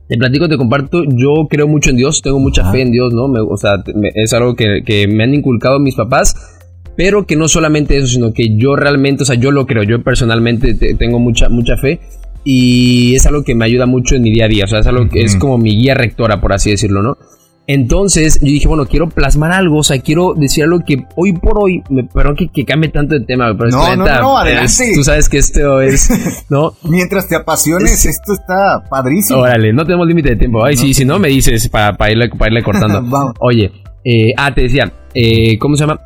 Te 0.09 0.19
platico, 0.19 0.49
te 0.49 0.57
comparto, 0.59 1.05
yo 1.09 1.47
creo 1.49 1.67
mucho 1.69 1.91
en 1.91 1.97
Dios, 1.97 2.21
tengo 2.23 2.39
mucha 2.39 2.71
fe 2.71 2.83
en 2.83 2.93
Dios, 2.93 3.15
¿no? 3.15 3.29
Me- 3.29 3.41
o 3.41 3.57
sea, 3.57 3.83
me- 3.95 4.11
es 4.15 4.33
algo 4.35 4.55
que, 4.55 4.83
que 4.85 5.09
me 5.09 5.25
han 5.25 5.33
inculcado 5.35 5.79
mis 5.79 5.95
papás, 5.95 6.35
pero 6.97 7.25
que 7.27 7.37
no 7.37 7.49
solamente 7.49 7.97
eso, 7.97 8.07
sino 8.09 8.33
que 8.35 8.57
yo 8.57 8.77
realmente, 8.77 9.23
o 9.23 9.27
sea, 9.27 9.37
yo 9.37 9.51
lo 9.51 9.67
creo, 9.67 9.83
yo 9.85 10.03
personalmente 10.03 10.75
te- 10.75 10.95
tengo 10.95 11.19
mucha, 11.19 11.49
mucha 11.49 11.77
fe 11.79 12.01
y 12.45 13.15
es 13.15 13.25
algo 13.27 13.45
que 13.45 13.55
me 13.55 13.65
ayuda 13.65 13.87
mucho 13.87 14.17
en 14.17 14.23
mi 14.23 14.33
día 14.33 14.47
a 14.47 14.49
día, 14.49 14.65
o 14.65 14.69
sea, 14.69 14.81
es 14.81 14.87
algo 14.87 15.09
que 15.09 15.23
es 15.23 15.37
como 15.39 15.57
mi 15.59 15.77
guía 15.77 15.95
rectora, 15.95 16.41
por 16.41 16.53
así 16.53 16.71
decirlo, 16.71 17.03
¿no? 17.03 17.17
Entonces 17.69 18.41
yo 18.41 18.47
dije, 18.49 18.67
bueno, 18.67 18.87
quiero 18.87 19.09
plasmar 19.09 19.53
algo, 19.53 19.79
o 19.79 19.83
sea, 19.85 20.01
quiero 20.01 20.35
decir 20.37 20.65
algo 20.65 20.81
que 20.85 21.07
hoy 21.17 21.33
por 21.33 21.59
hoy, 21.59 21.83
me, 21.91 22.03
perdón 22.05 22.35
que, 22.35 22.49
que 22.49 22.65
cambie 22.65 22.91
tanto 22.91 23.15
de 23.19 23.25
tema, 23.25 23.55
pero 23.57 23.69
es 23.69 23.75
No, 23.75 23.85
que 23.89 23.97
no, 23.97 24.05
no, 24.05 24.41
es- 24.43 24.47
adelante. 24.81 24.93
tú 24.97 25.05
sabes 25.05 25.29
que 25.29 25.39
esto 25.39 25.81
es, 25.81 26.11
¿no? 26.51 26.73
Mientras 26.83 27.29
te 27.29 27.37
apasiones, 27.37 28.05
esto 28.05 28.33
está 28.33 28.83
padrísimo. 28.91 29.41
Órale, 29.41 29.73
no 29.73 29.85
tenemos 29.85 30.07
límite 30.09 30.31
de 30.31 30.37
tiempo. 30.37 30.65
Ay, 30.65 30.75
No. 30.75 30.81
sí, 30.81 30.93
si 30.93 31.05
no 31.05 31.19
me 31.21 31.29
dices 31.29 31.69
para 31.69 31.97
irle, 32.11 32.31
pa 32.31 32.49
irle 32.49 32.63
cortando. 32.65 33.01
Vamos. 33.05 33.35
Oye, 33.39 33.71
eh, 34.05 34.33
ah, 34.37 34.53
te 34.53 34.63
decía, 34.63 34.93
eh, 35.15 35.57
¿cómo 35.59 35.77
se 35.77 35.85
llama? 35.85 36.01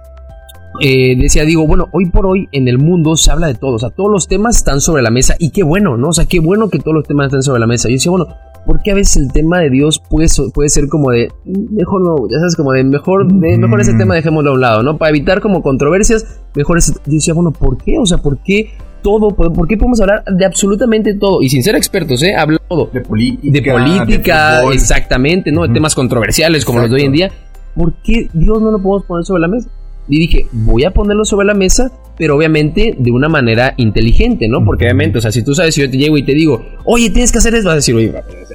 Eh, 0.83 1.17
decía, 1.19 1.45
digo, 1.45 1.67
bueno, 1.67 1.87
hoy 1.93 2.05
por 2.11 2.27
hoy 2.27 2.49
en 2.53 2.69
el 2.69 2.77
mundo 2.77 3.17
se 3.17 3.31
habla 3.31 3.47
de 3.47 3.55
todo, 3.55 3.77
o 3.77 3.79
sea, 3.79 3.89
todos 3.89 4.11
los 4.13 4.29
temas 4.29 4.57
están 4.59 4.83
sobre 4.83 5.03
la 5.03 5.11
mesa 5.11 5.35
y 5.39 5.49
qué 5.51 5.63
bueno, 5.63 5.97
¿no? 5.97 6.09
O 6.09 6.13
sea, 6.13 6.27
qué 6.27 6.39
bueno 6.39 6.69
que 6.69 6.79
todos 6.81 6.95
los 6.95 7.05
temas 7.09 7.29
estén 7.29 7.43
sobre 7.43 7.61
la 7.61 7.67
mesa. 7.67 7.89
Yo 7.89 7.95
decía, 7.95 8.11
bueno, 8.11 8.27
¿por 8.67 8.83
qué 8.83 8.91
a 8.91 8.95
veces 8.95 9.17
el 9.17 9.33
tema 9.33 9.61
de 9.61 9.71
Dios 9.71 10.03
puede, 10.11 10.27
puede 10.53 10.69
ser 10.69 10.89
como 10.89 11.11
de, 11.11 11.29
"Mm, 11.45 11.77
mejor 11.77 12.03
no, 12.03 12.17
ya 12.29 12.39
sabes, 12.39 12.57
como 12.57 12.73
de, 12.73 12.85
mejor, 12.85 13.27
de, 13.27 13.57
mejor 13.57 13.81
ese 13.81 13.95
tema 13.95 14.15
dejémoslo 14.15 14.51
a 14.51 14.55
un 14.55 14.61
lado, 14.61 14.83
¿no? 14.83 14.99
Para 14.99 15.11
evitar 15.11 15.41
como 15.41 15.63
controversias, 15.63 16.41
mejor 16.55 16.79
ese... 16.79 16.93
Yo 17.07 17.13
decía, 17.13 17.33
bueno, 17.35 17.53
¿por 17.53 17.79
qué? 17.79 17.97
O 17.99 18.05
sea, 18.07 18.19
¿por 18.19 18.39
qué 18.39 18.71
todo? 19.03 19.29
¿Por 19.29 19.69
qué 19.69 19.77
podemos 19.77 20.01
hablar 20.01 20.25
de 20.25 20.45
absolutamente 20.45 21.15
todo? 21.15 21.41
Y 21.41 21.49
sin 21.49 21.63
ser 21.63 21.77
expertos, 21.77 22.23
¿eh? 22.25 22.35
Hablar 22.35 22.61
todo 22.69 22.91
De 22.93 23.01
política. 23.03 23.53
de 23.53 23.73
política, 23.73 24.63
exactamente, 24.73 25.53
¿no? 25.53 25.63
De 25.63 25.73
temas 25.73 25.95
controversiales 25.95 26.65
como 26.65 26.81
los 26.81 26.91
de 26.91 26.97
hoy 26.97 27.03
en 27.03 27.13
día. 27.13 27.31
¿Por 27.77 27.93
qué 28.03 28.29
Dios 28.33 28.61
no 28.61 28.71
lo 28.73 28.79
podemos 28.81 29.05
poner 29.05 29.25
sobre 29.25 29.43
la 29.43 29.49
mesa? 29.49 29.69
Y 30.09 30.21
dije, 30.21 30.47
voy 30.53 30.85
a 30.85 30.93
ponerlo 30.93 31.25
sobre 31.25 31.47
la 31.47 31.55
mesa, 31.55 31.91
pero 32.17 32.37
obviamente 32.37 32.95
de 32.99 33.11
una 33.11 33.29
manera 33.29 33.75
inteligente, 33.77 34.49
¿no? 34.49 34.65
Porque 34.65 34.85
obviamente, 34.85 35.19
o 35.19 35.21
sea, 35.21 35.33
si 35.33 35.43
tú 35.43 35.55
sabes, 35.55 35.75
si 35.75 35.81
yo 35.81 35.91
te 35.91 35.99
llego 35.99 36.17
y 36.17 36.23
te 36.23 36.33
digo, 36.33 36.65
oye, 36.85 37.11
tienes 37.11 37.33
que 37.33 37.39
hacer 37.39 37.55
eso, 37.55 37.67
vas 37.67 37.73
a 37.73 37.77
decir, 37.77 37.95
oye, 37.95 38.13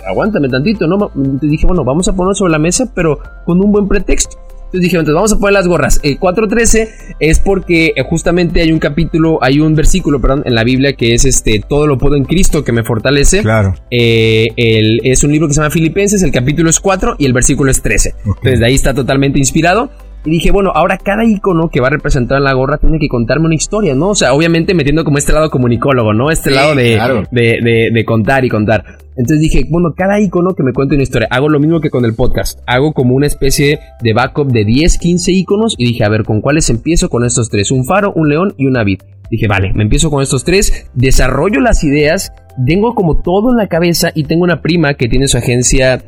aguántame 0.07 0.49
tantito, 0.49 0.87
¿no? 0.87 1.11
Te 1.39 1.47
dije, 1.47 1.65
bueno, 1.65 1.83
vamos 1.83 2.07
a 2.07 2.13
ponerlo 2.13 2.35
sobre 2.35 2.51
la 2.51 2.59
mesa, 2.59 2.91
pero 2.93 3.19
con 3.45 3.59
un 3.63 3.71
buen 3.71 3.87
pretexto. 3.87 4.37
Entonces 4.71 4.85
dije, 4.85 4.95
entonces 4.95 5.15
vamos 5.15 5.33
a 5.33 5.37
poner 5.37 5.53
las 5.53 5.67
gorras. 5.67 5.99
El 6.01 6.17
4.13 6.17 6.87
es 7.19 7.39
porque 7.39 7.91
eh, 7.93 8.03
justamente 8.09 8.61
hay 8.61 8.71
un 8.71 8.79
capítulo, 8.79 9.43
hay 9.43 9.59
un 9.59 9.75
versículo, 9.75 10.21
perdón, 10.21 10.43
en 10.45 10.55
la 10.55 10.63
Biblia 10.63 10.93
que 10.93 11.13
es 11.13 11.25
este, 11.25 11.61
todo 11.67 11.87
lo 11.87 11.97
puedo 11.97 12.15
en 12.15 12.23
Cristo 12.23 12.63
que 12.63 12.71
me 12.71 12.85
fortalece. 12.85 13.41
Claro. 13.41 13.75
Eh, 13.91 14.47
el, 14.55 15.01
es 15.03 15.25
un 15.25 15.33
libro 15.33 15.49
que 15.49 15.55
se 15.55 15.59
llama 15.59 15.71
Filipenses, 15.71 16.23
el 16.23 16.31
capítulo 16.31 16.69
es 16.69 16.79
4 16.79 17.17
y 17.19 17.25
el 17.25 17.33
versículo 17.33 17.69
es 17.69 17.81
13. 17.81 18.15
Entonces 18.25 18.59
de 18.61 18.65
ahí 18.65 18.73
está 18.73 18.93
totalmente 18.93 19.39
inspirado. 19.39 19.91
Y 20.23 20.29
dije, 20.29 20.51
bueno, 20.51 20.71
ahora 20.75 20.97
cada 20.97 21.25
icono 21.25 21.69
que 21.69 21.81
va 21.81 21.88
a 21.88 21.91
representar 21.91 22.38
en 22.38 22.43
la 22.43 22.53
gorra 22.53 22.77
tiene 22.77 22.99
que 22.99 23.07
contarme 23.07 23.47
una 23.47 23.55
historia, 23.55 23.95
¿no? 23.95 24.10
O 24.10 24.15
sea, 24.15 24.34
obviamente 24.34 24.75
metiendo 24.75 25.03
como 25.03 25.17
este 25.17 25.34
lado 25.34 25.49
comunicólogo, 25.49 26.13
¿no? 26.13 26.29
Este 26.29 26.51
lado 26.51 26.75
de, 26.75 26.99
de, 27.31 27.60
de, 27.62 27.89
de, 27.91 28.05
contar 28.05 28.45
y 28.45 28.49
contar. 28.49 28.84
Entonces 29.17 29.39
dije, 29.39 29.65
bueno, 29.69 29.93
cada 29.95 30.19
icono 30.19 30.53
que 30.53 30.63
me 30.63 30.73
cuente 30.73 30.95
una 30.95 31.03
historia, 31.03 31.27
hago 31.31 31.49
lo 31.49 31.60
mismo 31.60 31.81
que 31.81 31.89
con 31.89 32.05
el 32.05 32.13
podcast. 32.13 32.60
Hago 32.67 32.93
como 32.93 33.15
una 33.15 33.27
especie 33.27 33.79
de 34.01 34.13
backup 34.13 34.51
de 34.51 34.63
10, 34.63 34.99
15 34.99 35.31
iconos 35.31 35.75
y 35.77 35.86
dije, 35.86 36.03
a 36.03 36.10
ver, 36.10 36.23
¿con 36.23 36.41
cuáles 36.41 36.69
empiezo? 36.69 37.10
Con 37.10 37.25
estos 37.25 37.49
tres, 37.49 37.71
un 37.71 37.86
faro, 37.86 38.13
un 38.15 38.29
león 38.29 38.53
y 38.57 38.67
una 38.67 38.84
vid. 38.84 39.01
Dije, 39.31 39.47
vale, 39.47 39.71
me 39.73 39.84
empiezo 39.84 40.12
con 40.12 40.21
estos 40.21 40.43
tres, 40.43 40.88
desarrollo 40.93 41.62
las 41.62 41.86
ideas, 41.86 42.34
tengo 42.67 42.93
como 42.95 43.21
todo 43.21 43.51
en 43.51 43.57
la 43.57 43.67
cabeza 43.67 44.12
y 44.13 44.25
tengo 44.25 44.43
una 44.43 44.62
prima 44.62 44.95
que 44.95 45.07
tiene 45.07 45.29
su 45.29 45.38
agencia 45.38 46.03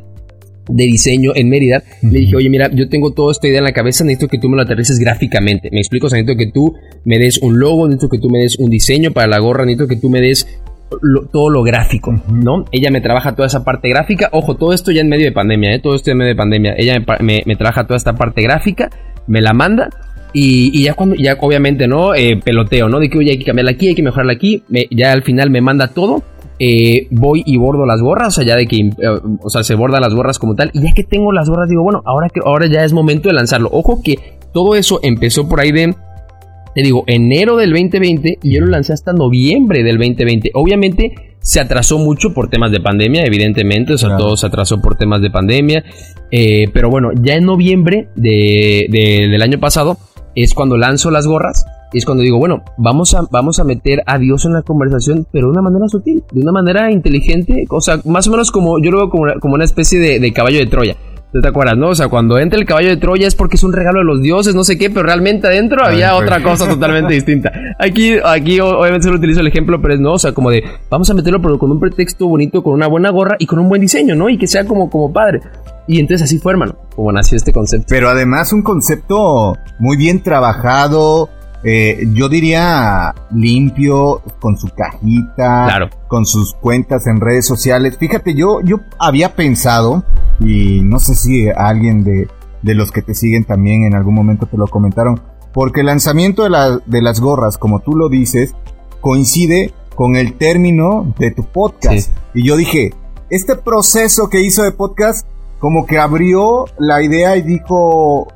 de 0.69 0.83
diseño 0.85 1.31
en 1.35 1.49
Mérida, 1.49 1.83
le 2.01 2.19
dije, 2.19 2.35
oye, 2.35 2.49
mira, 2.49 2.69
yo 2.73 2.87
tengo 2.89 3.11
toda 3.11 3.31
esta 3.31 3.47
idea 3.47 3.59
en 3.59 3.65
la 3.65 3.73
cabeza, 3.73 4.03
necesito 4.03 4.27
que 4.27 4.37
tú 4.37 4.49
me 4.49 4.55
lo 4.55 4.63
aterrices 4.63 4.99
gráficamente. 4.99 5.69
Me 5.71 5.79
explico, 5.79 6.07
o 6.07 6.09
sea, 6.09 6.21
necesito 6.21 6.37
que 6.37 6.51
tú 6.51 6.73
me 7.05 7.19
des 7.19 7.39
un 7.39 7.59
logo, 7.59 7.87
necesito 7.87 8.09
que 8.09 8.19
tú 8.19 8.29
me 8.29 8.39
des 8.39 8.57
un 8.59 8.69
diseño 8.69 9.11
para 9.11 9.27
la 9.27 9.39
gorra, 9.39 9.65
necesito 9.65 9.87
que 9.87 9.97
tú 9.97 10.09
me 10.09 10.21
des 10.21 10.47
todo 11.31 11.49
lo 11.49 11.63
gráfico, 11.63 12.13
¿no? 12.31 12.65
Ella 12.71 12.91
me 12.91 13.01
trabaja 13.01 13.35
toda 13.35 13.47
esa 13.47 13.63
parte 13.63 13.89
gráfica. 13.89 14.29
Ojo, 14.31 14.55
todo 14.55 14.73
esto 14.73 14.91
ya 14.91 15.01
en 15.01 15.09
medio 15.09 15.25
de 15.25 15.31
pandemia, 15.31 15.73
¿eh? 15.73 15.79
Todo 15.79 15.95
esto 15.95 16.11
en 16.11 16.17
medio 16.17 16.29
de 16.29 16.35
pandemia. 16.35 16.75
Ella 16.77 17.03
me, 17.19 17.55
trabaja 17.55 17.85
toda 17.85 17.97
esta 17.97 18.13
parte 18.13 18.41
gráfica, 18.41 18.89
me 19.27 19.41
la 19.41 19.53
manda. 19.53 19.89
Y, 20.33 20.83
ya 20.83 20.93
cuando, 20.93 21.15
ya 21.15 21.37
obviamente, 21.39 21.87
¿no? 21.87 22.15
Eh, 22.15 22.39
peloteo, 22.43 22.89
¿no? 22.89 22.99
De 22.99 23.09
que, 23.09 23.17
oye, 23.17 23.31
hay 23.31 23.37
que 23.37 23.45
cambiarla 23.45 23.71
aquí, 23.71 23.87
hay 23.87 23.95
que 23.95 24.03
mejorarla 24.03 24.33
aquí. 24.33 24.63
ya 24.91 25.11
al 25.11 25.23
final 25.23 25.49
me 25.49 25.61
manda 25.61 25.87
todo. 25.87 26.23
Eh, 26.59 27.07
voy 27.11 27.43
y 27.45 27.57
bordo 27.57 27.85
las 27.85 28.01
gorras, 28.01 28.29
o 28.29 28.31
sea, 28.31 28.45
ya 28.45 28.55
de 28.55 28.67
que, 28.67 28.77
eh, 28.77 28.91
o 29.41 29.49
sea, 29.49 29.63
se 29.63 29.75
bordan 29.75 30.01
las 30.01 30.13
gorras 30.13 30.39
como 30.39 30.55
tal. 30.55 30.71
Y 30.73 30.81
ya 30.81 30.91
que 30.93 31.03
tengo 31.03 31.31
las 31.31 31.49
gorras, 31.49 31.67
digo, 31.69 31.83
bueno, 31.83 32.01
ahora, 32.05 32.29
que, 32.29 32.39
ahora 32.45 32.67
ya 32.67 32.83
es 32.83 32.93
momento 32.93 33.29
de 33.29 33.35
lanzarlo. 33.35 33.69
Ojo 33.71 34.01
que 34.03 34.37
todo 34.53 34.75
eso 34.75 34.99
empezó 35.01 35.47
por 35.47 35.59
ahí 35.59 35.71
de 35.71 35.93
te 36.75 36.81
digo, 36.81 37.03
enero 37.05 37.55
del 37.55 37.69
2020 37.71 38.39
y 38.41 38.55
yo 38.55 38.61
lo 38.61 38.67
lancé 38.67 38.93
hasta 38.93 39.13
noviembre 39.13 39.83
del 39.83 39.97
2020. 39.97 40.51
Obviamente 40.55 41.35
se 41.39 41.59
atrasó 41.59 41.99
mucho 41.99 42.33
por 42.33 42.49
temas 42.49 42.71
de 42.71 42.79
pandemia, 42.79 43.25
evidentemente, 43.25 43.93
o 43.93 43.97
sea, 43.97 44.17
todo 44.17 44.35
se 44.37 44.47
atrasó 44.47 44.81
por 44.81 44.95
temas 44.95 45.21
de 45.21 45.29
pandemia. 45.29 45.83
Eh, 46.31 46.69
pero 46.73 46.89
bueno, 46.89 47.11
ya 47.21 47.35
en 47.35 47.45
noviembre 47.45 48.07
del 48.15 49.41
año 49.41 49.59
pasado 49.59 49.97
es 50.35 50.53
cuando 50.53 50.77
lanzo 50.77 51.11
las 51.11 51.27
gorras. 51.27 51.65
Y 51.93 51.99
es 51.99 52.05
cuando 52.05 52.23
digo, 52.23 52.39
bueno, 52.39 52.63
vamos 52.77 53.13
a, 53.13 53.21
vamos 53.31 53.59
a 53.59 53.63
meter 53.63 54.01
a 54.05 54.17
Dios 54.17 54.45
en 54.45 54.53
la 54.53 54.61
conversación, 54.63 55.27
pero 55.31 55.47
de 55.47 55.51
una 55.53 55.61
manera 55.61 55.87
sutil, 55.87 56.23
de 56.31 56.41
una 56.41 56.51
manera 56.51 56.91
inteligente, 56.91 57.65
o 57.69 57.81
sea, 57.81 57.99
más 58.05 58.27
o 58.27 58.31
menos 58.31 58.51
como 58.51 58.79
yo 58.79 58.91
lo 58.91 58.97
veo 58.97 59.09
como, 59.09 59.25
como 59.39 59.55
una 59.55 59.65
especie 59.65 59.99
de 59.99 60.33
caballo 60.33 60.59
de 60.59 60.65
Troya 60.65 60.97
te 61.41 61.47
acuerdas, 61.47 61.77
no? 61.77 61.89
O 61.89 61.95
sea, 61.95 62.09
cuando 62.09 62.37
entra 62.37 62.59
el 62.59 62.65
caballo 62.65 62.89
de 62.89 62.97
Troya 62.97 63.27
es 63.27 63.35
porque 63.35 63.55
es 63.55 63.63
un 63.63 63.73
regalo 63.73 63.99
de 63.99 64.05
los 64.05 64.21
dioses, 64.21 64.53
no 64.53 64.63
sé 64.63 64.77
qué, 64.77 64.89
pero 64.89 65.03
realmente 65.03 65.47
adentro 65.47 65.83
había 65.83 66.15
otra 66.15 66.43
cosa 66.43 66.67
totalmente 66.67 67.13
distinta. 67.13 67.51
Aquí, 67.79 68.13
aquí 68.23 68.59
obviamente 68.59 69.05
solo 69.05 69.17
utilizo 69.17 69.39
el 69.39 69.47
ejemplo, 69.47 69.81
pero 69.81 69.95
es 69.95 69.99
no, 69.99 70.13
o 70.13 70.19
sea, 70.19 70.33
como 70.33 70.51
de, 70.51 70.63
vamos 70.89 71.09
a 71.09 71.13
meterlo 71.13 71.41
pero 71.41 71.57
con 71.57 71.71
un 71.71 71.79
pretexto 71.79 72.27
bonito, 72.27 72.61
con 72.61 72.73
una 72.73 72.87
buena 72.87 73.09
gorra 73.09 73.35
y 73.39 73.47
con 73.47 73.59
un 73.59 73.69
buen 73.69 73.81
diseño, 73.81 74.15
¿no? 74.15 74.29
Y 74.29 74.37
que 74.37 74.47
sea 74.47 74.65
como, 74.65 74.89
como 74.89 75.11
padre. 75.11 75.41
Y 75.87 75.99
entonces 75.99 76.23
así 76.23 76.37
fue, 76.37 76.53
hermano, 76.53 76.75
como 76.95 77.11
nació 77.11 77.35
este 77.35 77.51
concepto. 77.51 77.87
Pero 77.89 78.09
además 78.09 78.53
un 78.53 78.61
concepto 78.61 79.57
muy 79.79 79.97
bien 79.97 80.21
trabajado, 80.21 81.29
eh, 81.63 82.05
yo 82.13 82.27
diría 82.27 83.15
limpio, 83.33 84.21
con 84.39 84.57
su 84.57 84.67
cajita, 84.69 85.65
claro. 85.65 85.89
con 86.07 86.25
sus 86.25 86.53
cuentas 86.55 87.07
en 87.07 87.21
redes 87.21 87.45
sociales. 87.47 87.97
Fíjate, 87.97 88.33
yo, 88.33 88.59
yo 88.61 88.81
había 88.99 89.35
pensado, 89.35 90.03
y 90.39 90.81
no 90.81 90.99
sé 90.99 91.15
si 91.15 91.49
alguien 91.49 92.03
de, 92.03 92.27
de 92.61 92.75
los 92.75 92.91
que 92.91 93.01
te 93.01 93.13
siguen 93.15 93.45
también 93.45 93.83
en 93.83 93.95
algún 93.95 94.13
momento 94.13 94.45
te 94.45 94.57
lo 94.57 94.67
comentaron, 94.67 95.21
porque 95.53 95.81
el 95.81 95.85
lanzamiento 95.85 96.43
de, 96.43 96.49
la, 96.49 96.79
de 96.85 97.01
las 97.01 97.19
gorras, 97.19 97.57
como 97.57 97.79
tú 97.79 97.95
lo 97.95 98.09
dices, 98.09 98.55
coincide 98.99 99.73
con 99.95 100.15
el 100.15 100.33
término 100.33 101.13
de 101.17 101.31
tu 101.31 101.43
podcast. 101.43 102.09
Y 102.33 102.45
yo 102.45 102.57
dije, 102.57 102.93
este 103.29 103.55
proceso 103.55 104.29
que 104.29 104.41
hizo 104.41 104.63
de 104.63 104.71
podcast 104.71 105.27
como 105.59 105.85
que 105.85 105.97
abrió 105.97 106.65
la 106.77 107.03
idea 107.03 107.37
y 107.37 107.41
dijo, 107.41 108.27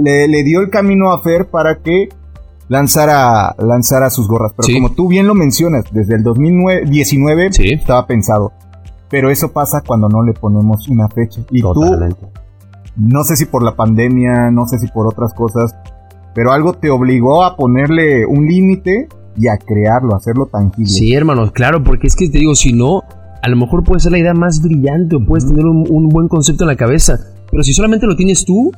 le, 0.00 0.26
le 0.26 0.42
dio 0.42 0.60
el 0.60 0.70
camino 0.70 1.12
a 1.12 1.22
Fer 1.22 1.46
para 1.46 1.76
que 1.76 2.08
lanzara, 2.72 3.54
lanzara 3.58 4.08
sus 4.08 4.26
gorras. 4.26 4.52
Pero 4.56 4.74
como 4.74 4.94
tú 4.94 5.08
bien 5.08 5.26
lo 5.26 5.34
mencionas, 5.34 5.84
desde 5.92 6.16
el 6.16 6.22
2019 6.22 7.50
estaba 7.70 8.06
pensado. 8.06 8.52
Pero 9.10 9.30
eso 9.30 9.52
pasa 9.52 9.82
cuando 9.86 10.08
no 10.08 10.22
le 10.22 10.32
ponemos 10.32 10.88
una 10.88 11.06
fecha. 11.08 11.42
Y 11.50 11.60
tú, 11.60 11.84
no 12.96 13.24
sé 13.24 13.36
si 13.36 13.44
por 13.44 13.62
la 13.62 13.76
pandemia, 13.76 14.50
no 14.50 14.66
sé 14.66 14.78
si 14.78 14.88
por 14.88 15.06
otras 15.06 15.34
cosas, 15.34 15.74
pero 16.34 16.52
algo 16.52 16.72
te 16.72 16.90
obligó 16.90 17.44
a 17.44 17.56
ponerle 17.56 18.24
un 18.24 18.46
límite 18.46 19.08
y 19.36 19.48
a 19.48 19.58
crearlo, 19.58 20.14
a 20.14 20.16
hacerlo 20.16 20.46
tangible. 20.46 20.90
Sí, 20.90 21.12
hermano, 21.12 21.52
claro, 21.52 21.84
porque 21.84 22.06
es 22.06 22.16
que 22.16 22.30
te 22.30 22.38
digo, 22.38 22.54
si 22.54 22.72
no, 22.72 23.02
a 23.42 23.48
lo 23.50 23.56
mejor 23.56 23.84
puede 23.84 24.00
ser 24.00 24.12
la 24.12 24.18
idea 24.18 24.34
más 24.34 24.62
brillante 24.62 25.16
o 25.16 25.24
puedes 25.26 25.46
tener 25.46 25.66
un, 25.66 26.08
buen 26.08 26.28
concepto 26.28 26.64
en 26.64 26.68
la 26.68 26.76
cabeza, 26.76 27.18
pero 27.50 27.62
si 27.62 27.74
solamente 27.74 28.06
lo 28.06 28.16
tienes 28.16 28.46
tú, 28.46 28.72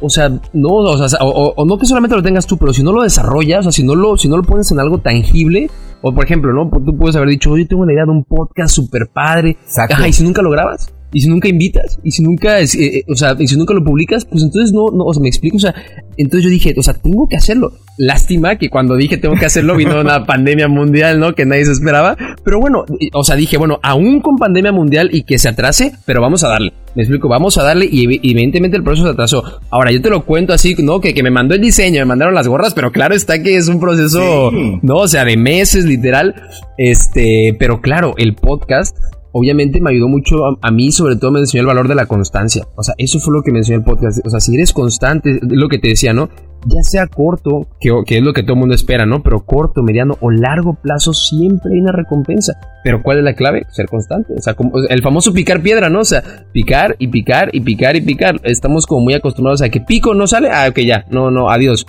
o 0.00 0.08
sea, 0.08 0.28
no, 0.52 0.68
o, 0.68 1.08
sea, 1.08 1.18
o, 1.22 1.64
no 1.64 1.78
que 1.78 1.86
solamente 1.86 2.16
lo 2.16 2.22
tengas 2.22 2.46
tú, 2.46 2.56
pero 2.56 2.72
si 2.72 2.82
no 2.82 2.92
lo 2.92 3.02
desarrollas, 3.02 3.60
o 3.60 3.62
sea, 3.64 3.72
si 3.72 3.84
no 3.84 3.94
lo, 3.94 4.16
si 4.16 4.28
no 4.28 4.36
lo 4.36 4.42
pones 4.42 4.70
en 4.70 4.80
algo 4.80 4.98
tangible, 4.98 5.70
o 6.02 6.12
por 6.14 6.24
ejemplo, 6.24 6.52
¿no? 6.52 6.70
Tú 6.70 6.96
puedes 6.96 7.16
haber 7.16 7.28
dicho, 7.28 7.50
oye, 7.50 7.66
tengo 7.66 7.82
una 7.82 7.92
idea 7.92 8.04
de 8.04 8.12
un 8.12 8.24
podcast 8.24 8.74
súper 8.74 9.08
padre. 9.12 9.56
Ajá, 9.76 10.08
y 10.08 10.12
si 10.12 10.24
nunca 10.24 10.42
lo 10.42 10.50
grabas, 10.50 10.92
y 11.12 11.20
si 11.20 11.28
nunca 11.28 11.48
invitas, 11.48 11.98
y 12.04 12.10
si 12.10 12.22
nunca, 12.22 12.60
eh, 12.60 12.66
eh, 12.78 13.04
o 13.08 13.16
sea, 13.16 13.34
y 13.38 13.48
si 13.48 13.56
nunca 13.56 13.74
lo 13.74 13.82
publicas, 13.82 14.24
pues 14.24 14.42
entonces 14.42 14.72
no, 14.72 14.90
no, 14.90 15.04
o 15.04 15.12
sea, 15.12 15.22
me 15.22 15.28
explico, 15.28 15.56
o 15.56 15.60
sea, 15.60 15.74
entonces 16.16 16.44
yo 16.44 16.50
dije, 16.50 16.74
o 16.76 16.82
sea, 16.82 16.94
tengo 16.94 17.26
que 17.28 17.36
hacerlo. 17.36 17.72
Lástima 17.96 18.56
que 18.56 18.70
cuando 18.70 18.96
dije 18.96 19.16
tengo 19.16 19.34
que 19.34 19.46
hacerlo 19.46 19.76
vino 19.76 20.00
una 20.00 20.24
pandemia 20.26 20.68
mundial, 20.68 21.18
¿no? 21.18 21.34
Que 21.34 21.46
nadie 21.46 21.64
se 21.64 21.72
esperaba. 21.72 22.16
Pero 22.44 22.60
bueno, 22.60 22.84
o 23.12 23.24
sea, 23.24 23.36
dije, 23.36 23.56
bueno, 23.56 23.78
aún 23.82 24.20
con 24.20 24.36
pandemia 24.36 24.72
mundial 24.72 25.10
y 25.12 25.22
que 25.22 25.38
se 25.38 25.48
atrase, 25.48 25.92
pero 26.06 26.20
vamos 26.20 26.44
a 26.44 26.48
darle. 26.48 26.72
Me 26.94 27.02
explico, 27.02 27.28
vamos 27.28 27.56
a 27.58 27.62
darle 27.62 27.88
y 27.90 28.04
evidentemente 28.04 28.76
el 28.76 28.82
proceso 28.82 29.06
se 29.06 29.12
atrasó. 29.12 29.60
Ahora, 29.70 29.92
yo 29.92 30.00
te 30.02 30.10
lo 30.10 30.24
cuento 30.24 30.52
así, 30.52 30.74
¿no? 30.78 31.00
Que, 31.00 31.14
que 31.14 31.22
me 31.22 31.30
mandó 31.30 31.54
el 31.54 31.60
diseño, 31.60 32.00
me 32.00 32.06
mandaron 32.06 32.34
las 32.34 32.48
gorras, 32.48 32.74
pero 32.74 32.92
claro 32.92 33.14
está 33.14 33.42
que 33.42 33.56
es 33.56 33.68
un 33.68 33.80
proceso, 33.80 34.50
¿no? 34.82 34.96
O 34.96 35.08
sea, 35.08 35.24
de 35.24 35.36
meses, 35.36 35.84
literal. 35.84 36.34
Este, 36.78 37.56
pero 37.58 37.80
claro, 37.80 38.14
el 38.16 38.34
podcast 38.34 38.96
obviamente 39.32 39.80
me 39.80 39.90
ayudó 39.90 40.08
mucho 40.08 40.36
a, 40.60 40.70
mí, 40.70 40.92
sobre 40.92 41.16
todo 41.16 41.30
me 41.30 41.40
enseñó 41.40 41.62
el 41.62 41.66
valor 41.66 41.88
de 41.88 41.94
la 41.94 42.06
constancia. 42.06 42.66
O 42.76 42.82
sea, 42.82 42.94
eso 42.98 43.18
fue 43.20 43.34
lo 43.34 43.42
que 43.42 43.52
me 43.52 43.58
enseñó 43.58 43.78
el 43.78 43.84
podcast. 43.84 44.24
O 44.26 44.30
sea, 44.30 44.40
si 44.40 44.54
eres 44.54 44.72
constante, 44.72 45.38
lo 45.42 45.68
que 45.68 45.78
te 45.78 45.88
decía, 45.88 46.12
¿no? 46.12 46.28
Ya 46.66 46.82
sea 46.82 47.06
corto, 47.06 47.68
que, 47.80 47.90
que, 48.06 48.18
es 48.18 48.22
lo 48.22 48.34
que 48.34 48.42
todo 48.42 48.52
el 48.52 48.60
mundo 48.60 48.74
espera, 48.74 49.06
¿no? 49.06 49.22
Pero 49.22 49.40
corto, 49.46 49.82
mediano 49.82 50.18
o 50.20 50.30
largo 50.30 50.74
plazo 50.74 51.14
siempre 51.14 51.72
hay 51.72 51.80
una 51.80 51.92
recompensa. 51.92 52.52
Pero 52.84 53.02
¿cuál 53.02 53.18
es 53.18 53.24
la 53.24 53.34
clave? 53.34 53.64
Ser 53.70 53.86
constante. 53.86 54.34
O 54.34 54.42
sea, 54.42 54.54
como 54.54 54.72
el 54.88 55.02
famoso 55.02 55.32
picar 55.32 55.62
piedra, 55.62 55.88
¿no? 55.88 56.00
O 56.00 56.04
sea, 56.04 56.22
picar 56.52 56.96
y 56.98 57.08
picar 57.08 57.48
y 57.52 57.60
picar 57.60 57.96
y 57.96 58.02
picar. 58.02 58.40
Estamos 58.44 58.86
como 58.86 59.04
muy 59.04 59.14
acostumbrados 59.14 59.62
a 59.62 59.70
que 59.70 59.80
pico 59.80 60.14
no 60.14 60.26
sale. 60.26 60.50
Ah, 60.52 60.66
ok, 60.68 60.80
ya. 60.80 61.06
No, 61.08 61.30
no, 61.30 61.48
adiós 61.50 61.86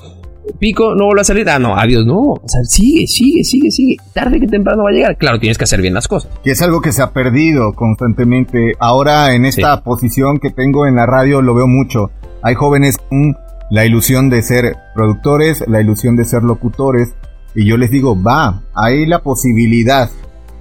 pico, 0.58 0.96
no 0.96 1.06
vuelve 1.06 1.22
a 1.22 1.24
salir. 1.24 1.50
Ah, 1.50 1.60
no, 1.60 1.76
adiós, 1.76 2.06
no. 2.06 2.20
O 2.20 2.44
sea, 2.46 2.64
sigue, 2.64 3.08
sigue, 3.08 3.44
sigue, 3.44 3.72
sigue. 3.72 3.98
Tarde 4.14 4.40
que 4.40 4.48
temprano 4.48 4.84
va 4.84 4.90
a 4.90 4.94
llegar. 4.94 5.18
Claro, 5.18 5.40
tienes 5.40 5.58
que 5.58 5.64
hacer 5.64 5.82
bien 5.82 5.94
las 5.94 6.08
cosas. 6.08 6.32
Que 6.44 6.52
es 6.52 6.62
algo 6.62 6.82
que 6.82 6.92
se 6.92 7.02
ha 7.02 7.12
perdido 7.12 7.74
constantemente. 7.74 8.74
Ahora, 8.80 9.34
en 9.34 9.46
esta 9.46 9.84
posición 9.84 10.40
que 10.40 10.50
tengo 10.50 10.86
en 10.86 10.96
la 10.96 11.06
radio, 11.06 11.42
lo 11.42 11.54
veo 11.54 11.68
mucho. 11.68 12.12
Hay 12.44 12.56
jóvenes 12.56 12.98
con 12.98 13.36
la 13.70 13.86
ilusión 13.86 14.30
de 14.30 14.42
ser 14.42 14.76
productores, 14.94 15.64
la 15.68 15.82
ilusión 15.82 16.16
de 16.16 16.26
ser 16.26 16.44
locutores. 16.44 17.14
Y 17.56 17.66
yo 17.66 17.78
les 17.78 17.92
digo, 17.92 18.22
va, 18.22 18.64
hay 18.74 19.06
la 19.06 19.20
posibilidad, 19.20 20.10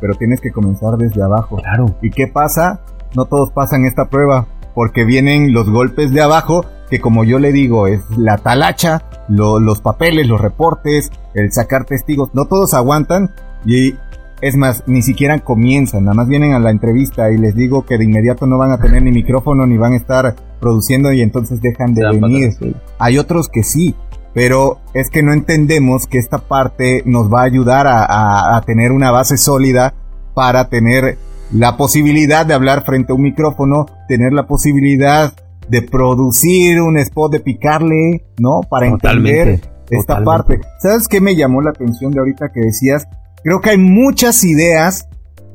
pero 0.00 0.14
tienes 0.14 0.40
que 0.40 0.50
comenzar 0.50 0.96
desde 0.96 1.22
abajo. 1.22 1.56
Claro. 1.56 1.96
¿Y 2.02 2.10
qué 2.10 2.26
pasa? 2.26 2.80
No 3.14 3.24
todos 3.24 3.50
pasan 3.50 3.84
esta 3.84 4.08
prueba, 4.08 4.46
porque 4.74 5.04
vienen 5.04 5.52
los 5.52 5.68
golpes 5.68 6.12
de 6.12 6.22
abajo 6.22 6.64
que 6.90 7.00
como 7.00 7.24
yo 7.24 7.38
le 7.38 7.52
digo, 7.52 7.86
es 7.86 8.00
la 8.16 8.36
talacha, 8.36 9.02
los 9.28 9.80
papeles, 9.80 10.26
los 10.26 10.40
reportes, 10.40 11.10
el 11.34 11.52
sacar 11.52 11.84
testigos, 11.84 12.30
no 12.34 12.46
todos 12.46 12.74
aguantan 12.74 13.30
y 13.64 13.94
es 14.40 14.56
más, 14.56 14.84
ni 14.86 15.02
siquiera 15.02 15.38
comienzan, 15.38 16.04
nada 16.04 16.14
más 16.14 16.28
vienen 16.28 16.54
a 16.54 16.58
la 16.58 16.70
entrevista 16.70 17.30
y 17.30 17.38
les 17.38 17.54
digo 17.54 17.84
que 17.84 17.98
de 17.98 18.04
inmediato 18.04 18.46
no 18.46 18.58
van 18.58 18.72
a 18.72 18.78
tener 18.78 19.02
ni 19.02 19.12
micrófono 19.12 19.66
ni 19.66 19.76
van 19.76 19.92
a 19.92 19.96
estar 19.96 20.34
produciendo 20.60 21.12
y 21.12 21.20
entonces 21.20 21.60
dejan 21.60 21.94
de 21.94 22.04
venir. 22.08 22.56
Hay 22.98 23.18
otros 23.18 23.48
que 23.48 23.62
sí, 23.62 23.94
pero 24.32 24.78
es 24.94 25.10
que 25.10 25.22
no 25.22 25.32
entendemos 25.32 26.06
que 26.06 26.18
esta 26.18 26.38
parte 26.38 27.02
nos 27.04 27.32
va 27.32 27.42
a 27.42 27.44
ayudar 27.44 27.86
a, 27.88 28.60
tener 28.66 28.92
una 28.92 29.10
base 29.10 29.36
sólida 29.36 29.94
para 30.34 30.68
tener 30.68 31.18
la 31.52 31.76
posibilidad 31.76 32.46
de 32.46 32.54
hablar 32.54 32.84
frente 32.84 33.12
a 33.12 33.16
un 33.16 33.22
micrófono, 33.22 33.86
tener 34.08 34.32
la 34.32 34.46
posibilidad 34.46 35.32
de 35.70 35.82
producir 35.82 36.80
un 36.80 36.98
spot, 36.98 37.32
de 37.32 37.40
picarle, 37.40 38.24
¿no? 38.38 38.60
Para 38.68 38.88
entender 38.88 39.60
esta 39.88 40.22
parte. 40.22 40.60
¿Sabes 40.82 41.06
qué 41.06 41.20
me 41.20 41.36
llamó 41.36 41.62
la 41.62 41.70
atención 41.70 42.10
de 42.10 42.18
ahorita 42.18 42.50
que 42.52 42.60
decías? 42.60 43.06
Creo 43.44 43.60
que 43.60 43.70
hay 43.70 43.78
muchas 43.78 44.42
ideas. 44.44 45.08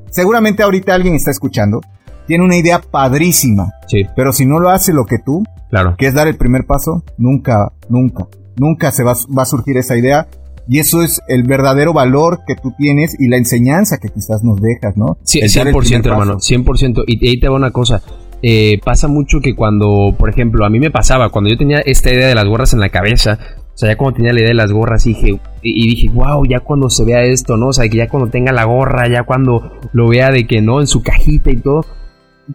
Seguramente 0.09 0.63
ahorita 0.63 0.95
alguien 0.95 1.15
está 1.15 1.31
escuchando. 1.31 1.81
Tiene 2.27 2.45
una 2.45 2.55
idea 2.55 2.79
padrísima. 2.79 3.73
Sí. 3.87 4.05
Pero 4.15 4.31
si 4.31 4.45
no 4.45 4.59
lo 4.59 4.69
hace 4.69 4.93
lo 4.93 5.05
que 5.05 5.17
tú, 5.19 5.43
claro. 5.69 5.95
que 5.97 6.07
es 6.07 6.13
dar 6.13 6.27
el 6.27 6.37
primer 6.37 6.65
paso, 6.65 7.03
nunca, 7.17 7.73
nunca, 7.89 8.27
nunca 8.55 8.91
se 8.91 9.03
va, 9.03 9.13
va 9.37 9.43
a 9.43 9.45
surgir 9.45 9.77
esa 9.77 9.97
idea. 9.97 10.27
Y 10.67 10.79
eso 10.79 11.03
es 11.03 11.21
el 11.27 11.43
verdadero 11.43 11.93
valor 11.93 12.39
que 12.47 12.55
tú 12.55 12.73
tienes 12.75 13.15
y 13.19 13.27
la 13.27 13.37
enseñanza 13.37 13.97
que 13.97 14.09
quizás 14.09 14.43
nos 14.43 14.59
dejas, 14.61 14.97
¿no? 14.97 15.17
Sí, 15.23 15.41
100%, 15.41 16.05
hermano, 16.07 16.37
100%. 16.37 17.03
Y 17.05 17.27
ahí 17.27 17.39
te 17.39 17.49
va 17.49 17.55
una 17.55 17.71
cosa. 17.71 18.01
Eh, 18.47 18.79
pasa 18.85 19.07
mucho 19.07 19.39
que 19.41 19.55
cuando, 19.55 20.13
por 20.19 20.29
ejemplo, 20.29 20.67
a 20.67 20.69
mí 20.69 20.79
me 20.79 20.91
pasaba, 20.91 21.29
cuando 21.29 21.49
yo 21.49 21.57
tenía 21.57 21.79
esta 21.79 22.13
idea 22.13 22.27
de 22.27 22.35
las 22.35 22.45
gorras 22.45 22.73
en 22.73 22.79
la 22.79 22.89
cabeza, 22.89 23.39
o 23.73 23.75
sea, 23.75 23.89
ya 23.89 23.97
cuando 23.97 24.17
tenía 24.17 24.33
la 24.33 24.41
idea 24.41 24.49
de 24.49 24.53
las 24.53 24.71
gorras, 24.71 25.03
dije, 25.03 25.39
y 25.63 25.87
dije, 25.87 26.09
wow, 26.13 26.45
ya 26.45 26.59
cuando 26.59 26.91
se 26.91 27.03
vea 27.05 27.23
esto, 27.23 27.57
¿no? 27.57 27.69
O 27.69 27.73
sea, 27.73 27.89
que 27.89 27.97
ya 27.97 28.07
cuando 28.07 28.29
tenga 28.29 28.51
la 28.51 28.65
gorra, 28.65 29.07
ya 29.07 29.23
cuando 29.23 29.71
lo 29.93 30.07
vea 30.09 30.29
de 30.29 30.45
que 30.45 30.61
no, 30.61 30.79
en 30.79 30.85
su 30.85 31.01
cajita 31.01 31.49
y 31.49 31.57
todo, 31.57 31.87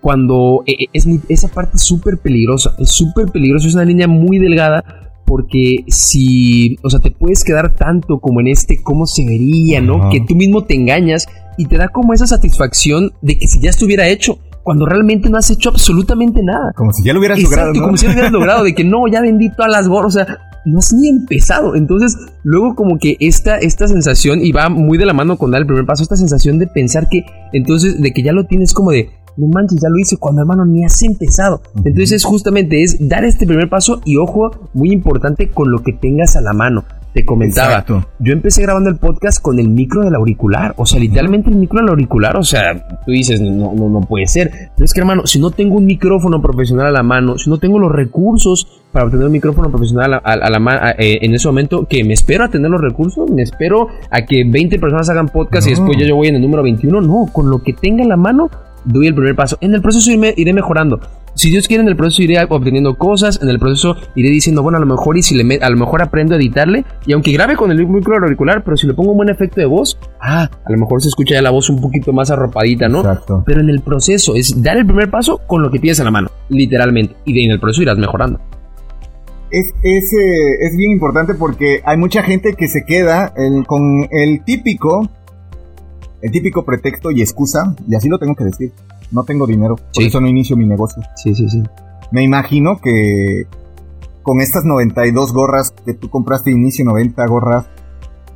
cuando 0.00 0.62
e, 0.64 0.74
e, 0.74 0.86
es, 0.92 1.08
esa 1.28 1.48
parte 1.48 1.74
es 1.74 1.82
súper 1.82 2.18
peligrosa, 2.18 2.72
es 2.78 2.92
súper 2.92 3.26
peligrosa, 3.26 3.66
es 3.66 3.74
una 3.74 3.84
línea 3.84 4.06
muy 4.06 4.38
delgada 4.38 4.84
porque 5.26 5.84
si, 5.88 6.78
o 6.84 6.90
sea, 6.90 7.00
te 7.00 7.10
puedes 7.10 7.42
quedar 7.42 7.74
tanto 7.74 8.20
como 8.20 8.38
en 8.38 8.46
este 8.46 8.80
cómo 8.80 9.06
se 9.06 9.24
vería, 9.24 9.80
¿no? 9.80 10.08
Que 10.08 10.20
tú 10.20 10.36
mismo 10.36 10.66
te 10.66 10.76
engañas 10.76 11.26
y 11.58 11.64
te 11.64 11.78
da 11.78 11.88
como 11.88 12.14
esa 12.14 12.28
satisfacción 12.28 13.10
de 13.22 13.38
que 13.38 13.48
si 13.48 13.58
ya 13.58 13.70
estuviera 13.70 14.06
hecho, 14.06 14.38
cuando 14.70 14.86
realmente 14.86 15.28
no 15.28 15.36
has 15.36 15.50
hecho 15.50 15.70
absolutamente 15.70 16.44
nada. 16.44 16.70
Como 16.76 16.92
si 16.92 17.02
ya 17.02 17.12
lo 17.12 17.18
hubieras 17.18 17.42
logrado. 17.42 17.72
Como 17.72 17.96
si 17.96 18.06
ya 18.06 18.10
lo 18.10 18.14
hubieras 18.14 18.32
logrado, 18.38 18.62
de 18.62 18.72
que 18.72 18.84
no, 18.84 19.08
ya 19.08 19.20
vendí 19.20 19.50
todas 19.50 19.68
las 19.68 19.88
gorras, 19.88 20.14
o 20.14 20.18
sea, 20.20 20.38
no 20.64 20.78
has 20.78 20.92
ni 20.92 21.08
empezado. 21.08 21.74
Entonces, 21.74 22.16
luego 22.44 22.76
como 22.76 22.96
que 22.96 23.16
esta, 23.18 23.58
esta 23.58 23.88
sensación, 23.88 24.44
y 24.44 24.52
va 24.52 24.68
muy 24.68 24.96
de 24.96 25.06
la 25.06 25.12
mano 25.12 25.36
con 25.38 25.50
dar 25.50 25.62
el 25.62 25.66
primer 25.66 25.86
paso, 25.86 26.04
esta 26.04 26.14
sensación 26.14 26.60
de 26.60 26.68
pensar 26.68 27.08
que, 27.08 27.24
entonces, 27.52 28.00
de 28.00 28.12
que 28.12 28.22
ya 28.22 28.30
lo 28.30 28.44
tienes 28.44 28.72
como 28.72 28.92
de, 28.92 29.10
no 29.36 29.48
manches, 29.48 29.80
ya 29.82 29.88
lo 29.88 29.98
hice 29.98 30.18
cuando 30.18 30.42
hermano 30.42 30.64
ni 30.64 30.84
has 30.84 31.02
empezado. 31.02 31.62
Entonces 31.78 32.12
es 32.12 32.24
justamente 32.24 32.84
es 32.84 32.96
dar 33.08 33.24
este 33.24 33.48
primer 33.48 33.68
paso 33.68 34.00
y 34.04 34.18
ojo, 34.18 34.52
muy 34.72 34.92
importante 34.92 35.50
con 35.50 35.72
lo 35.72 35.82
que 35.82 35.94
tengas 35.94 36.36
a 36.36 36.42
la 36.42 36.52
mano 36.52 36.84
te 37.12 37.24
comentaba, 37.24 37.84
yo 38.18 38.32
empecé 38.32 38.62
grabando 38.62 38.88
el 38.88 38.96
podcast 38.96 39.42
con 39.42 39.58
el 39.58 39.68
micro 39.68 40.02
del 40.02 40.14
auricular, 40.14 40.74
o 40.76 40.86
sea, 40.86 41.00
literalmente 41.00 41.50
el 41.50 41.56
micro 41.56 41.80
del 41.80 41.88
auricular, 41.88 42.36
o 42.36 42.44
sea, 42.44 42.86
tú 43.04 43.12
dices, 43.12 43.40
no, 43.40 43.72
no, 43.74 43.88
no 43.88 44.00
puede 44.02 44.26
ser, 44.26 44.70
pero 44.76 44.84
es 44.84 44.92
que 44.92 45.00
hermano, 45.00 45.26
si 45.26 45.40
no 45.40 45.50
tengo 45.50 45.76
un 45.76 45.86
micrófono 45.86 46.40
profesional 46.40 46.86
a 46.86 46.90
la 46.90 47.02
mano, 47.02 47.36
si 47.38 47.50
no 47.50 47.58
tengo 47.58 47.78
los 47.78 47.90
recursos 47.90 48.80
para 48.92 49.06
obtener 49.06 49.26
un 49.26 49.32
micrófono 49.32 49.70
profesional 49.70 50.20
a, 50.22 50.50
la 50.50 50.58
mano 50.58 50.80
eh, 50.98 51.18
en 51.22 51.34
ese 51.34 51.48
momento, 51.48 51.86
que 51.86 52.04
me 52.04 52.14
espero 52.14 52.44
a 52.44 52.48
tener 52.48 52.70
los 52.70 52.80
recursos, 52.80 53.28
me 53.30 53.42
espero 53.42 53.88
a 54.10 54.22
que 54.22 54.44
20 54.44 54.78
personas 54.78 55.08
hagan 55.10 55.28
podcast 55.28 55.66
y 55.66 55.70
después 55.70 55.96
yo, 55.98 56.06
yo 56.06 56.16
voy 56.16 56.28
en 56.28 56.36
el 56.36 56.42
número 56.42 56.62
21, 56.62 57.00
no, 57.00 57.26
con 57.32 57.50
lo 57.50 57.62
que 57.62 57.72
tenga 57.72 58.04
a 58.04 58.06
la 58.06 58.16
mano, 58.16 58.50
doy 58.84 59.08
el 59.08 59.14
primer 59.14 59.34
paso. 59.34 59.58
En 59.60 59.74
el 59.74 59.82
proceso 59.82 60.10
iré 60.10 60.52
mejorando 60.52 61.00
si 61.34 61.50
Dios 61.50 61.68
quiere, 61.68 61.82
en 61.82 61.88
el 61.88 61.96
proceso 61.96 62.22
iré 62.22 62.38
obteniendo 62.48 62.96
cosas, 62.96 63.40
en 63.42 63.48
el 63.48 63.58
proceso 63.58 63.96
iré 64.14 64.30
diciendo, 64.30 64.62
bueno, 64.62 64.78
a 64.78 64.80
lo 64.80 64.86
mejor 64.86 65.16
y 65.16 65.22
si 65.22 65.34
le 65.34 65.58
a 65.60 65.70
lo 65.70 65.76
mejor 65.76 66.02
aprendo 66.02 66.34
a 66.34 66.38
editarle, 66.38 66.84
y 67.06 67.12
aunque 67.12 67.32
grabe 67.32 67.56
con 67.56 67.70
el 67.70 67.86
micro 67.86 68.16
auricular, 68.16 68.62
pero 68.64 68.76
si 68.76 68.86
le 68.86 68.94
pongo 68.94 69.12
un 69.12 69.16
buen 69.16 69.28
efecto 69.28 69.60
de 69.60 69.66
voz, 69.66 69.98
ah, 70.20 70.50
a 70.64 70.70
lo 70.70 70.78
mejor 70.78 71.02
se 71.02 71.08
escucha 71.08 71.34
ya 71.34 71.42
la 71.42 71.50
voz 71.50 71.70
un 71.70 71.80
poquito 71.80 72.12
más 72.12 72.30
arropadita, 72.30 72.88
¿no? 72.88 73.00
Exacto. 73.00 73.42
Pero 73.46 73.60
en 73.60 73.70
el 73.70 73.80
proceso 73.80 74.34
es 74.34 74.62
dar 74.62 74.76
el 74.76 74.86
primer 74.86 75.10
paso 75.10 75.40
con 75.46 75.62
lo 75.62 75.70
que 75.70 75.78
tienes 75.78 76.00
a 76.00 76.04
la 76.04 76.10
mano, 76.10 76.30
literalmente, 76.48 77.16
y 77.24 77.44
en 77.44 77.52
el 77.52 77.60
proceso 77.60 77.82
irás 77.82 77.98
mejorando. 77.98 78.40
Es, 79.50 79.66
es, 79.82 80.12
eh, 80.12 80.66
es 80.66 80.76
bien 80.76 80.92
importante 80.92 81.34
porque 81.34 81.80
hay 81.84 81.96
mucha 81.96 82.22
gente 82.22 82.54
que 82.56 82.68
se 82.68 82.84
queda 82.86 83.34
con 83.66 84.06
el 84.10 84.44
típico, 84.44 85.08
el 86.22 86.30
típico 86.30 86.64
pretexto 86.64 87.10
y 87.10 87.20
excusa, 87.20 87.74
y 87.88 87.94
así 87.96 88.08
lo 88.08 88.18
tengo 88.18 88.36
que 88.36 88.44
decir 88.44 88.72
no 89.10 89.24
tengo 89.24 89.46
dinero, 89.46 89.76
por 89.76 90.02
eso 90.02 90.20
no 90.20 90.28
inicio 90.28 90.56
mi 90.56 90.66
negocio. 90.66 91.02
Sí, 91.16 91.34
sí, 91.34 91.48
sí. 91.48 91.62
Me 92.12 92.22
imagino 92.22 92.78
que 92.78 93.44
con 94.22 94.40
estas 94.40 94.64
92 94.64 95.32
gorras 95.32 95.74
que 95.84 95.94
tú 95.94 96.08
compraste 96.08 96.50
inicio 96.50 96.84
90 96.84 97.26
gorras, 97.26 97.66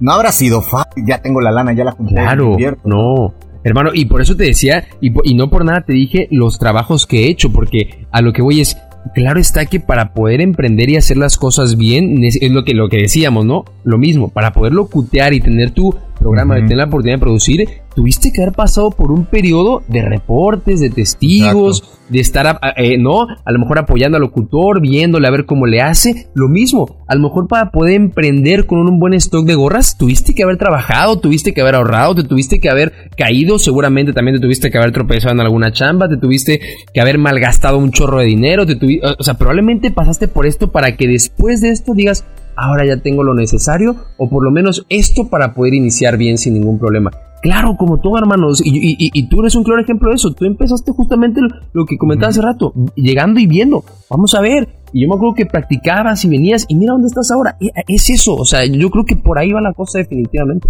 no 0.00 0.12
habrá 0.12 0.32
sido 0.32 0.60
fácil, 0.60 1.04
ya 1.06 1.22
tengo 1.22 1.40
la 1.40 1.52
lana, 1.52 1.72
ya 1.72 1.84
la 1.84 1.92
junté. 1.92 2.14
Claro, 2.14 2.56
no. 2.84 3.34
Hermano, 3.62 3.90
y 3.94 4.04
por 4.04 4.20
eso 4.20 4.36
te 4.36 4.44
decía, 4.44 4.84
y, 5.00 5.12
y 5.24 5.34
no 5.34 5.48
por 5.48 5.64
nada 5.64 5.82
te 5.86 5.94
dije 5.94 6.28
los 6.30 6.58
trabajos 6.58 7.06
que 7.06 7.24
he 7.24 7.30
hecho, 7.30 7.50
porque 7.50 8.06
a 8.10 8.20
lo 8.20 8.32
que 8.32 8.42
voy 8.42 8.60
es, 8.60 8.76
claro 9.14 9.40
está 9.40 9.66
que 9.66 9.80
para 9.80 10.12
poder 10.12 10.40
emprender 10.40 10.90
y 10.90 10.96
hacer 10.96 11.16
las 11.16 11.36
cosas 11.36 11.76
bien, 11.76 12.22
es 12.24 12.38
lo 12.50 12.64
que, 12.64 12.74
lo 12.74 12.88
que 12.88 12.98
decíamos, 12.98 13.46
¿no? 13.46 13.64
Lo 13.84 13.96
mismo, 13.96 14.28
para 14.28 14.52
poderlo 14.52 14.86
cutear 14.86 15.32
y 15.32 15.40
tener 15.40 15.70
tu 15.70 15.94
programa, 16.24 16.54
de 16.54 16.62
tener 16.62 16.78
la 16.78 16.84
oportunidad 16.84 17.16
de 17.16 17.20
producir, 17.20 17.68
tuviste 17.94 18.32
que 18.32 18.42
haber 18.42 18.54
pasado 18.54 18.90
por 18.90 19.12
un 19.12 19.26
periodo 19.26 19.82
de 19.88 20.02
reportes, 20.02 20.80
de 20.80 20.88
testigos, 20.88 21.98
de 22.08 22.20
estar, 22.20 22.58
eh, 22.76 22.98
¿no? 22.98 23.26
A 23.44 23.52
lo 23.52 23.58
mejor 23.58 23.78
apoyando 23.78 24.16
al 24.16 24.22
locutor, 24.22 24.80
viéndole 24.80 25.28
a 25.28 25.30
ver 25.30 25.44
cómo 25.44 25.66
le 25.66 25.80
hace. 25.80 26.28
Lo 26.34 26.48
mismo, 26.48 27.04
a 27.06 27.14
lo 27.14 27.22
mejor 27.22 27.46
para 27.46 27.70
poder 27.70 27.94
emprender 27.94 28.66
con 28.66 28.78
un 28.78 28.98
buen 28.98 29.14
stock 29.14 29.46
de 29.46 29.54
gorras, 29.54 29.96
tuviste 29.98 30.34
que 30.34 30.42
haber 30.42 30.56
trabajado, 30.56 31.18
tuviste 31.18 31.52
que 31.52 31.60
haber 31.60 31.74
ahorrado, 31.74 32.14
te 32.14 32.24
tuviste 32.24 32.58
que 32.58 32.70
haber 32.70 33.10
caído, 33.16 33.58
seguramente 33.58 34.12
también 34.12 34.36
te 34.36 34.42
tuviste 34.42 34.70
que 34.70 34.78
haber 34.78 34.92
tropezado 34.92 35.34
en 35.34 35.40
alguna 35.40 35.72
chamba, 35.72 36.08
te 36.08 36.16
tuviste 36.16 36.60
que 36.92 37.00
haber 37.00 37.18
malgastado 37.18 37.78
un 37.78 37.92
chorro 37.92 38.18
de 38.18 38.26
dinero, 38.26 38.66
te 38.66 38.74
o 39.18 39.22
sea, 39.22 39.34
probablemente 39.34 39.90
pasaste 39.90 40.26
por 40.26 40.46
esto 40.46 40.72
para 40.72 40.96
que 40.96 41.06
después 41.06 41.60
de 41.60 41.70
esto 41.70 41.92
digas, 41.94 42.24
ahora 42.56 42.86
ya 42.86 42.96
tengo 42.98 43.22
lo 43.22 43.34
necesario 43.34 43.96
o 44.16 44.28
por 44.28 44.44
lo 44.44 44.50
menos 44.50 44.84
esto 44.88 45.28
para 45.28 45.54
poder 45.54 45.74
iniciar 45.74 46.16
bien 46.16 46.38
sin 46.38 46.54
ningún 46.54 46.78
problema. 46.78 47.10
Claro, 47.44 47.76
como 47.76 48.00
todo, 48.00 48.16
hermanos. 48.16 48.62
Y, 48.64 49.28
tú 49.28 49.40
eres 49.42 49.54
un 49.54 49.64
claro 49.64 49.82
ejemplo 49.82 50.08
de 50.08 50.14
eso. 50.14 50.32
Tú 50.32 50.46
empezaste 50.46 50.92
justamente 50.92 51.42
lo 51.74 51.84
que 51.84 51.98
comentaba 51.98 52.30
hace 52.30 52.40
rato, 52.40 52.72
llegando 52.94 53.38
y 53.38 53.46
viendo. 53.46 53.84
Vamos 54.08 54.34
a 54.34 54.40
ver. 54.40 54.66
Y 54.94 55.02
yo 55.02 55.08
me 55.10 55.16
acuerdo 55.16 55.34
que 55.34 55.44
practicabas 55.44 56.24
y 56.24 56.30
venías 56.30 56.64
y 56.68 56.74
mira 56.74 56.92
dónde 56.92 57.08
estás 57.08 57.30
ahora. 57.30 57.58
E, 57.60 57.68
es 57.86 58.08
eso. 58.08 58.34
O 58.34 58.46
sea, 58.46 58.64
yo 58.64 58.88
creo 58.88 59.04
que 59.04 59.16
por 59.16 59.38
ahí 59.38 59.52
va 59.52 59.60
la 59.60 59.74
cosa 59.74 59.98
definitivamente. 59.98 60.68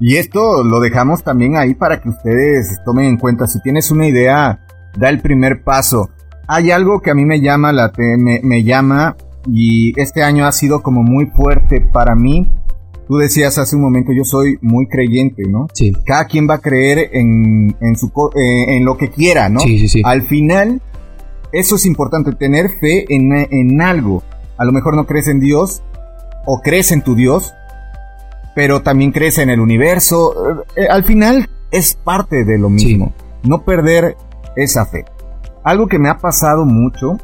Y 0.00 0.16
esto 0.16 0.64
lo 0.64 0.80
dejamos 0.80 1.22
también 1.22 1.56
ahí 1.56 1.74
para 1.74 2.00
que 2.00 2.08
ustedes 2.08 2.76
tomen 2.84 3.04
en 3.04 3.18
cuenta. 3.18 3.46
Si 3.46 3.62
tienes 3.62 3.92
una 3.92 4.08
idea, 4.08 4.66
da 4.98 5.08
el 5.08 5.20
primer 5.20 5.62
paso. 5.62 6.10
Hay 6.48 6.72
algo 6.72 7.02
que 7.02 7.12
a 7.12 7.14
mí 7.14 7.24
me 7.24 7.40
llama 7.40 7.72
la 7.72 7.92
me, 7.96 8.40
me 8.42 8.64
llama 8.64 9.16
y 9.52 9.98
este 10.00 10.22
año 10.22 10.46
ha 10.46 10.52
sido 10.52 10.82
como 10.82 11.02
muy 11.02 11.26
fuerte 11.26 11.80
para 11.80 12.14
mí 12.14 12.50
Tú 13.06 13.18
decías 13.18 13.56
hace 13.58 13.76
un 13.76 13.82
momento, 13.82 14.12
yo 14.12 14.24
soy 14.24 14.58
muy 14.62 14.88
creyente, 14.88 15.44
¿no? 15.48 15.68
Sí. 15.72 15.92
Cada 16.04 16.24
quien 16.26 16.48
va 16.48 16.54
a 16.54 16.58
creer 16.58 17.10
en, 17.12 17.76
su, 17.96 18.08
eh, 18.34 18.76
en 18.76 18.84
lo 18.84 18.96
que 18.96 19.10
quiera, 19.10 19.48
¿no? 19.48 19.60
Sí, 19.60 19.78
sí, 19.78 19.88
sí. 19.88 20.02
Al 20.04 20.22
final, 20.22 20.82
eso 21.52 21.76
es 21.76 21.86
importante, 21.86 22.32
tener 22.32 22.68
fe 22.80 23.04
en, 23.08 23.32
en 23.32 23.80
algo. 23.80 24.24
A 24.58 24.64
lo 24.64 24.72
mejor 24.72 24.96
no 24.96 25.06
crees 25.06 25.28
en 25.28 25.38
Dios 25.38 25.82
o 26.46 26.60
crees 26.62 26.90
en 26.90 27.02
tu 27.02 27.14
Dios, 27.14 27.52
pero 28.56 28.82
también 28.82 29.12
crees 29.12 29.38
en 29.38 29.50
el 29.50 29.60
universo. 29.60 30.64
Eh, 30.74 30.88
al 30.90 31.04
final 31.04 31.48
es 31.70 31.94
parte 31.94 32.44
de 32.44 32.58
lo 32.58 32.70
mismo. 32.70 33.12
No 33.44 33.64
perder 33.64 34.16
esa 34.56 34.84
fe. 34.84 35.04
Algo 35.62 35.86
que 35.86 36.00
me 36.00 36.08
ha 36.08 36.18
pasado 36.18 36.64
mucho 36.64 37.18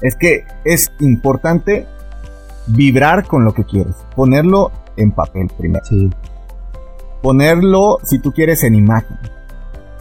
es 0.00 0.14
que 0.16 0.44
es 0.64 0.92
importante 1.00 1.86
vibrar 2.66 3.26
con 3.26 3.44
lo 3.44 3.54
que 3.54 3.64
quieres. 3.64 3.94
Ponerlo 4.14 4.70
en 4.96 5.12
papel 5.12 5.48
primero. 5.56 5.84
Sí. 5.84 6.10
Ponerlo, 7.22 7.98
si 8.02 8.18
tú 8.18 8.32
quieres, 8.32 8.62
en 8.64 8.74
imagen. 8.74 9.16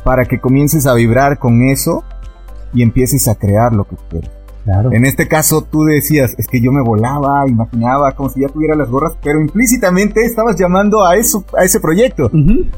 Para 0.04 0.26
que 0.26 0.40
comiences 0.40 0.86
a 0.86 0.94
vibrar 0.94 1.40
con 1.40 1.64
eso 1.64 2.04
y 2.74 2.84
empieces 2.84 3.28
a 3.28 3.36
crear 3.36 3.74
lo 3.74 3.86
que 3.86 3.96
quieres. 4.10 4.30
Claro. 4.64 4.92
En 4.94 5.06
este 5.06 5.28
caso 5.28 5.62
tú 5.62 5.84
decías, 5.84 6.34
es 6.40 6.48
que 6.48 6.60
yo 6.60 6.72
me 6.72 6.82
volaba, 6.82 7.48
imaginaba 7.48 8.12
como 8.14 8.30
si 8.30 8.42
ya 8.42 8.48
tuviera 8.48 8.76
las 8.76 8.90
gorras, 8.90 9.14
pero 9.24 9.40
implícitamente 9.40 10.26
estabas 10.26 10.56
llamando 10.58 11.06
a 11.06 11.16
eso, 11.16 11.46
a 11.56 11.64
ese 11.64 11.80
proyecto 11.80 12.32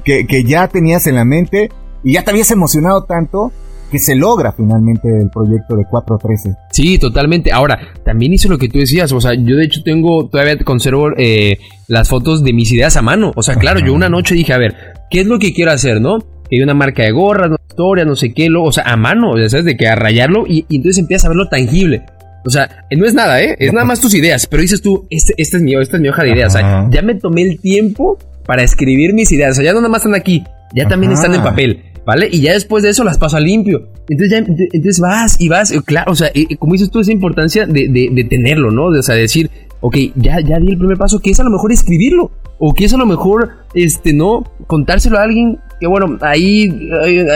que, 0.04 0.28
que 0.28 0.44
ya 0.44 0.68
tenías 0.68 1.08
en 1.08 1.16
la 1.16 1.24
mente 1.24 1.70
y 2.04 2.14
ya 2.14 2.26
te 2.26 2.32
habías 2.32 2.52
emocionado 2.52 3.06
tanto 3.06 3.54
que 3.92 4.00
se 4.00 4.16
logra 4.16 4.52
finalmente 4.52 5.08
el 5.08 5.30
proyecto 5.30 5.76
de 5.76 5.86
413. 5.86 6.56
Sí, 6.72 6.98
totalmente. 6.98 7.52
Ahora, 7.52 7.80
también 8.04 8.34
hizo 8.34 8.50
lo 8.50 8.58
que 8.58 8.70
tú 8.70 8.80
decías, 8.80 9.12
o 9.12 9.22
sea, 9.22 9.34
yo 9.34 9.56
de 9.56 9.66
hecho 9.66 9.82
tengo, 9.84 10.28
todavía 10.28 10.58
conservo 10.60 11.10
eh, 11.18 11.58
las 11.88 12.10
fotos 12.10 12.44
de 12.44 12.54
mis 12.54 12.72
ideas 12.72 12.98
a 12.98 13.02
mano. 13.02 13.32
O 13.36 13.44
sea, 13.44 13.56
claro, 13.56 13.80
yo 13.80 13.94
una 13.94 14.10
noche 14.10 14.36
dije, 14.36 14.54
a 14.54 14.58
ver, 14.58 14.76
¿qué 15.10 15.22
es 15.22 15.28
lo 15.28 15.40
que 15.40 15.54
quiero 15.54 15.72
hacer, 15.72 16.02
no? 16.02 16.20
Que 16.50 16.58
hay 16.58 16.62
una 16.62 16.74
marca 16.74 17.04
de 17.04 17.12
gorras, 17.12 17.48
una 17.48 17.58
historia, 17.68 18.06
no 18.06 18.16
sé 18.16 18.34
qué, 18.34 18.50
lo, 18.50 18.64
o 18.64 18.72
sea, 18.72 18.84
a 18.86 18.98
mano, 18.98 19.34
sabes, 19.50 19.66
de 19.66 19.78
que 19.78 19.88
a 19.88 19.96
rayarlo 19.96 20.46
y, 20.48 20.66
y 20.70 20.78
entonces 20.78 21.00
empiezas 21.00 21.26
a 21.26 21.30
verlo 21.30 21.48
tangible. 21.48 22.04
O 22.46 22.50
sea, 22.50 22.86
no 22.96 23.06
es 23.06 23.14
nada, 23.14 23.42
¿eh? 23.42 23.58
Es 23.60 23.74
nada 23.74 23.86
más 23.86 24.00
tus 24.00 24.14
ideas. 24.14 24.48
Pero 24.48 24.62
dices 24.62 24.82
tú, 24.82 25.06
este, 25.10 25.34
este 25.38 25.58
es 25.58 25.64
mío, 25.64 25.82
esta 25.82 25.98
es 25.98 26.02
mi 26.02 26.08
hoja 26.08 26.24
de 26.24 26.32
ideas. 26.32 26.56
O 26.56 26.58
sea, 26.58 26.88
ya 26.90 27.02
me 27.02 27.16
tomé 27.16 27.42
el 27.42 27.60
tiempo 27.60 28.18
para 28.46 28.64
escribir 28.64 29.14
mis 29.14 29.30
ideas. 29.34 29.52
O 29.52 29.56
sea, 29.56 29.66
ya 29.66 29.74
no 29.74 29.82
nada 29.82 29.90
más 29.90 30.06
están 30.06 30.16
aquí, 30.16 30.46
ya 30.74 30.88
también 30.88 31.12
están 31.12 31.36
en 31.36 31.44
papel. 31.44 31.84
¿Vale? 32.08 32.30
Y 32.32 32.40
ya 32.40 32.54
después 32.54 32.84
de 32.84 32.92
eso 32.92 33.04
las 33.04 33.18
paso 33.18 33.36
a 33.36 33.42
limpio. 33.42 33.90
Entonces 34.08 34.32
ya 34.32 34.38
entonces 34.38 35.02
vas 35.02 35.42
y 35.42 35.50
vas, 35.50 35.74
claro, 35.86 36.14
o 36.14 36.16
sea, 36.16 36.32
como 36.58 36.72
dices 36.72 36.90
tú, 36.90 37.02
esa 37.02 37.12
importancia 37.12 37.66
de, 37.66 37.90
de, 37.90 38.24
tenerlo, 38.24 38.72
¿no? 38.72 38.92
De, 38.92 39.00
o 39.00 39.04
sea, 39.04 39.16
decir, 39.16 39.52
ok, 39.82 39.98
ya, 40.16 40.40
ya 40.40 40.58
di 40.58 40.70
el 40.70 40.78
primer 40.78 40.98
paso, 40.98 41.20
que 41.20 41.32
es 41.32 41.40
a 41.42 41.44
lo 41.44 41.50
mejor 41.50 41.74
escribirlo. 41.74 42.32
O 42.60 42.74
que 42.74 42.86
es 42.86 42.94
a 42.94 42.98
lo 42.98 43.06
mejor, 43.06 43.52
este, 43.74 44.14
no, 44.14 44.44
contárselo 44.68 45.20
a 45.20 45.24
alguien 45.24 45.60
que 45.80 45.88
bueno, 45.88 46.18
ahí, 46.22 46.70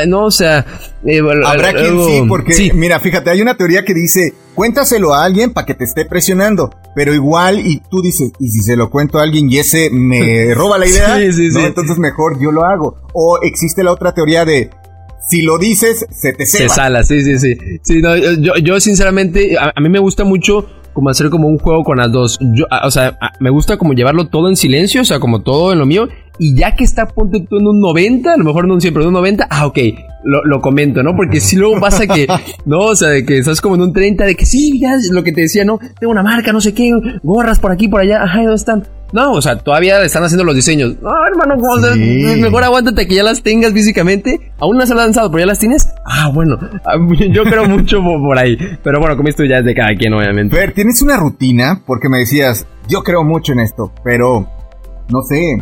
no, 0.08 0.26
o 0.26 0.32
sea... 0.32 0.66
Eh, 1.06 1.20
Habrá 1.46 1.74
quien 1.74 2.04
sí, 2.04 2.24
porque, 2.28 2.72
mira, 2.74 3.00
fíjate, 3.00 3.30
hay 3.30 3.42
una 3.42 3.56
teoría 3.56 3.86
que 3.86 3.94
dice, 3.94 4.34
cuéntaselo 4.56 5.14
a 5.14 5.24
alguien 5.26 5.54
para 5.54 5.66
que 5.66 5.76
te 5.76 5.84
esté 5.84 6.06
presionando, 6.06 6.72
pero 6.96 7.14
igual, 7.14 7.60
y 7.60 7.82
tú 7.90 8.02
dices, 8.02 8.32
y 8.40 8.50
si 8.50 8.62
se 8.62 8.76
lo 8.76 8.90
cuento 8.90 9.20
a 9.20 9.24
alguien 9.24 9.52
y 9.52 9.60
ese 9.60 9.90
me 9.92 10.54
roba 10.56 10.78
la 10.78 10.88
idea, 10.88 11.20
entonces 11.20 11.98
mejor 12.00 12.42
yo 12.42 12.52
lo 12.52 12.66
hago. 12.66 12.98
O 13.14 13.40
existe 13.42 13.84
la 13.84 13.92
otra 13.92 14.14
teoría 14.14 14.44
de, 14.44 14.72
si 15.30 15.44
lo 15.44 15.58
dices, 15.58 16.06
se 16.12 16.34
te 16.34 16.46
ceba. 16.46 16.70
Se 16.70 16.76
sala, 16.76 17.04
sí, 17.04 17.24
sí, 17.24 17.38
sí. 17.38 17.58
sí 17.84 18.02
no, 18.02 18.16
yo, 18.18 18.56
yo, 18.62 18.80
sinceramente, 18.80 19.56
a, 19.58 19.80
mí 19.80 19.90
me 19.90 20.00
gusta 20.00 20.24
mucho 20.24 20.68
como 20.94 21.10
hacer 21.10 21.30
como 21.30 21.48
un 21.48 21.58
juego 21.58 21.84
con 21.84 21.98
las 21.98 22.12
dos. 22.12 22.40
Yo, 22.54 22.66
o 22.84 22.92
sea, 22.92 23.18
me 23.40 23.50
gusta 23.50 23.78
como 23.78 23.94
llevarlo 23.94 24.28
todo 24.28 24.50
en 24.50 24.56
silencio, 24.56 25.02
o 25.02 25.06
sea, 25.06 25.20
como 25.20 25.42
todo 25.42 25.72
en 25.74 25.80
lo 25.80 25.86
mío. 25.86 26.08
Y 26.40 26.56
ya 26.56 26.74
que 26.74 26.84
está, 26.84 27.08
ponte 27.08 27.46
tú 27.48 27.60
en 27.60 27.68
un 27.68 27.80
90, 27.80 28.34
a 28.34 28.38
lo 28.38 28.44
mejor 28.44 28.68
no 28.68 28.80
siempre 28.80 29.04
en 29.04 29.10
un 29.10 29.14
90, 29.14 29.48
ah, 29.50 29.68
ok, 29.68 29.78
lo, 30.24 30.44
lo 30.44 30.60
comento, 30.60 31.04
¿no? 31.04 31.16
Porque 31.16 31.40
si 31.40 31.56
luego 31.56 31.80
pasa 31.80 32.08
que, 32.08 32.26
no, 32.66 32.80
o 32.80 32.96
sea, 32.96 33.10
de 33.10 33.26
que 33.26 33.38
estás 33.38 33.62
como 33.62 33.76
en 33.76 33.82
un 33.82 33.94
30, 33.94 34.26
de 34.26 34.36
que 34.36 34.46
sí, 34.46 34.80
ya 34.80 34.96
lo 35.12 35.24
que 35.24 35.34
te 35.34 35.42
decía, 35.42 35.66
¿no? 35.66 35.80
Tengo 36.00 36.12
una 36.12 36.24
marca, 36.24 36.52
no 36.52 36.62
sé 36.62 36.74
qué, 36.74 36.92
gorras 37.22 37.60
por 37.60 37.72
aquí, 37.72 37.88
por 37.88 38.02
allá, 38.02 38.24
ajá, 38.24 38.40
¿dónde 38.40 38.56
están? 38.56 38.84
No, 39.12 39.34
o 39.34 39.42
sea, 39.42 39.58
todavía 39.58 40.02
están 40.04 40.24
haciendo 40.24 40.44
los 40.44 40.56
diseños. 40.56 40.96
No, 41.02 41.10
hermano, 41.28 41.56
mejor 42.38 42.64
aguántate 42.64 43.08
que 43.08 43.16
ya 43.16 43.24
las 43.24 43.44
tengas 43.44 43.74
físicamente. 43.74 44.54
Aún 44.60 44.78
no 44.78 44.86
se 44.86 44.94
las 44.94 45.02
han 45.02 45.08
lanzado, 45.08 45.32
pero 45.32 45.42
ya 45.42 45.48
las 45.48 45.60
tienes. 45.60 45.88
Ah, 46.06 46.30
bueno, 46.34 46.58
ah, 46.86 46.96
yo 47.32 47.44
creo 47.44 47.68
mucho 47.68 48.02
por 48.02 48.38
ahí. 48.38 48.58
Pero 48.84 49.00
bueno, 49.00 49.18
como 49.18 49.30
esto 49.30 49.44
ya 49.44 49.58
es 49.58 49.66
de 49.66 49.76
cada 49.76 49.96
quien, 49.96 50.14
obviamente. 50.14 50.56
Pero 50.56 50.74
tienes 50.74 51.02
una 51.02 51.18
rutina, 51.18 51.82
porque 51.86 52.10
me 52.10 52.20
decías, 52.20 52.66
yo 52.88 53.04
creo 53.04 53.24
mucho 53.24 53.52
en 53.54 53.60
esto, 53.60 53.92
pero 54.04 54.48
no 55.10 55.22
sé, 55.24 55.58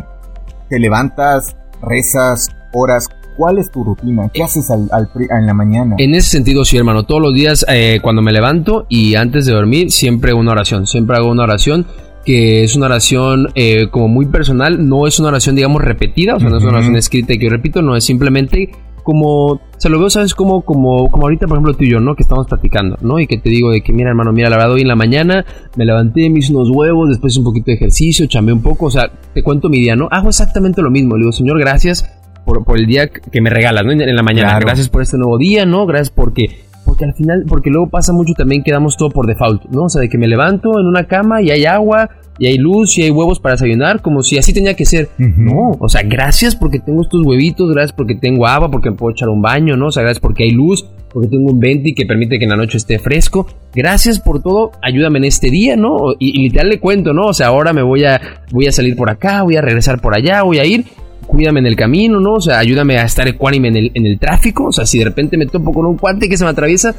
te 0.68 0.78
levantas, 0.78 1.56
rezas, 1.82 2.48
horas. 2.72 3.08
¿Cuál 3.36 3.58
es 3.58 3.70
tu 3.70 3.82
rutina? 3.82 4.28
¿Qué 4.34 4.42
haces 4.42 4.70
al, 4.70 4.90
en 5.16 5.46
la 5.46 5.54
mañana? 5.54 5.94
En 5.98 6.14
ese 6.14 6.28
sentido, 6.28 6.64
sí, 6.64 6.76
hermano. 6.76 7.04
Todos 7.04 7.22
los 7.22 7.32
días, 7.32 7.64
eh, 7.68 7.98
cuando 8.02 8.20
me 8.20 8.32
levanto 8.32 8.84
y 8.88 9.14
antes 9.14 9.46
de 9.46 9.52
dormir, 9.52 9.90
siempre 9.90 10.34
una 10.34 10.52
oración. 10.52 10.86
Siempre 10.86 11.16
hago 11.16 11.30
una 11.30 11.44
oración 11.44 11.86
que 12.24 12.64
es 12.64 12.76
una 12.76 12.86
oración 12.86 13.48
eh, 13.54 13.88
como 13.90 14.08
muy 14.08 14.26
personal, 14.26 14.88
no 14.88 15.06
es 15.06 15.18
una 15.18 15.28
oración, 15.28 15.56
digamos, 15.56 15.82
repetida, 15.82 16.36
o 16.36 16.40
sea, 16.40 16.50
no 16.50 16.58
es 16.58 16.62
una 16.62 16.72
oración 16.72 16.96
escrita 16.96 17.34
que 17.34 17.44
yo 17.44 17.50
repito, 17.50 17.82
no 17.82 17.96
es 17.96 18.04
simplemente 18.04 18.70
como, 19.02 19.60
se 19.78 19.88
lo 19.88 19.98
veo, 19.98 20.10
¿sabes? 20.10 20.34
Como, 20.34 20.62
como, 20.62 21.10
como 21.10 21.24
ahorita, 21.24 21.46
por 21.46 21.56
ejemplo, 21.56 21.74
tú 21.74 21.84
y 21.84 21.90
yo, 21.90 22.00
¿no? 22.00 22.14
Que 22.14 22.22
estamos 22.22 22.46
platicando, 22.46 22.96
¿no? 23.00 23.18
Y 23.18 23.26
que 23.26 23.38
te 23.38 23.48
digo 23.48 23.70
de 23.70 23.80
que, 23.82 23.92
mira, 23.92 24.10
hermano, 24.10 24.32
mira, 24.32 24.50
la 24.50 24.56
verdad, 24.56 24.72
hoy 24.72 24.82
en 24.82 24.88
la 24.88 24.96
mañana 24.96 25.44
me 25.76 25.84
levanté, 25.84 26.28
me 26.30 26.40
hice 26.40 26.52
unos 26.54 26.70
huevos, 26.70 27.08
después 27.08 27.36
un 27.36 27.44
poquito 27.44 27.66
de 27.66 27.74
ejercicio, 27.74 28.26
chamé 28.26 28.52
un 28.52 28.62
poco, 28.62 28.86
o 28.86 28.90
sea, 28.90 29.10
te 29.34 29.42
cuento 29.42 29.68
mi 29.68 29.78
día, 29.78 29.96
¿no? 29.96 30.08
Hago 30.10 30.28
exactamente 30.28 30.82
lo 30.82 30.90
mismo, 30.90 31.16
le 31.16 31.22
digo, 31.22 31.32
Señor, 31.32 31.58
gracias 31.58 32.08
por, 32.44 32.64
por 32.64 32.78
el 32.78 32.86
día 32.86 33.08
que 33.08 33.40
me 33.40 33.50
regalas, 33.50 33.84
¿no? 33.84 33.92
En, 33.92 34.14
la 34.14 34.22
mañana, 34.22 34.58
gracias 34.60 34.88
por 34.88 35.02
este 35.02 35.16
nuevo 35.16 35.38
día, 35.38 35.66
¿no? 35.66 35.86
Gracias 35.86 36.10
porque 36.10 36.69
porque 36.84 37.04
al 37.04 37.14
final, 37.14 37.44
porque 37.46 37.70
luego 37.70 37.88
pasa 37.88 38.12
mucho 38.12 38.34
también 38.34 38.62
que 38.62 38.72
damos 38.72 38.96
todo 38.96 39.10
por 39.10 39.26
default, 39.26 39.64
¿no? 39.66 39.84
O 39.84 39.88
sea, 39.88 40.00
de 40.00 40.08
que 40.08 40.18
me 40.18 40.26
levanto 40.26 40.78
en 40.78 40.86
una 40.86 41.04
cama 41.04 41.42
y 41.42 41.50
hay 41.50 41.64
agua 41.64 42.10
y 42.38 42.46
hay 42.46 42.56
luz 42.56 42.96
y 42.96 43.02
hay 43.02 43.10
huevos 43.10 43.38
para 43.38 43.54
desayunar, 43.54 44.00
como 44.00 44.22
si 44.22 44.38
así 44.38 44.54
tenía 44.54 44.74
que 44.74 44.86
ser. 44.86 45.10
No, 45.18 45.76
o 45.78 45.88
sea, 45.90 46.02
gracias 46.02 46.56
porque 46.56 46.78
tengo 46.78 47.02
estos 47.02 47.24
huevitos, 47.24 47.70
gracias 47.70 47.92
porque 47.92 48.14
tengo 48.14 48.46
agua, 48.46 48.70
porque 48.70 48.90
me 48.90 48.96
puedo 48.96 49.12
echar 49.12 49.28
un 49.28 49.42
baño, 49.42 49.76
¿no? 49.76 49.88
O 49.88 49.92
sea, 49.92 50.02
gracias 50.02 50.20
porque 50.20 50.44
hay 50.44 50.52
luz, 50.52 50.86
porque 51.12 51.28
tengo 51.28 51.50
un 51.50 51.60
venti 51.60 51.92
que 51.92 52.06
permite 52.06 52.38
que 52.38 52.44
en 52.44 52.50
la 52.50 52.56
noche 52.56 52.78
esté 52.78 52.98
fresco. 52.98 53.46
Gracias 53.74 54.18
por 54.18 54.42
todo, 54.42 54.72
ayúdame 54.80 55.18
en 55.18 55.24
este 55.24 55.50
día, 55.50 55.76
¿no? 55.76 56.14
Y, 56.18 56.40
literal 56.40 56.70
le 56.70 56.80
cuento, 56.80 57.12
¿no? 57.12 57.26
O 57.26 57.34
sea, 57.34 57.48
ahora 57.48 57.74
me 57.74 57.82
voy 57.82 58.04
a, 58.04 58.20
voy 58.52 58.66
a 58.66 58.72
salir 58.72 58.96
por 58.96 59.10
acá, 59.10 59.42
voy 59.42 59.56
a 59.56 59.60
regresar 59.60 60.00
por 60.00 60.16
allá, 60.16 60.42
voy 60.42 60.58
a 60.58 60.64
ir 60.64 60.86
cuídame 61.30 61.60
en 61.60 61.66
el 61.66 61.76
camino, 61.76 62.20
¿no? 62.20 62.34
O 62.34 62.40
sea, 62.40 62.58
ayúdame 62.58 62.98
a 62.98 63.04
estar 63.04 63.26
ecuánime 63.28 63.68
en 63.68 63.76
el, 63.76 63.90
en 63.94 64.06
el 64.06 64.18
tráfico. 64.18 64.66
O 64.66 64.72
sea, 64.72 64.84
si 64.84 64.98
de 64.98 65.04
repente 65.04 65.36
me 65.36 65.46
topo 65.46 65.72
con 65.72 65.86
un 65.86 65.96
cuate 65.96 66.28
que 66.28 66.36
se 66.36 66.44
me 66.44 66.50
atraviesa, 66.50 66.94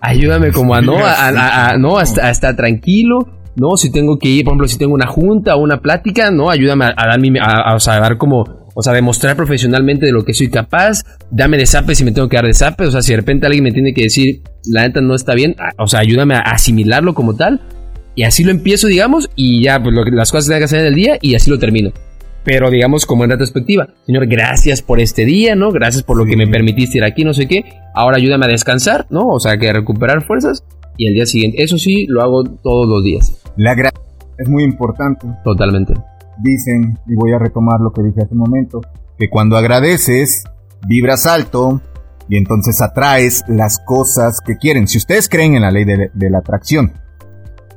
ayúdame 0.00 0.52
como 0.52 0.74
a 0.74 0.80
no, 0.80 0.96
a, 1.04 1.76
no, 1.78 1.98
a, 1.98 2.02
estar 2.02 2.56
tranquilo. 2.56 3.18
No, 3.54 3.76
si 3.76 3.92
tengo 3.92 4.18
que 4.18 4.28
ir, 4.28 4.44
por 4.44 4.52
ejemplo, 4.52 4.68
si 4.68 4.78
tengo 4.78 4.94
una 4.94 5.06
junta 5.06 5.56
o 5.56 5.62
una 5.62 5.80
plática, 5.80 6.30
no, 6.30 6.48
ayúdame 6.48 6.86
a, 6.86 7.06
dar 7.06 7.20
mi, 7.20 7.38
a, 7.38 7.74
o 7.74 7.80
sea, 7.80 7.96
a 7.96 8.00
dar 8.00 8.16
como, 8.16 8.44
o 8.74 8.82
sea, 8.82 8.94
demostrar 8.94 9.36
profesionalmente 9.36 10.06
de 10.06 10.12
lo 10.12 10.24
que 10.24 10.32
soy 10.32 10.48
capaz, 10.48 11.02
dame 11.30 11.58
de 11.58 11.66
zape 11.66 11.94
si 11.94 12.02
me 12.02 12.12
tengo 12.12 12.30
que 12.30 12.36
dar 12.36 12.46
de 12.46 12.54
zape, 12.54 12.86
o 12.86 12.90
sea, 12.90 13.02
si 13.02 13.12
de 13.12 13.18
repente 13.18 13.44
alguien 13.46 13.62
me 13.62 13.72
tiene 13.72 13.92
que 13.92 14.04
decir, 14.04 14.40
la 14.64 14.82
neta 14.82 15.02
no 15.02 15.14
está 15.14 15.34
bien, 15.34 15.54
o 15.76 15.86
sea, 15.86 16.00
ayúdame 16.00 16.34
a 16.34 16.38
asimilarlo 16.38 17.12
como 17.12 17.36
tal, 17.36 17.60
y 18.14 18.22
así 18.22 18.42
lo 18.42 18.52
empiezo, 18.52 18.86
digamos, 18.86 19.28
y 19.36 19.62
ya, 19.62 19.82
pues 19.82 19.94
lo, 19.94 20.02
las 20.04 20.30
cosas 20.30 20.46
que 20.46 20.52
tengo 20.52 20.60
que 20.60 20.64
hacer 20.64 20.80
en 20.80 20.86
el 20.86 20.94
día, 20.94 21.18
y 21.20 21.34
así 21.34 21.50
lo 21.50 21.58
termino 21.58 21.92
pero 22.44 22.70
digamos 22.70 23.06
como 23.06 23.24
en 23.24 23.30
retrospectiva, 23.30 23.88
Señor, 24.06 24.26
gracias 24.26 24.82
por 24.82 25.00
este 25.00 25.24
día, 25.24 25.54
¿no? 25.54 25.70
Gracias 25.70 26.02
por 26.02 26.16
lo 26.16 26.24
que 26.24 26.36
me 26.36 26.46
permitiste 26.46 26.98
ir 26.98 27.04
aquí, 27.04 27.24
no 27.24 27.34
sé 27.34 27.46
qué. 27.46 27.64
Ahora 27.94 28.16
ayúdame 28.16 28.46
a 28.46 28.48
descansar, 28.48 29.06
¿no? 29.10 29.28
O 29.28 29.40
sea, 29.40 29.56
que 29.58 29.72
recuperar 29.72 30.24
fuerzas 30.24 30.64
y 30.96 31.06
el 31.06 31.14
día 31.14 31.26
siguiente. 31.26 31.62
Eso 31.62 31.78
sí, 31.78 32.06
lo 32.08 32.22
hago 32.22 32.44
todos 32.44 32.88
los 32.88 33.04
días. 33.04 33.40
La 33.56 33.74
gracia 33.74 34.00
es 34.38 34.48
muy 34.48 34.64
importante. 34.64 35.26
Totalmente. 35.44 35.94
Dicen, 36.42 36.98
y 37.06 37.14
voy 37.14 37.32
a 37.32 37.38
retomar 37.38 37.80
lo 37.80 37.92
que 37.92 38.02
dije 38.02 38.22
hace 38.22 38.34
un 38.34 38.40
momento, 38.40 38.80
que 39.18 39.28
cuando 39.28 39.56
agradeces, 39.56 40.44
vibras 40.86 41.26
alto 41.26 41.80
y 42.28 42.36
entonces 42.36 42.80
atraes 42.80 43.44
las 43.46 43.78
cosas 43.78 44.40
que 44.44 44.56
quieren. 44.56 44.88
Si 44.88 44.98
ustedes 44.98 45.28
creen 45.28 45.54
en 45.54 45.62
la 45.62 45.70
ley 45.70 45.84
de, 45.84 46.30
la 46.30 46.38
atracción. 46.38 46.92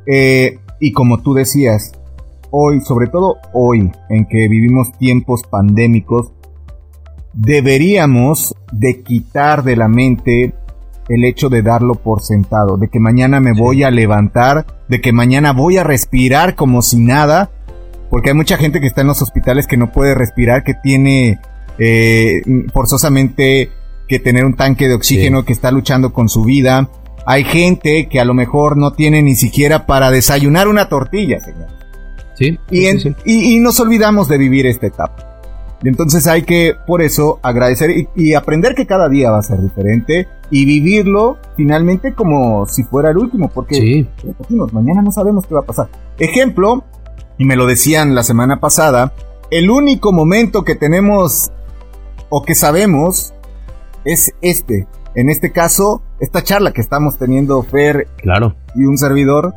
Eh, 0.08 0.60
y 0.80 0.92
como 0.92 1.22
tú 1.22 1.34
decías, 1.34 1.92
hoy, 2.52 2.82
sobre 2.82 3.08
todo 3.08 3.38
hoy, 3.54 3.92
en 4.10 4.26
que 4.26 4.48
vivimos 4.48 4.92
tiempos 4.98 5.42
pandémicos, 5.50 6.32
deberíamos 7.34 8.56
de 8.72 9.02
quitar 9.02 9.64
de 9.64 9.76
la 9.76 9.88
mente 9.88 10.54
el 11.10 11.24
hecho 11.24 11.50
de 11.50 11.62
darlo 11.62 11.96
por 11.96 12.22
sentado, 12.22 12.78
de 12.78 12.88
que 12.88 13.00
mañana 13.00 13.40
me 13.40 13.54
voy 13.54 13.84
a 13.84 13.92
levantar, 13.92 14.66
de 14.88 15.02
que 15.02 15.14
mañana 15.14 15.54
voy 15.54 15.78
a 15.78 15.84
respirar 15.84 16.56
como 16.56 16.82
si 16.82 17.00
nada, 17.00 17.52
porque 18.10 18.30
hay 18.30 18.36
mucha 18.36 18.58
gente 18.58 18.80
que 18.80 18.88
está 18.88 19.02
en 19.02 19.08
los 19.08 19.22
hospitales 19.22 19.68
que 19.68 19.78
no 19.78 19.92
puede 19.92 20.16
respirar, 20.16 20.64
que 20.64 20.74
tiene 20.74 21.40
eh, 21.78 22.42
forzosamente 22.74 23.70
que 24.08 24.20
tener 24.20 24.46
un 24.46 24.56
tanque 24.56 24.88
de 24.88 24.94
oxígeno, 24.94 25.46
que 25.46 25.54
está 25.54 25.72
luchando 25.72 26.14
con 26.14 26.30
su 26.30 26.44
vida. 26.44 26.90
Hay 27.26 27.44
gente 27.44 28.08
que 28.08 28.20
a 28.20 28.26
lo 28.26 28.34
mejor 28.34 28.78
no 28.78 28.94
tiene 28.94 29.22
ni 29.22 29.36
siquiera 29.36 29.86
para 29.86 30.12
desayunar 30.12 30.68
una 30.68 30.90
tortilla, 30.90 31.40
señor. 31.40 31.70
Sí. 32.36 32.60
Y, 33.26 33.60
nos 33.60 33.80
olvidamos 33.80 34.28
de 34.28 34.38
vivir 34.38 34.68
esta 34.68 34.88
etapa. 34.88 35.42
Entonces 35.84 36.26
hay 36.28 36.44
que, 36.44 36.76
por 36.88 37.02
eso, 37.02 37.40
agradecer 37.42 38.08
y, 38.16 38.34
aprender 38.34 38.76
que 38.76 38.86
cada 38.86 39.10
día 39.10 39.32
va 39.32 39.40
a 39.40 39.44
ser 39.44 39.62
diferente 39.62 40.28
y 40.50 40.66
vivirlo 40.66 41.38
finalmente 41.56 42.14
como 42.14 42.66
si 42.68 42.84
fuera 42.84 43.12
el 43.12 43.18
último, 43.18 43.50
porque 43.50 44.06
mañana 44.72 45.02
no 45.02 45.12
sabemos 45.12 45.46
qué 45.48 45.54
va 45.54 45.62
a 45.62 45.66
pasar. 45.66 45.88
Ejemplo, 46.20 46.84
y 47.38 47.46
me 47.46 47.56
lo 47.56 47.68
decían 47.68 48.16
la 48.16 48.24
semana 48.24 48.60
pasada, 48.60 49.14
el 49.52 49.70
único 49.70 50.12
momento 50.12 50.64
que 50.64 50.76
tenemos 50.76 51.52
o 52.30 52.44
que 52.44 52.56
sabemos 52.56 53.34
es 54.06 54.34
este. 54.42 54.88
En 55.14 55.30
este 55.30 55.52
caso, 55.52 56.02
esta 56.20 56.44
charla 56.44 56.72
que 56.72 56.82
estamos 56.82 57.18
teniendo 57.18 57.62
Fer 57.64 58.08
claro. 58.18 58.56
y 58.76 58.86
un 58.86 58.98
servidor 58.98 59.54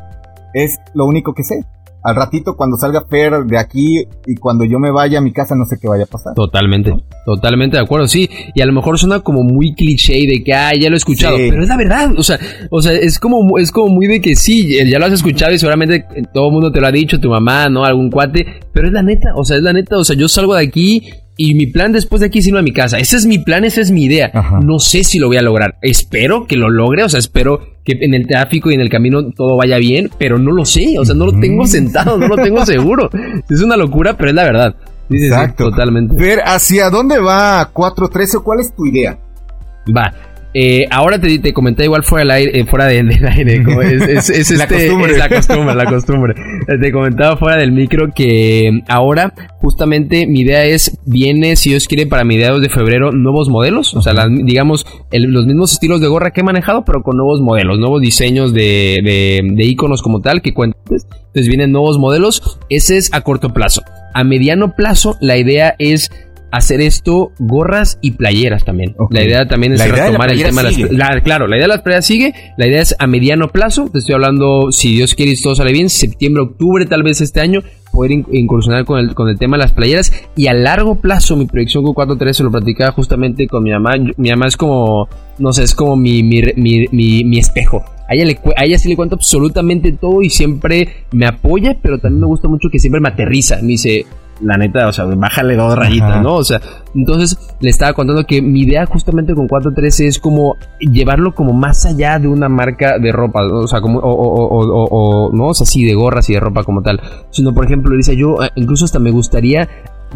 es 0.54 0.78
lo 0.94 1.06
único 1.06 1.34
que 1.34 1.42
sé 1.42 1.64
al 2.02 2.16
ratito 2.16 2.56
cuando 2.56 2.76
salga 2.76 3.04
Fer 3.08 3.44
de 3.44 3.58
aquí 3.58 4.04
y 4.26 4.34
cuando 4.36 4.64
yo 4.64 4.78
me 4.78 4.90
vaya 4.90 5.18
a 5.18 5.20
mi 5.20 5.32
casa 5.32 5.54
no 5.54 5.64
sé 5.64 5.76
qué 5.80 5.88
vaya 5.88 6.04
a 6.04 6.06
pasar. 6.06 6.34
Totalmente, 6.34 6.94
totalmente 7.24 7.76
de 7.76 7.82
acuerdo, 7.82 8.06
sí. 8.06 8.28
Y 8.54 8.60
a 8.60 8.66
lo 8.66 8.72
mejor 8.72 8.98
suena 8.98 9.20
como 9.20 9.42
muy 9.42 9.74
cliché 9.74 10.14
de 10.26 10.42
que, 10.44 10.54
ah, 10.54 10.72
ya 10.78 10.88
lo 10.88 10.96
he 10.96 10.98
escuchado, 10.98 11.36
pero 11.36 11.62
es 11.62 11.68
la 11.68 11.76
verdad, 11.76 12.12
o 12.16 12.22
sea, 12.22 12.38
o 12.70 12.80
sea, 12.82 12.92
es 12.92 13.18
como, 13.18 13.58
es 13.58 13.70
como 13.72 13.88
muy 13.88 14.06
de 14.06 14.20
que 14.20 14.36
sí, 14.36 14.78
ya 14.88 14.98
lo 14.98 15.06
has 15.06 15.12
escuchado 15.12 15.52
y 15.52 15.58
seguramente 15.58 16.04
todo 16.32 16.46
el 16.46 16.52
mundo 16.52 16.72
te 16.72 16.80
lo 16.80 16.86
ha 16.86 16.92
dicho, 16.92 17.20
tu 17.20 17.30
mamá, 17.30 17.68
¿no? 17.68 17.84
Algún 17.84 18.10
cuate, 18.10 18.46
pero 18.72 18.86
es 18.88 18.92
la 18.92 19.02
neta, 19.02 19.32
o 19.34 19.44
sea, 19.44 19.56
es 19.56 19.62
la 19.62 19.72
neta, 19.72 19.98
o 19.98 20.04
sea, 20.04 20.16
yo 20.16 20.28
salgo 20.28 20.54
de 20.54 20.64
aquí 20.64 21.10
y 21.40 21.54
mi 21.54 21.68
plan 21.68 21.92
después 21.92 22.18
de 22.18 22.26
aquí 22.26 22.40
es 22.40 22.48
irme 22.48 22.58
a 22.58 22.62
mi 22.62 22.72
casa. 22.72 22.98
Ese 22.98 23.16
es 23.16 23.24
mi 23.24 23.38
plan, 23.38 23.64
esa 23.64 23.80
es 23.80 23.92
mi 23.92 24.04
idea. 24.04 24.32
No 24.60 24.80
sé 24.80 25.04
si 25.04 25.20
lo 25.20 25.28
voy 25.28 25.36
a 25.36 25.42
lograr. 25.42 25.78
Espero 25.82 26.48
que 26.48 26.56
lo 26.56 26.68
logre, 26.68 27.04
o 27.04 27.08
sea, 27.08 27.20
espero 27.20 27.60
que 27.84 27.96
en 28.00 28.12
el 28.12 28.26
tráfico 28.26 28.72
y 28.72 28.74
en 28.74 28.80
el 28.80 28.90
camino 28.90 29.30
todo 29.30 29.56
vaya 29.56 29.78
bien, 29.78 30.10
pero 30.18 30.36
no 30.36 30.50
lo 30.50 30.64
sé, 30.64 30.98
o 30.98 31.04
sea, 31.04 31.14
no 31.14 31.26
lo 31.26 31.38
tengo 31.38 31.64
sentado, 31.64 32.18
no 32.18 32.26
lo 32.26 32.36
tengo 32.36 32.66
seguro. 32.66 33.08
Es 33.48 33.62
una 33.62 33.76
locura, 33.76 34.16
pero 34.16 34.30
es 34.30 34.34
la 34.34 34.42
verdad. 34.42 34.76
Exacto. 35.10 35.70
totalmente. 35.70 36.14
Ver 36.16 36.40
hacia 36.44 36.90
dónde 36.90 37.20
va 37.20 37.70
413 37.72 38.36
o 38.38 38.42
cuál 38.42 38.58
es 38.58 38.74
tu 38.74 38.84
idea. 38.86 39.16
Va. 39.96 40.12
Eh, 40.54 40.86
ahora 40.90 41.20
te, 41.20 41.38
te 41.38 41.52
comenté 41.52 41.84
igual 41.84 42.02
fuera 42.02 42.22
del 42.22 42.30
aire, 42.30 42.60
eh, 42.60 42.64
fuera 42.64 42.86
del, 42.86 43.08
aire, 43.26 43.62
es, 44.14 44.30
es, 44.30 44.50
la 44.56 44.64
este, 44.64 44.74
costumbre. 44.86 45.12
es 45.12 45.18
la 45.18 45.28
costumbre, 45.28 45.74
la 45.74 45.84
costumbre. 45.86 46.34
Te 46.80 46.92
comentaba 46.92 47.36
fuera 47.36 47.56
del 47.56 47.72
micro 47.72 48.12
que 48.14 48.80
ahora 48.88 49.34
justamente 49.60 50.26
mi 50.26 50.40
idea 50.40 50.64
es, 50.64 50.98
viene, 51.04 51.56
si 51.56 51.70
Dios 51.70 51.86
quiere, 51.86 52.06
para 52.06 52.24
mediados 52.24 52.60
de 52.62 52.68
febrero 52.68 53.12
nuevos 53.12 53.48
modelos, 53.48 53.94
o 53.94 54.02
sea, 54.02 54.12
las- 54.14 54.28
digamos, 54.30 54.86
el- 55.10 55.24
los 55.30 55.46
mismos 55.46 55.72
estilos 55.72 56.00
de 56.00 56.08
gorra 56.08 56.30
que 56.30 56.40
he 56.40 56.44
manejado, 56.44 56.84
pero 56.84 57.02
con 57.02 57.16
nuevos 57.16 57.40
modelos, 57.40 57.78
nuevos 57.78 58.00
diseños 58.00 58.52
de, 58.54 59.00
de, 59.04 59.40
de 59.54 59.64
iconos 59.64 60.02
como 60.02 60.20
tal 60.20 60.40
que 60.42 60.54
cuentas. 60.54 60.78
Entonces 60.90 61.48
vienen 61.48 61.72
nuevos 61.72 61.98
modelos, 61.98 62.58
ese 62.70 62.96
es 62.96 63.12
a 63.12 63.20
corto 63.20 63.50
plazo. 63.52 63.82
A 64.14 64.24
mediano 64.24 64.74
plazo, 64.74 65.16
la 65.20 65.36
idea 65.36 65.74
es 65.78 66.10
hacer 66.50 66.80
esto 66.80 67.32
gorras 67.38 67.98
y 68.00 68.12
playeras 68.12 68.64
también. 68.64 68.94
La 69.10 69.22
idea 69.22 69.46
también 69.48 69.72
es 69.74 69.80
retomar 70.06 70.30
el 70.30 70.38
tema 70.48 70.62
de 70.62 70.70
las 70.70 71.14
la- 71.14 71.20
claro, 71.20 71.46
la 71.46 71.56
idea 71.56 71.64
de 71.64 71.74
las 71.74 71.82
playeras 71.82 72.06
sigue. 72.06 72.34
La 72.56 72.66
idea 72.66 72.80
es 72.82 72.94
a 72.98 73.06
mediano 73.06 73.48
plazo. 73.48 73.88
Te 73.92 73.98
estoy 73.98 74.14
hablando, 74.14 74.70
si 74.72 74.94
Dios 74.94 75.14
quiere 75.14 75.32
y 75.32 75.40
todo 75.42 75.54
sale 75.54 75.72
bien, 75.72 75.88
septiembre, 75.90 76.42
octubre, 76.42 76.86
tal 76.86 77.02
vez 77.02 77.20
este 77.20 77.40
año, 77.40 77.60
poder 77.92 78.12
in- 78.12 78.26
incursionar 78.32 78.84
con 78.84 78.98
el, 78.98 79.14
con 79.14 79.28
el 79.28 79.38
tema 79.38 79.56
de 79.56 79.64
las 79.64 79.72
playeras. 79.72 80.12
Y 80.36 80.46
a 80.46 80.54
largo 80.54 80.96
plazo, 80.96 81.36
mi 81.36 81.46
proyección 81.46 81.84
con 81.84 81.94
4.3 81.94 82.32
se 82.32 82.42
lo 82.44 82.50
platicaba 82.50 82.92
justamente 82.92 83.46
con 83.46 83.62
mi 83.62 83.70
mamá. 83.70 83.96
Yo- 83.96 84.12
mi 84.16 84.30
mamá 84.30 84.46
es 84.46 84.56
como, 84.56 85.08
no 85.38 85.52
sé, 85.52 85.64
es 85.64 85.74
como 85.74 85.96
mi, 85.96 86.22
mi, 86.22 86.42
mi, 86.56 86.86
mi- 86.90 87.24
mi 87.24 87.38
espejo. 87.38 87.84
A 88.10 88.14
ella, 88.14 88.24
le, 88.24 88.38
a 88.56 88.64
ella 88.64 88.78
sí 88.78 88.88
le 88.88 88.96
cuento 88.96 89.16
absolutamente 89.16 89.92
todo 89.92 90.22
y 90.22 90.30
siempre 90.30 91.04
me 91.12 91.26
apoya, 91.26 91.76
pero 91.82 91.98
también 91.98 92.20
me 92.22 92.26
gusta 92.26 92.48
mucho 92.48 92.70
que 92.70 92.78
siempre 92.78 93.02
me 93.02 93.08
aterriza. 93.10 93.56
Me 93.60 93.68
dice, 93.68 94.06
la 94.40 94.56
neta, 94.56 94.86
o 94.88 94.92
sea, 94.92 95.04
bájale 95.04 95.56
dos 95.56 95.76
rayitas, 95.76 96.10
Ajá. 96.12 96.22
¿no? 96.22 96.34
O 96.36 96.44
sea, 96.44 96.60
entonces 96.94 97.36
le 97.60 97.70
estaba 97.70 97.92
contando 97.92 98.24
que 98.24 98.40
mi 98.40 98.60
idea 98.62 98.86
justamente 98.86 99.34
con 99.34 99.48
413 99.48 100.06
es 100.06 100.18
como 100.18 100.56
llevarlo 100.78 101.34
como 101.34 101.52
más 101.52 101.84
allá 101.86 102.18
de 102.18 102.28
una 102.28 102.48
marca 102.48 102.98
de 102.98 103.10
ropa, 103.12 103.42
¿no? 103.42 103.58
o 103.60 103.68
sea, 103.68 103.80
como, 103.80 103.98
o, 103.98 104.10
o- 104.10 104.46
o- 104.46 104.84
o- 104.84 104.88
o- 105.28 105.32
no, 105.32 105.46
o 105.48 105.54
sea, 105.54 105.66
sí, 105.66 105.84
de 105.84 105.94
gorras 105.94 106.28
y 106.30 106.34
de 106.34 106.40
ropa 106.40 106.62
como 106.64 106.82
tal, 106.82 107.00
sino, 107.30 107.52
por 107.52 107.64
ejemplo, 107.64 107.96
dice 107.96 108.16
yo, 108.16 108.42
eh, 108.42 108.50
incluso 108.56 108.84
hasta 108.84 108.98
me 108.98 109.10
gustaría 109.10 109.68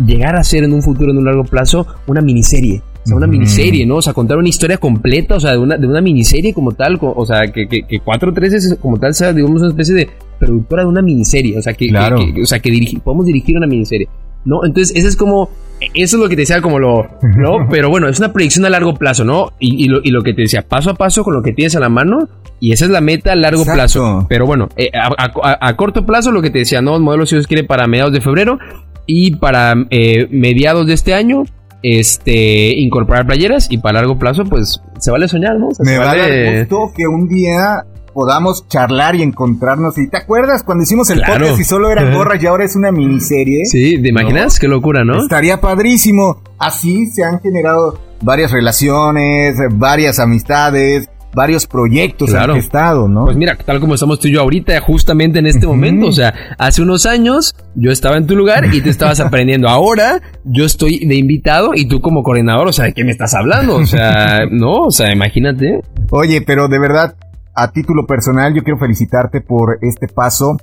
llegar 0.06 0.36
a 0.36 0.40
hacer 0.40 0.64
en 0.64 0.72
un 0.72 0.82
futuro, 0.82 1.10
en 1.10 1.18
un 1.18 1.24
largo 1.24 1.44
plazo, 1.44 1.86
una 2.06 2.20
miniserie. 2.20 2.82
O 3.04 3.06
sea, 3.06 3.16
una 3.16 3.26
miniserie, 3.26 3.84
¿no? 3.86 3.96
O 3.96 4.02
sea, 4.02 4.12
contar 4.12 4.38
una 4.38 4.48
historia 4.48 4.78
completa, 4.78 5.34
o 5.36 5.40
sea, 5.40 5.52
de 5.52 5.58
una, 5.58 5.76
de 5.76 5.86
una 5.86 6.00
miniserie 6.00 6.54
como 6.54 6.72
tal, 6.72 6.98
o 7.00 7.26
sea, 7.26 7.42
que, 7.52 7.66
que, 7.68 7.82
que 7.82 7.98
413 8.00 8.56
es 8.56 8.78
como 8.80 8.96
tal 8.98 9.12
sea, 9.14 9.32
digamos, 9.32 9.60
una 9.60 9.70
especie 9.70 9.94
de 9.94 10.08
productora 10.38 10.82
de 10.82 10.88
una 10.88 11.02
miniserie, 11.02 11.58
o 11.58 11.62
sea, 11.62 11.72
que, 11.74 11.88
Claro. 11.88 12.18
que- 12.18 12.42
o 12.42 12.46
sea, 12.46 12.60
que 12.60 12.70
dirigi- 12.70 13.00
podemos 13.00 13.26
dirigir 13.26 13.56
una 13.56 13.66
miniserie, 13.66 14.08
¿no? 14.44 14.64
Entonces, 14.64 14.96
eso 14.96 15.08
es 15.08 15.16
como, 15.16 15.48
eso 15.94 16.16
es 16.16 16.22
lo 16.22 16.28
que 16.28 16.36
te 16.36 16.42
decía 16.42 16.60
como 16.62 16.78
lo, 16.78 17.08
¿no? 17.36 17.66
Pero 17.70 17.90
bueno, 17.90 18.08
es 18.08 18.18
una 18.20 18.32
proyección 18.32 18.64
a 18.66 18.70
largo 18.70 18.94
plazo, 18.94 19.24
¿no? 19.24 19.50
Y, 19.58 19.84
y 19.84 19.88
lo, 19.88 20.00
y 20.04 20.10
lo 20.10 20.22
que 20.22 20.32
te 20.32 20.42
decía, 20.42 20.62
paso 20.62 20.90
a 20.90 20.94
paso 20.94 21.24
con 21.24 21.34
lo 21.34 21.42
que 21.42 21.52
tienes 21.52 21.74
a 21.74 21.80
la 21.80 21.88
mano, 21.88 22.28
y 22.60 22.70
esa 22.72 22.84
es 22.84 22.92
la 22.92 23.00
meta 23.00 23.32
a 23.32 23.36
largo 23.36 23.62
Exacto. 23.62 23.76
plazo. 23.80 24.26
Pero 24.28 24.46
bueno, 24.46 24.68
eh, 24.76 24.90
a, 24.94 25.08
a- 25.18 25.58
a 25.68 25.76
corto 25.76 26.06
plazo, 26.06 26.30
lo 26.30 26.40
que 26.40 26.50
te 26.50 26.60
decía, 26.60 26.80
¿no? 26.82 27.00
Modelo 27.00 27.26
si 27.26 27.34
Dios 27.34 27.48
quiere 27.48 27.64
para 27.64 27.88
mediados 27.88 28.12
de 28.12 28.20
febrero, 28.20 28.58
y 29.06 29.34
para 29.36 29.74
eh, 29.90 30.28
mediados 30.30 30.86
de 30.86 30.94
este 30.94 31.12
año, 31.14 31.42
este, 31.82 32.78
incorporar 32.78 33.26
playeras, 33.26 33.66
y 33.70 33.78
para 33.78 34.00
largo 34.00 34.18
plazo, 34.18 34.44
pues, 34.44 34.80
se 34.98 35.10
vale 35.10 35.28
soñar, 35.28 35.58
¿no? 35.58 35.68
O 35.68 35.74
sea, 35.74 35.84
Me 35.84 35.92
se 35.92 35.98
va 35.98 36.04
a 36.04 36.16
vale- 36.16 36.60
gusto 36.60 36.92
que 36.96 37.06
un 37.06 37.28
día 37.28 37.84
podamos 38.14 38.68
charlar 38.68 39.14
y 39.14 39.22
encontrarnos. 39.22 39.96
¿Y 39.96 40.08
te 40.08 40.18
acuerdas 40.18 40.62
cuando 40.62 40.84
hicimos 40.84 41.08
el 41.10 41.22
Claro. 41.22 41.46
podcast 41.46 41.60
y 41.60 41.64
solo 41.64 41.90
eran 41.90 42.12
gorras 42.14 42.42
y 42.42 42.46
ahora 42.46 42.64
es 42.64 42.76
una 42.76 42.92
miniserie? 42.92 43.64
Sí, 43.64 44.00
¿te 44.02 44.08
imaginas? 44.10 44.58
Qué 44.58 44.68
locura, 44.68 45.02
¿no? 45.02 45.22
Estaría 45.22 45.60
padrísimo. 45.60 46.42
Así 46.58 47.06
se 47.06 47.24
han 47.24 47.40
generado 47.40 47.98
varias 48.20 48.52
relaciones, 48.52 49.56
varias 49.72 50.18
amistades, 50.18 51.08
varios 51.34 51.66
proyectos 51.66 52.30
Claro. 52.30 52.52
han 52.54 52.58
estado, 52.58 53.08
¿no? 53.08 53.24
Pues 53.24 53.36
mira, 53.36 53.56
tal 53.56 53.80
como 53.80 53.94
estamos 53.94 54.18
tú 54.20 54.28
y 54.28 54.32
yo 54.34 54.40
ahorita, 54.42 54.78
justamente 54.80 55.38
en 55.38 55.46
este 55.46 55.66
momento. 55.66 56.06
O 56.06 56.12
sea, 56.12 56.34
hace 56.58 56.82
unos 56.82 57.06
años 57.06 57.54
yo 57.74 57.90
estaba 57.90 58.16
en 58.16 58.26
tu 58.26 58.36
lugar 58.36 58.74
y 58.74 58.80
te 58.80 58.90
estabas 58.90 59.20
aprendiendo. 59.20 59.68
Ahora 59.68 60.20
yo 60.44 60.64
estoy 60.64 61.04
de 61.06 61.14
invitado 61.16 61.70
y 61.74 61.86
tú 61.86 62.00
como 62.00 62.22
coordinador, 62.22 62.68
o 62.68 62.72
sea, 62.72 62.86
¿de 62.86 62.92
qué 62.92 63.04
me 63.04 63.12
estás 63.12 63.34
hablando? 63.34 63.76
O 63.76 63.86
sea, 63.86 64.40
no, 64.50 64.72
o 64.82 64.90
sea, 64.90 65.12
imagínate. 65.12 65.80
Oye, 66.10 66.42
pero 66.42 66.68
de 66.68 66.78
verdad, 66.78 67.14
a 67.54 67.70
título 67.72 68.06
personal, 68.06 68.54
yo 68.54 68.62
quiero 68.62 68.78
felicitarte 68.78 69.40
por 69.40 69.78
este 69.82 70.08
paso. 70.08 70.56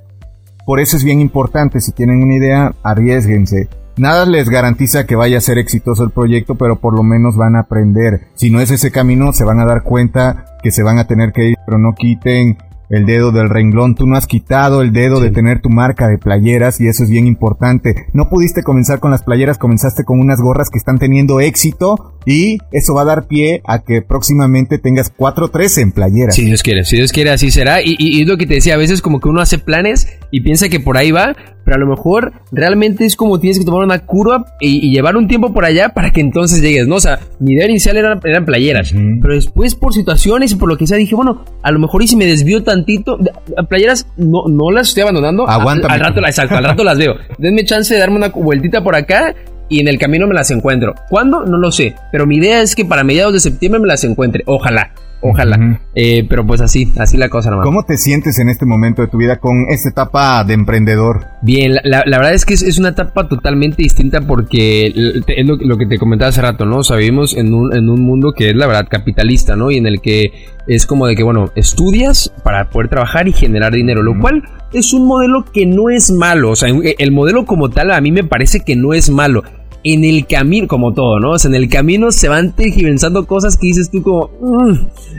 Por 0.66 0.78
eso 0.78 0.96
es 0.96 1.02
bien 1.04 1.20
importante, 1.20 1.80
si 1.80 1.90
tienen 1.92 2.22
una 2.22 2.36
idea, 2.36 2.74
arriesguense. 2.82 3.68
Nada 4.00 4.24
les 4.24 4.48
garantiza 4.48 5.04
que 5.04 5.14
vaya 5.14 5.36
a 5.36 5.40
ser 5.42 5.58
exitoso 5.58 6.02
el 6.04 6.10
proyecto, 6.10 6.54
pero 6.54 6.80
por 6.80 6.96
lo 6.96 7.02
menos 7.02 7.36
van 7.36 7.54
a 7.54 7.60
aprender. 7.60 8.28
Si 8.34 8.48
no 8.50 8.60
es 8.62 8.70
ese 8.70 8.90
camino, 8.90 9.34
se 9.34 9.44
van 9.44 9.60
a 9.60 9.66
dar 9.66 9.82
cuenta 9.82 10.46
que 10.62 10.70
se 10.70 10.82
van 10.82 10.98
a 10.98 11.06
tener 11.06 11.32
que 11.32 11.50
ir, 11.50 11.56
pero 11.66 11.78
no 11.78 11.92
quiten 11.94 12.56
el 12.88 13.04
dedo 13.06 13.30
del 13.30 13.50
renglón. 13.50 13.94
Tú 13.94 14.06
no 14.06 14.16
has 14.16 14.26
quitado 14.26 14.80
el 14.82 14.92
dedo 14.92 15.18
Sí. 15.18 15.24
de 15.24 15.30
tener 15.30 15.60
tu 15.60 15.68
marca 15.68 16.08
de 16.08 16.16
playeras 16.18 16.80
y 16.80 16.88
eso 16.88 17.04
es 17.04 17.10
bien 17.10 17.26
importante. 17.26 18.06
No 18.14 18.28
pudiste 18.30 18.62
comenzar 18.62 18.98
con 19.00 19.10
las 19.10 19.22
playeras, 19.22 19.58
comenzaste 19.58 20.02
con 20.04 20.18
unas 20.18 20.40
gorras 20.40 20.70
que 20.70 20.78
están 20.78 20.98
teniendo 20.98 21.38
éxito 21.38 22.14
y 22.26 22.58
eso 22.72 22.94
va 22.94 23.02
a 23.02 23.04
dar 23.04 23.26
pie 23.28 23.60
a 23.66 23.80
que 23.80 24.02
próximamente 24.02 24.78
tengas 24.78 25.12
4-13 25.16 25.82
en 25.82 25.92
playeras. 25.92 26.34
Si 26.34 26.46
Dios 26.46 26.62
quiere, 26.64 26.84
si 26.84 26.96
Dios 26.96 27.12
quiere, 27.12 27.30
así 27.30 27.50
será. 27.52 27.80
Y, 27.80 27.94
y- 27.98 28.18
y 28.18 28.22
es 28.22 28.26
lo 28.26 28.36
que 28.38 28.46
te 28.46 28.54
decía, 28.54 28.74
a 28.74 28.78
veces 28.78 29.02
como 29.02 29.20
que 29.20 29.28
uno 29.28 29.40
hace 29.40 29.58
planes 29.58 30.08
y 30.32 30.40
piensa 30.40 30.68
que 30.68 30.80
por 30.80 30.96
ahí 30.96 31.12
va, 31.12 31.36
pero 31.70 31.84
a 31.84 31.86
lo 31.86 31.94
mejor 31.94 32.32
realmente 32.50 33.04
es 33.04 33.14
como 33.14 33.38
tienes 33.38 33.56
que 33.56 33.64
tomar 33.64 33.84
una 33.84 34.00
curva 34.00 34.44
y, 34.58 34.84
y 34.84 34.90
llevar 34.92 35.16
un 35.16 35.28
tiempo 35.28 35.52
por 35.52 35.64
allá 35.64 35.90
para 35.90 36.10
que 36.10 36.20
entonces 36.20 36.60
llegues, 36.60 36.88
¿no? 36.88 36.96
O 36.96 37.00
sea, 37.00 37.20
mi 37.38 37.52
idea 37.52 37.68
inicial 37.70 37.96
eran, 37.96 38.18
eran 38.24 38.44
playeras, 38.44 38.92
pero 39.22 39.34
después 39.34 39.76
por 39.76 39.94
situaciones 39.94 40.50
y 40.50 40.56
por 40.56 40.68
lo 40.68 40.76
que 40.76 40.88
sea 40.88 40.96
dije, 40.96 41.14
bueno, 41.14 41.44
a 41.62 41.70
lo 41.70 41.78
mejor 41.78 42.02
y 42.02 42.08
si 42.08 42.16
me 42.16 42.26
desvío 42.26 42.64
tantito, 42.64 43.20
playeras 43.68 44.08
no, 44.16 44.48
no 44.48 44.72
las 44.72 44.88
estoy 44.88 45.02
abandonando. 45.02 45.48
Aguántame. 45.48 45.94
Al, 45.94 46.00
al 46.00 46.06
rato, 46.08 46.26
exacto, 46.26 46.56
al 46.56 46.64
rato 46.64 46.82
las 46.82 46.98
veo. 46.98 47.14
Denme 47.38 47.64
chance 47.64 47.94
de 47.94 48.00
darme 48.00 48.16
una 48.16 48.30
vueltita 48.30 48.82
por 48.82 48.96
acá 48.96 49.36
y 49.68 49.78
en 49.78 49.86
el 49.86 49.96
camino 49.96 50.26
me 50.26 50.34
las 50.34 50.50
encuentro. 50.50 50.96
¿Cuándo? 51.08 51.44
No 51.44 51.56
lo 51.56 51.70
sé. 51.70 51.94
Pero 52.10 52.26
mi 52.26 52.38
idea 52.38 52.62
es 52.62 52.74
que 52.74 52.84
para 52.84 53.04
mediados 53.04 53.32
de 53.32 53.38
septiembre 53.38 53.80
me 53.80 53.86
las 53.86 54.02
encuentre. 54.02 54.42
Ojalá. 54.46 54.90
Ojalá. 55.22 55.80
Eh, 55.94 56.24
pero 56.28 56.46
pues 56.46 56.60
así, 56.60 56.92
así 56.98 57.16
la 57.16 57.28
cosa 57.28 57.50
nomás. 57.50 57.66
¿Cómo 57.66 57.84
te 57.84 57.96
sientes 57.96 58.38
en 58.38 58.48
este 58.48 58.64
momento 58.64 59.02
de 59.02 59.08
tu 59.08 59.18
vida 59.18 59.36
con 59.36 59.66
esta 59.68 59.90
etapa 59.90 60.44
de 60.44 60.54
emprendedor? 60.54 61.26
Bien, 61.42 61.74
la, 61.84 62.02
verdad 62.04 62.32
es 62.32 62.46
que 62.46 62.54
es, 62.54 62.62
es 62.62 62.78
una 62.78 62.90
etapa 62.90 63.28
totalmente 63.28 63.82
distinta 63.82 64.20
porque 64.22 64.86
es 64.86 65.46
lo, 65.46 65.56
lo 65.56 65.76
que 65.76 65.86
te 65.86 65.98
comentaba 65.98 66.30
hace 66.30 66.40
rato, 66.40 66.64
¿no? 66.64 66.78
O 66.78 66.84
sea, 66.84 66.96
vivimos 66.96 67.36
en 67.36 67.52
un, 67.52 67.74
en 67.76 67.88
un 67.90 68.00
mundo 68.00 68.32
que 68.34 68.50
es 68.50 68.56
la 68.56 68.66
verdad 68.66 68.86
capitalista, 68.88 69.56
¿no? 69.56 69.70
Y 69.70 69.76
en 69.76 69.86
el 69.86 70.00
que 70.00 70.32
es 70.66 70.86
como 70.86 71.06
de 71.06 71.16
que, 71.16 71.22
bueno, 71.22 71.50
estudias 71.54 72.32
para 72.42 72.70
poder 72.70 72.88
trabajar 72.88 73.28
y 73.28 73.32
generar 73.32 73.72
dinero, 73.72 74.02
lo 74.02 74.18
cual 74.18 74.42
es 74.72 74.92
un 74.94 75.06
modelo 75.06 75.44
que 75.52 75.66
no 75.66 75.90
es 75.90 76.10
malo. 76.10 76.50
O 76.50 76.56
sea, 76.56 76.68
el 76.70 77.12
modelo 77.12 77.44
como 77.44 77.68
tal 77.68 77.90
a 77.90 78.00
mí 78.00 78.12
me 78.12 78.24
parece 78.24 78.60
que 78.60 78.76
no 78.76 78.94
es 78.94 79.10
malo. 79.10 79.42
En 79.82 80.04
el 80.04 80.26
camino, 80.26 80.68
como 80.68 80.92
todo, 80.92 81.18
¿no? 81.20 81.30
O 81.32 81.38
sea, 81.38 81.48
en 81.48 81.54
el 81.54 81.68
camino 81.68 82.12
se 82.12 82.28
van 82.28 82.54
tergiversando 82.54 83.26
cosas 83.26 83.56
que 83.56 83.68
dices 83.68 83.90
tú 83.90 84.02
como, 84.02 84.30
"Mm, 84.40 84.74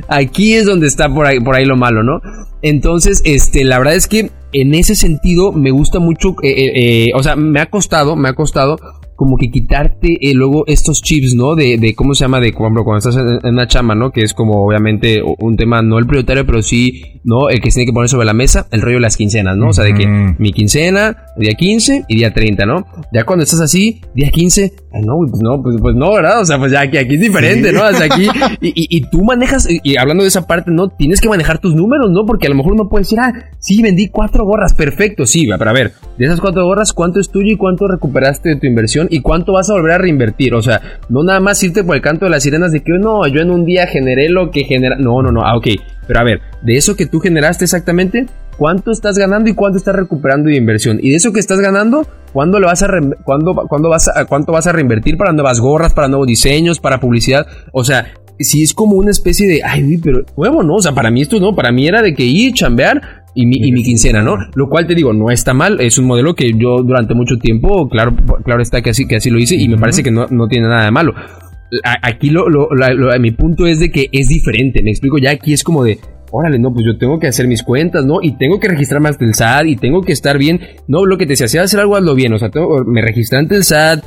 aquí 0.07 0.53
es 0.53 0.66
donde 0.66 0.88
está 0.88 1.09
por 1.09 1.26
ahí, 1.26 1.39
por 1.39 1.55
ahí 1.55 1.66
lo 1.66 1.76
malo, 1.76 2.03
¿no? 2.03 2.22
Entonces, 2.62 3.22
este, 3.26 3.64
la 3.64 3.80
verdad 3.80 3.95
es 3.95 4.07
que 4.07 4.30
en 4.53 4.74
ese 4.76 4.95
sentido 4.95 5.51
me 5.51 5.72
gusta 5.72 5.99
mucho, 5.99 6.36
eh, 6.43 6.49
eh, 6.49 6.72
eh, 6.76 7.12
o 7.16 7.24
sea, 7.24 7.36
me 7.36 7.59
ha 7.59 7.68
costado, 7.68 8.16
me 8.16 8.30
ha 8.30 8.34
costado 8.34 8.78
como 9.22 9.38
que 9.38 9.51
quitarte 9.51 10.17
eh, 10.19 10.34
luego 10.34 10.63
estos 10.65 11.03
chips, 11.03 11.36
¿no? 11.36 11.53
De, 11.53 11.78
de 11.78 11.93
cómo 11.93 12.15
se 12.15 12.24
llama, 12.24 12.39
de 12.39 12.51
por 12.53 12.63
ejemplo, 12.63 12.84
cuando 12.84 13.07
estás 13.07 13.15
en, 13.17 13.38
en 13.47 13.53
una 13.53 13.67
chama, 13.67 13.93
¿no? 13.93 14.09
Que 14.09 14.24
es 14.24 14.34
como 14.34 14.65
obviamente 14.65 15.22
un 15.38 15.55
tema, 15.57 15.84
no 15.84 15.99
el 15.99 16.07
prioritario, 16.07 16.43
pero 16.43 16.63
sí, 16.63 17.03
¿no? 17.24 17.47
El 17.51 17.61
que 17.61 17.69
se 17.69 17.76
tiene 17.76 17.91
que 17.91 17.93
poner 17.93 18.09
sobre 18.09 18.26
la 18.26 18.34
mesa, 18.34 18.65
el 18.72 18.82
rollo 18.82 18.95
de 18.95 19.01
las 19.01 19.17
quincenas, 19.17 19.55
¿no? 19.55 19.69
O 19.69 19.74
sea, 19.74 19.84
de 19.84 19.93
que 19.93 20.07
mi 20.39 20.51
quincena, 20.53 21.26
día 21.38 21.53
15 21.53 22.05
y 22.07 22.15
día 22.15 22.34
30, 22.34 22.65
¿no? 22.65 22.88
Ya 23.13 23.24
cuando 23.24 23.43
estás 23.43 23.61
así, 23.61 24.01
día 24.15 24.32
15, 24.32 24.74
ay 24.94 25.02
no, 25.06 25.18
pues 25.30 25.42
no, 25.42 25.62
pues, 25.62 25.76
pues 25.82 25.96
no, 25.96 26.14
¿verdad? 26.14 26.42
O 26.42 26.46
sea, 26.46 26.58
pues 26.60 26.72
ya 26.72 26.82
aquí, 26.82 26.98
aquí 26.98 27.16
es 27.16 27.22
diferente, 27.22 27.70
Sí. 27.70 27.76
¿no? 27.76 27.86
O 27.86 27.94
sea, 27.94 28.06
aquí, 28.06 28.28
y, 28.62 28.68
y- 28.70 28.98
y 28.98 29.02
tú 29.10 29.24
manejas, 29.24 29.68
y, 29.70 29.98
hablando 29.98 30.24
de 30.24 30.28
esa 30.28 30.46
parte, 30.48 30.72
¿no? 30.72 30.89
Tienes 30.89 31.22
que 31.22 31.30
manejar 31.30 31.60
tus 31.60 31.74
números, 31.76 32.12
¿no? 32.12 32.26
Porque 32.26 32.48
a 32.48 32.50
lo 32.50 32.56
mejor 32.56 32.74
uno 32.74 32.89
puede 32.89 33.04
decir, 33.04 33.20
ah, 33.20 33.34
sí, 33.60 33.82
vendí 33.82 34.10
cuatro 34.10 34.46
gorras, 34.46 34.74
perfecto, 34.74 35.26
sí, 35.26 35.48
pero 35.58 35.70
a 35.70 35.74
ver, 35.74 35.94
de 36.18 36.26
esas 36.26 36.42
cuatro 36.42 36.66
gorras, 36.66 36.94
¿cuánto 36.94 37.20
es 37.20 37.30
tuyo 37.30 37.52
y 37.52 37.58
cuánto 37.58 37.88
recuperaste 37.88 38.50
de 38.50 38.56
tu 38.58 38.68
inversión 38.68 39.08
y 39.10 39.22
cuánto 39.22 39.54
vas 39.54 39.70
a 39.70 39.74
volver 39.74 39.92
a 39.94 39.98
reinvertir? 39.98 40.54
O 40.56 40.62
sea, 40.62 40.82
no 41.10 41.24
nada 41.24 41.39
más 41.39 41.64
irte 41.64 41.84
por 41.84 41.96
el 41.96 42.02
canto 42.02 42.26
de 42.26 42.32
las 42.32 42.44
sirenas 42.44 42.72
de 42.72 42.82
que, 42.82 42.92
no, 43.00 43.26
yo 43.28 43.42
en 43.42 43.50
un 43.52 43.66
día 43.66 43.88
generé 43.88 44.30
lo 44.30 44.52
que 44.52 44.64
genera, 44.66 44.98
no, 44.98 45.22
no, 45.22 45.32
no, 45.32 45.42
ah, 45.46 45.56
ok, 45.58 45.68
pero 46.08 46.20
a 46.20 46.24
ver, 46.24 46.42
de 46.62 46.76
eso 46.76 46.96
que 46.96 47.06
tú 47.06 47.20
generaste 47.20 47.64
exactamente, 47.64 48.26
¿cuánto 48.62 48.91
estás 48.91 49.18
ganando 49.18 49.49
y 49.49 49.55
cuánto 49.55 49.80
estás 49.80 49.95
recuperando 49.95 50.47
de 50.47 50.55
inversión? 50.55 50.99
Y 51.01 51.09
de 51.09 51.16
eso 51.16 51.34
que 51.34 51.39
estás 51.39 51.59
ganando, 51.59 52.05
¿cuándo 52.32 52.59
le 52.59 52.68
vas 52.68 52.84
a 52.84 52.89
cuándo, 53.24 53.55
cuándo 53.68 53.89
vas 53.89 54.07
a, 54.07 54.26
cuánto 54.26 54.51
vas 54.51 54.68
a 54.68 54.72
reinvertir 54.72 55.18
para 55.18 55.34
nuevas 55.34 55.59
gorras, 55.59 55.95
para 55.95 56.07
nuevos 56.07 56.28
diseños, 56.28 56.80
para 56.80 56.99
publicidad? 56.99 57.47
O 57.74 57.84
sea, 57.84 58.14
si 58.38 58.62
es 58.62 58.76
como 58.76 58.97
una 58.97 59.09
especie 59.09 59.47
de, 59.47 59.64
ay, 59.64 59.97
pero 59.97 60.24
huevo, 60.36 60.62
¿no? 60.62 60.76
O 60.76 60.82
sea, 60.84 60.91
para 60.91 61.09
mí 61.09 61.24
esto 61.24 61.39
no, 61.39 61.55
para 61.55 61.72
mí 61.72 61.88
era 61.88 62.03
de 62.03 62.14
que 62.14 62.24
ir, 62.24 62.53
chambear 62.53 63.01
y 63.34 63.47
mi, 63.47 63.55
y 63.55 63.72
mi 63.72 63.84
quincena, 63.84 64.22
¿no? 64.22 64.38
Lo 64.53 64.70
cual 64.70 64.86
te 64.86 64.93
digo, 64.93 65.12
no 65.12 65.32
está 65.32 65.55
mal, 65.55 65.82
es 65.82 65.97
un 65.97 66.05
modelo 66.05 66.36
que 66.36 66.51
yo 66.53 66.84
durante 66.84 67.16
mucho 67.16 67.39
tiempo, 67.39 67.89
claro, 67.89 68.16
claro 68.45 68.62
está 68.62 68.84
que 68.84 68.91
así, 68.91 69.07
que 69.07 69.16
así 69.16 69.32
lo 69.32 69.39
hice 69.39 69.55
y 69.55 69.68
me 69.70 69.80
parece 69.80 70.03
que 70.03 70.12
no, 70.12 70.28
no 70.30 70.47
tiene 70.47 70.68
nada 70.68 70.86
de 70.86 70.91
malo. 70.91 71.16
aquí 72.03 72.30
lo, 72.30 72.45
mi 73.20 73.32
punto 73.32 73.66
es 73.66 73.80
de 73.80 73.89
que 73.89 74.07
es 74.12 74.28
diferente, 74.28 74.84
me 74.84 74.91
explico, 74.91 75.18
ya 75.18 75.32
aquí 75.32 75.51
es 75.51 75.64
como 75.64 75.84
de, 75.84 75.97
órale, 76.32 76.60
no, 76.60 76.74
pues 76.74 76.86
yo 76.86 76.98
tengo 76.98 77.20
que 77.20 77.28
hacer 77.28 77.48
mis 77.48 77.64
cuentas, 77.64 78.06
¿no? 78.06 78.22
Y 78.22 78.34
tengo 78.34 78.60
que 78.60 78.68
registrarme 78.68 79.10
ante 79.10 79.26
el 79.26 79.36
SAT 79.36 79.68
y 79.68 79.76
tengo 79.76 80.02
que 80.02 80.14
estar 80.14 80.38
bien. 80.38 80.62
No, 80.88 81.06
lo 81.06 81.18
que 81.18 81.26
te 81.26 81.34
decía, 81.34 81.48
si 81.48 81.58
hacer 81.58 81.80
algo, 81.80 81.96
hazlo 81.96 82.16
bien. 82.16 82.34
O 82.34 82.40
sea, 82.40 82.50
tengo, 82.50 82.84
me 82.86 83.02
registré 83.02 83.38
ante 83.38 83.56
el 83.56 83.64
SAT, 83.64 84.04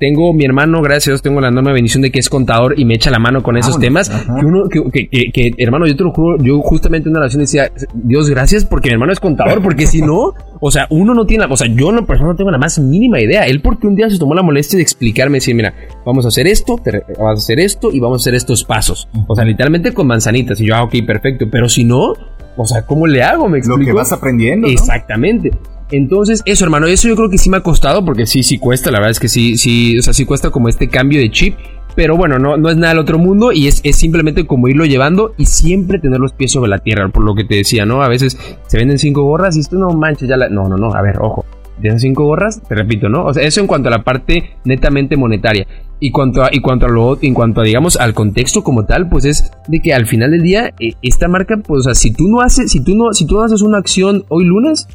tengo 0.00 0.32
mi 0.32 0.44
hermano, 0.44 0.80
gracias 0.82 1.08
a 1.08 1.10
Dios, 1.12 1.22
tengo 1.22 1.40
la 1.40 1.48
enorme 1.48 1.72
bendición 1.72 2.02
de 2.02 2.10
que 2.10 2.18
es 2.18 2.28
contador 2.28 2.78
y 2.78 2.84
me 2.84 2.94
echa 2.94 3.10
la 3.10 3.18
mano 3.18 3.42
con 3.42 3.56
esos 3.56 3.78
temas. 3.78 4.08
Que 4.08 4.46
uno, 4.46 4.68
que, 4.68 5.08
que, 5.08 5.54
hermano, 5.58 5.86
yo 5.86 5.96
te 5.96 6.04
lo 6.04 6.12
juro, 6.12 6.42
yo 6.42 6.60
justamente 6.60 7.08
en 7.08 7.12
una 7.12 7.20
oración 7.20 7.42
decía, 7.42 7.70
Dios, 7.94 8.30
gracias 8.30 8.64
porque 8.64 8.88
mi 8.88 8.94
hermano 8.94 9.12
es 9.12 9.20
contador, 9.20 9.62
porque 9.62 9.86
si 9.86 10.00
no, 10.00 10.34
o 10.60 10.70
sea, 10.70 10.86
uno 10.90 11.14
no 11.14 11.26
tiene, 11.26 11.44
o 11.48 11.56
sea, 11.56 11.68
yo 11.68 11.92
no, 11.92 12.06
persona 12.06 12.30
no 12.30 12.36
tengo 12.36 12.50
la 12.50 12.58
más 12.58 12.78
mínima 12.78 13.20
idea. 13.20 13.42
Él 13.42 13.60
porque 13.60 13.86
un 13.86 13.94
día 13.94 14.08
se 14.08 14.18
tomó 14.18 14.34
la 14.34 14.42
molestia 14.42 14.76
de 14.76 14.82
explicarme, 14.82 15.36
decir, 15.36 15.54
mira, 15.54 15.74
vamos 16.04 16.24
a 16.24 16.28
hacer 16.28 16.46
esto, 16.46 16.76
vamos 17.18 17.38
a 17.40 17.42
hacer 17.42 17.60
esto 17.60 17.90
y 17.92 18.00
vamos 18.00 18.20
a 18.20 18.22
hacer 18.22 18.34
estos 18.34 18.64
pasos. 18.64 19.08
O 19.26 19.34
sea, 19.34 19.44
literalmente 19.44 19.92
con 19.92 20.06
manzanitas. 20.06 20.60
Y 20.60 20.66
yo, 20.66 20.74
ah, 20.74 20.84
ok, 20.84 20.94
perfecto. 21.06 21.46
Pero 21.50 21.57
si 21.66 21.84
no, 21.84 22.12
o 22.58 22.66
sea, 22.66 22.84
¿cómo 22.84 23.06
le 23.06 23.22
hago? 23.22 23.48
¿Me 23.48 23.58
explico? 23.58 23.78
Lo 23.78 23.86
que 23.86 23.92
vas 23.92 24.12
aprendiendo. 24.12 24.68
Exactamente. 24.68 25.50
Entonces, 25.90 26.42
eso, 26.44 26.64
hermano, 26.64 26.86
eso 26.86 27.08
yo 27.08 27.16
creo 27.16 27.30
que 27.30 27.38
sí 27.38 27.48
me 27.48 27.56
ha 27.56 27.62
costado, 27.62 28.04
porque 28.04 28.26
sí, 28.26 28.42
sí 28.42 28.58
cuesta, 28.58 28.90
la 28.90 28.98
verdad 28.98 29.12
es 29.12 29.20
que 29.20 29.28
sí, 29.28 29.56
sí, 29.56 29.98
o 29.98 30.02
sea, 30.02 30.12
sí 30.12 30.26
cuesta 30.26 30.50
como 30.50 30.68
este 30.68 30.88
cambio 30.88 31.20
de 31.20 31.30
chip. 31.30 31.56
Pero 31.94 32.16
bueno, 32.16 32.38
no, 32.38 32.56
no 32.56 32.68
es 32.68 32.76
nada 32.76 32.92
del 32.92 33.00
otro 33.00 33.18
mundo 33.18 33.50
y 33.50 33.66
es, 33.66 33.82
simplemente 33.96 34.46
como 34.46 34.68
irlo 34.68 34.84
llevando 34.84 35.34
y 35.36 35.46
siempre 35.46 35.98
tener 35.98 36.20
los 36.20 36.32
pies 36.32 36.52
sobre 36.52 36.68
la 36.70 36.78
tierra, 36.78 37.08
por 37.08 37.24
lo 37.24 37.34
que 37.34 37.44
te 37.44 37.56
decía, 37.56 37.86
¿no? 37.86 38.02
A 38.02 38.08
veces 38.08 38.38
se 38.66 38.76
venden 38.76 38.98
cinco 38.98 39.22
gorras 39.22 39.56
y 39.56 39.60
esto 39.60 39.76
no 39.76 39.90
manches, 39.90 40.28
ya 40.28 40.36
la... 40.36 40.48
No, 40.48 40.68
no, 40.68 40.76
no, 40.76 40.94
a 40.94 41.02
ver, 41.02 41.18
ojo. 41.20 41.44
De 41.80 41.88
esas 41.88 42.02
cinco 42.02 42.24
gorras, 42.24 42.60
te 42.68 42.74
repito, 42.74 43.08
¿no? 43.08 43.24
O 43.24 43.34
sea, 43.34 43.44
eso 43.44 43.60
en 43.60 43.66
cuanto 43.66 43.88
a 43.88 43.92
la 43.92 44.02
parte 44.02 44.50
netamente 44.64 45.16
monetaria. 45.16 45.66
Y 46.00 46.10
cuanto 46.10 46.42
a, 46.42 46.48
y 46.52 46.60
cuanto 46.60 46.86
a 46.86 46.88
lo, 46.88 47.18
en 47.20 47.34
cuanto 47.34 47.60
a, 47.60 47.64
digamos, 47.64 47.96
al 47.96 48.14
contexto 48.14 48.62
como 48.62 48.84
tal, 48.84 49.08
pues 49.08 49.24
es 49.24 49.50
de 49.66 49.80
que 49.80 49.92
al 49.92 50.06
final 50.06 50.30
del 50.30 50.42
día, 50.42 50.72
eh, 50.78 50.92
esta 51.02 51.28
marca, 51.28 51.56
pues, 51.56 51.80
o 51.80 51.82
sea, 51.82 51.94
si 51.94 52.12
tú 52.12 52.28
no 52.28 52.40
haces, 52.40 52.70
si 52.70 52.80
tú 52.80 52.94
no, 52.94 53.12
si 53.12 53.26
tú 53.26 53.36
no 53.36 53.42
haces 53.42 53.62
una 53.62 53.78
acción 53.78 54.24
hoy 54.28 54.44
lunes, 54.44 54.86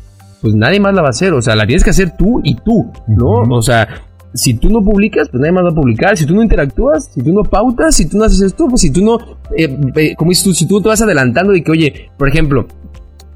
pues 0.41 0.55
nadie 0.55 0.79
más 0.79 0.93
la 0.93 1.01
va 1.01 1.07
a 1.07 1.11
hacer. 1.11 1.33
O 1.33 1.41
sea, 1.41 1.55
la 1.55 1.65
tienes 1.65 1.83
que 1.83 1.89
hacer 1.89 2.15
tú 2.17 2.41
y 2.43 2.55
tú, 2.55 2.91
¿no? 3.07 3.43
O 3.49 3.61
sea, 3.61 3.87
si 4.33 4.55
tú 4.55 4.69
no 4.69 4.81
publicas, 4.81 5.29
pues 5.29 5.39
nadie 5.39 5.53
más 5.53 5.65
va 5.65 5.69
a 5.69 5.75
publicar. 5.75 6.17
Si 6.17 6.25
tú 6.25 6.35
no 6.35 6.43
interactúas, 6.43 7.11
si 7.13 7.21
tú 7.21 7.33
no 7.33 7.43
pautas, 7.43 7.95
si 7.95 8.07
tú 8.07 8.17
no 8.17 8.25
haces 8.25 8.41
esto, 8.41 8.67
pues 8.67 8.81
si 8.81 8.91
tú 8.91 9.03
no, 9.03 9.17
eh, 9.55 9.77
eh, 9.95 10.15
como 10.15 10.29
dices 10.29 10.43
tú, 10.43 10.53
si 10.53 10.67
tú 10.67 10.81
te 10.81 10.89
vas 10.89 11.01
adelantando 11.01 11.53
de 11.53 11.63
que, 11.63 11.71
oye, 11.71 12.09
por 12.17 12.27
ejemplo, 12.27 12.67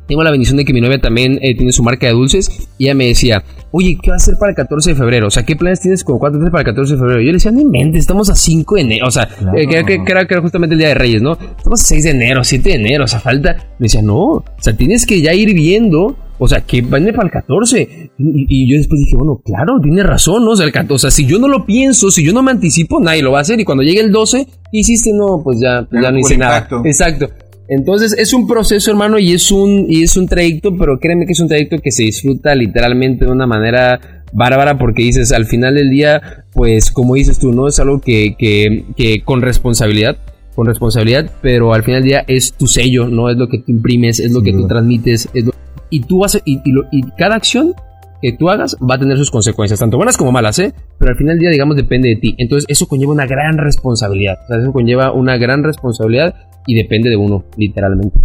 tengo 0.08 0.24
la 0.24 0.32
bendición 0.32 0.58
de 0.58 0.66
que 0.66 0.74
mi 0.74 0.82
novia 0.82 0.99
también 0.99 1.39
eh, 1.41 1.55
tiene 1.55 1.72
su 1.72 1.84
marca 1.84 2.08
de 2.08 2.14
dulces 2.14 2.70
y 2.78 2.86
ella 2.86 2.95
me 2.95 3.08
decía, 3.08 3.43
oye, 3.72 3.97
¿qué 4.01 4.10
va 4.10 4.16
a 4.16 4.18
hacer 4.18 4.36
para 4.39 4.51
el 4.51 4.55
14 4.55 4.91
de 4.91 4.95
febrero? 4.95 5.28
O 5.28 5.30
sea, 5.30 5.43
¿qué 5.43 5.55
planes 5.55 5.82
tienes 5.82 6.03
como 6.03 6.20
cuánto 6.20 6.38
tienes 6.38 6.51
para 6.51 6.62
el 6.62 6.66
14 6.68 6.93
de 6.93 6.99
febrero? 6.99 7.22
Y 7.22 7.26
yo 7.26 7.32
le 7.32 7.38
decía, 7.38 7.51
no 7.51 7.62
inventes, 7.62 8.01
estamos 8.01 8.30
a 8.30 8.36
5 8.36 8.76
de 8.76 8.82
enero, 8.82 9.08
o 9.08 9.12
sea, 9.12 9.28
que, 9.28 10.01
era, 10.08 10.41
justamente 10.41 10.74
el 10.74 10.80
Día 10.80 10.89
de 10.89 10.95
Reyes, 10.95 11.22
¿no? 11.22 11.34
Estamos 11.34 11.82
a 11.84 11.88
6 11.88 12.03
de 12.03 12.10
enero, 12.12 12.43
7 12.43 12.70
de 12.70 12.76
enero, 12.76 13.03
o 13.03 13.08
sea, 13.08 13.20
falta... 13.20 13.55
Me 13.80 13.86
decía, 13.86 14.01
no, 14.01 14.18
o 14.18 14.45
sea, 14.60 14.76
tienes 14.76 15.05
que 15.05 15.22
ya 15.22 15.34
ir 15.34 15.53
viendo 15.53 16.16
o 16.39 16.47
sea, 16.47 16.62
que 16.62 16.82
vende 16.82 17.14
para 17.14 17.26
el 17.26 17.32
14. 17.32 18.12
Y, 18.18 18.72
yo 18.72 18.78
después 18.78 19.01
dije, 19.01 19.16
bueno, 19.16 19.41
claro, 19.43 19.80
tiene 19.82 20.03
razón, 20.03 20.45
¿no? 20.45 20.51
O 20.51 20.55
sea, 20.55 20.66
el 20.66 20.72
14, 20.72 20.93
o 20.93 20.97
sea, 20.99 21.12
si 21.12 21.26
yo 21.26 21.39
no 21.39 21.47
lo 21.47 21.66
pienso, 21.66 22.12
si 22.12 22.24
yo 22.24 22.32
no 22.32 22.43
me 22.43 22.51
anticipo, 22.51 22.99
nadie 22.99 23.24
lo 23.24 23.32
va 23.32 23.39
a 23.39 23.41
hacer. 23.41 23.60
Y 23.60 23.66
cuando 23.66 23.84
llegue 23.84 24.01
el 24.01 24.12
12, 24.12 24.45
¿qué 24.45 24.78
hiciste? 24.78 25.12
No, 25.14 25.41
pues 25.43 25.60
ya, 25.60 25.88
ya 25.91 26.12
no 26.12 26.20
hice 26.20 26.38
nada. 26.38 26.68
Exacto. 26.86 27.30
Entonces 27.70 28.15
es 28.18 28.34
un 28.34 28.47
proceso, 28.47 28.91
hermano, 28.91 29.20
y 29.20 29.34
es 29.34 29.51
un, 29.51 29.86
y 29.89 30.03
es 30.03 30.15
un 30.15 30.28
trayecto, 30.28 30.76
pero 30.78 30.99
créeme 30.99 31.26
que 31.26 31.34
es 31.34 31.39
un 31.39 31.47
trayecto 31.47 31.78
que 31.80 31.91
se 31.91 32.03
disfruta 32.03 32.55
literalmente 32.55 33.26
de 33.26 33.32
una 33.32 33.45
manera 33.45 33.99
bárbara 34.32 34.78
porque 34.78 35.03
dices, 35.03 35.32
al 35.32 35.45
final 35.45 35.76
del 35.76 35.89
día, 35.89 36.45
pues 36.53 36.91
como 36.91 37.15
dices 37.15 37.39
tú, 37.39 37.51
¿no? 37.51 37.68
Es 37.68 37.80
algo 37.80 37.99
que, 37.99 38.36
que, 38.38 38.86
que 38.95 39.22
con 39.24 39.41
responsabilidad, 39.41 40.18
con 40.55 40.68
responsabilidad, 40.68 41.30
pero 41.41 41.74
al 41.74 41.84
final 41.84 42.01
del 42.01 42.09
día 42.09 42.26
es 42.28 42.53
tu 42.53 42.68
sello, 42.68 43.07
¿no? 43.07 43.30
Es 43.30 43.38
lo 43.38 43.47
que 43.47 43.59
tú 43.59 43.72
imprimes, 43.72 44.20
es 44.20 44.32
lo 44.32 44.41
que 44.41 44.53
tú 44.53 44.68
transmites, 44.68 45.30
es 45.34 45.45
lo 45.45 45.51
y 45.89 46.01
tú 46.01 46.20
vas 46.20 46.39
y, 46.43 46.61
y, 46.65 47.01
cada 47.18 47.36
acción 47.36 47.74
que 48.22 48.34
tú 48.34 48.49
hagas 48.49 48.76
va 48.82 48.95
a 48.95 48.99
tener 48.99 49.18
sus 49.18 49.32
consecuencias, 49.32 49.80
tanto 49.80 49.97
buenas 49.97 50.18
como 50.18 50.32
malas, 50.32 50.59
¿eh? 50.59 50.74
Pero 50.97 51.11
al 51.11 51.18
final 51.18 51.36
del 51.36 51.41
día, 51.41 51.49
digamos, 51.51 51.76
depende 51.76 52.09
de 52.09 52.15
ti. 52.15 52.36
Entonces, 52.39 52.65
eso 52.68 52.88
conlleva 52.88 53.13
una 53.13 53.28
gran 53.28 53.57
responsabilidad. 53.57 54.38
O 54.43 54.47
sea, 54.47 54.57
eso 54.57 54.74
conlleva 54.74 55.11
una 55.13 55.38
gran 55.38 55.63
responsabilidad 55.63 56.36
y 56.68 56.76
depende 56.76 57.09
de 57.09 57.18
uno, 57.18 57.43
literalmente. 57.55 58.20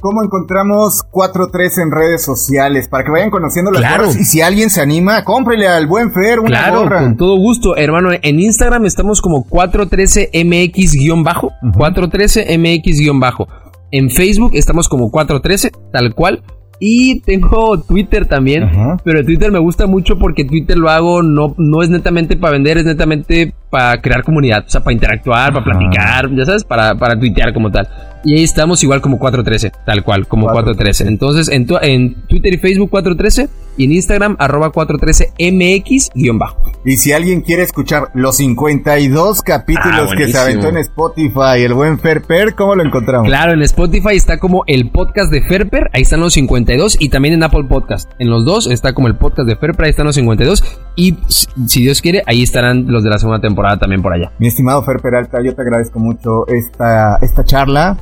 ¿Cómo 0.00 0.22
encontramos 0.22 1.02
4-3 1.10 1.82
en 1.82 1.90
redes 1.90 2.24
sociales? 2.24 2.86
Para 2.88 3.02
que 3.04 3.10
vayan 3.10 3.30
conociendo 3.30 3.72
las 3.72 3.80
claro. 3.80 4.08
Y 4.10 4.24
si 4.24 4.40
alguien 4.40 4.70
se 4.70 4.80
anima, 4.80 5.24
cómprele 5.24 5.66
al 5.66 5.88
buen 5.88 6.12
Fer 6.12 6.38
una 6.38 6.50
claro, 6.50 6.88
con 6.88 7.16
todo 7.16 7.36
gusto. 7.36 7.76
Hermano, 7.76 8.10
en 8.12 8.38
Instagram 8.38 8.86
estamos 8.86 9.20
como 9.20 9.44
413MX-bajo. 9.48 11.50
413MX-bajo. 11.62 13.48
En 13.90 14.10
Facebook 14.10 14.52
estamos 14.54 14.88
como 14.88 15.10
413, 15.10 15.72
tal 15.90 16.14
cual. 16.14 16.44
Y 16.80 17.20
tengo 17.20 17.80
Twitter 17.80 18.26
también, 18.26 18.70
pero 19.02 19.24
Twitter 19.24 19.50
me 19.50 19.58
gusta 19.58 19.86
mucho 19.86 20.16
porque 20.16 20.44
Twitter 20.44 20.76
lo 20.78 20.88
hago 20.90 21.22
no, 21.22 21.54
no 21.58 21.82
es 21.82 21.90
netamente 21.90 22.36
para 22.36 22.52
vender, 22.52 22.78
es 22.78 22.84
netamente 22.84 23.52
para 23.68 24.00
crear 24.00 24.22
comunidad, 24.22 24.64
o 24.66 24.70
sea, 24.70 24.82
para 24.82 24.94
interactuar, 24.94 25.52
para 25.52 25.64
platicar, 25.64 26.30
ya 26.34 26.44
sabes, 26.44 26.64
para, 26.64 26.94
para 26.94 27.18
tuitear 27.18 27.52
como 27.52 27.70
tal. 27.70 27.88
Y 28.24 28.34
ahí 28.34 28.44
estamos 28.44 28.82
igual 28.84 29.00
como 29.00 29.18
413, 29.18 29.72
tal 29.84 30.04
cual, 30.04 30.26
como 30.26 30.46
413. 30.46 31.08
Entonces, 31.08 31.48
en, 31.48 31.66
en 31.82 32.14
Twitter 32.26 32.54
y 32.54 32.58
Facebook 32.58 32.90
413 32.90 33.48
y 33.78 33.84
en 33.84 33.92
Instagram 33.92 34.36
arroba 34.38 34.70
413mx-bajo. 34.72 36.56
Y 36.84 36.98
si 36.98 37.12
alguien 37.12 37.40
quiere 37.40 37.62
escuchar 37.62 38.10
los 38.14 38.36
52 38.36 39.42
capítulos 39.42 40.10
ah, 40.12 40.16
que 40.16 40.28
se 40.28 40.38
aventó 40.38 40.68
en 40.68 40.76
Spotify, 40.78 41.62
el 41.64 41.72
buen 41.74 41.98
Ferper, 41.98 42.54
¿cómo 42.54 42.74
lo 42.74 42.84
encontramos? 42.84 43.26
Claro, 43.26 43.52
en 43.52 43.62
Spotify 43.62 44.16
está 44.16 44.38
como 44.38 44.64
el 44.66 44.90
podcast 44.90 45.32
de 45.32 45.42
Ferper, 45.42 45.88
ahí 45.92 46.02
están 46.02 46.20
los 46.20 46.34
52 46.34 46.98
y 47.00 47.08
también 47.08 47.34
en 47.34 47.42
Apple 47.42 47.64
Podcast. 47.64 48.10
En 48.18 48.28
los 48.28 48.44
dos 48.44 48.66
está 48.66 48.92
como 48.92 49.08
el 49.08 49.16
podcast 49.16 49.48
de 49.48 49.56
Ferper, 49.56 49.86
ahí 49.86 49.90
están 49.90 50.06
los 50.06 50.16
52 50.16 50.64
y 50.96 51.16
si 51.28 51.82
Dios 51.82 52.02
quiere, 52.02 52.22
ahí 52.26 52.42
estarán 52.42 52.86
los 52.88 53.04
de 53.04 53.10
la 53.10 53.18
segunda 53.18 53.40
temporada 53.40 53.78
también 53.78 54.02
por 54.02 54.12
allá. 54.12 54.32
Mi 54.38 54.48
estimado 54.48 54.82
Fer 54.82 55.00
Peralta, 55.00 55.38
yo 55.42 55.54
te 55.54 55.62
agradezco 55.62 55.98
mucho 55.98 56.46
esta, 56.48 57.16
esta 57.22 57.44
charla 57.44 57.96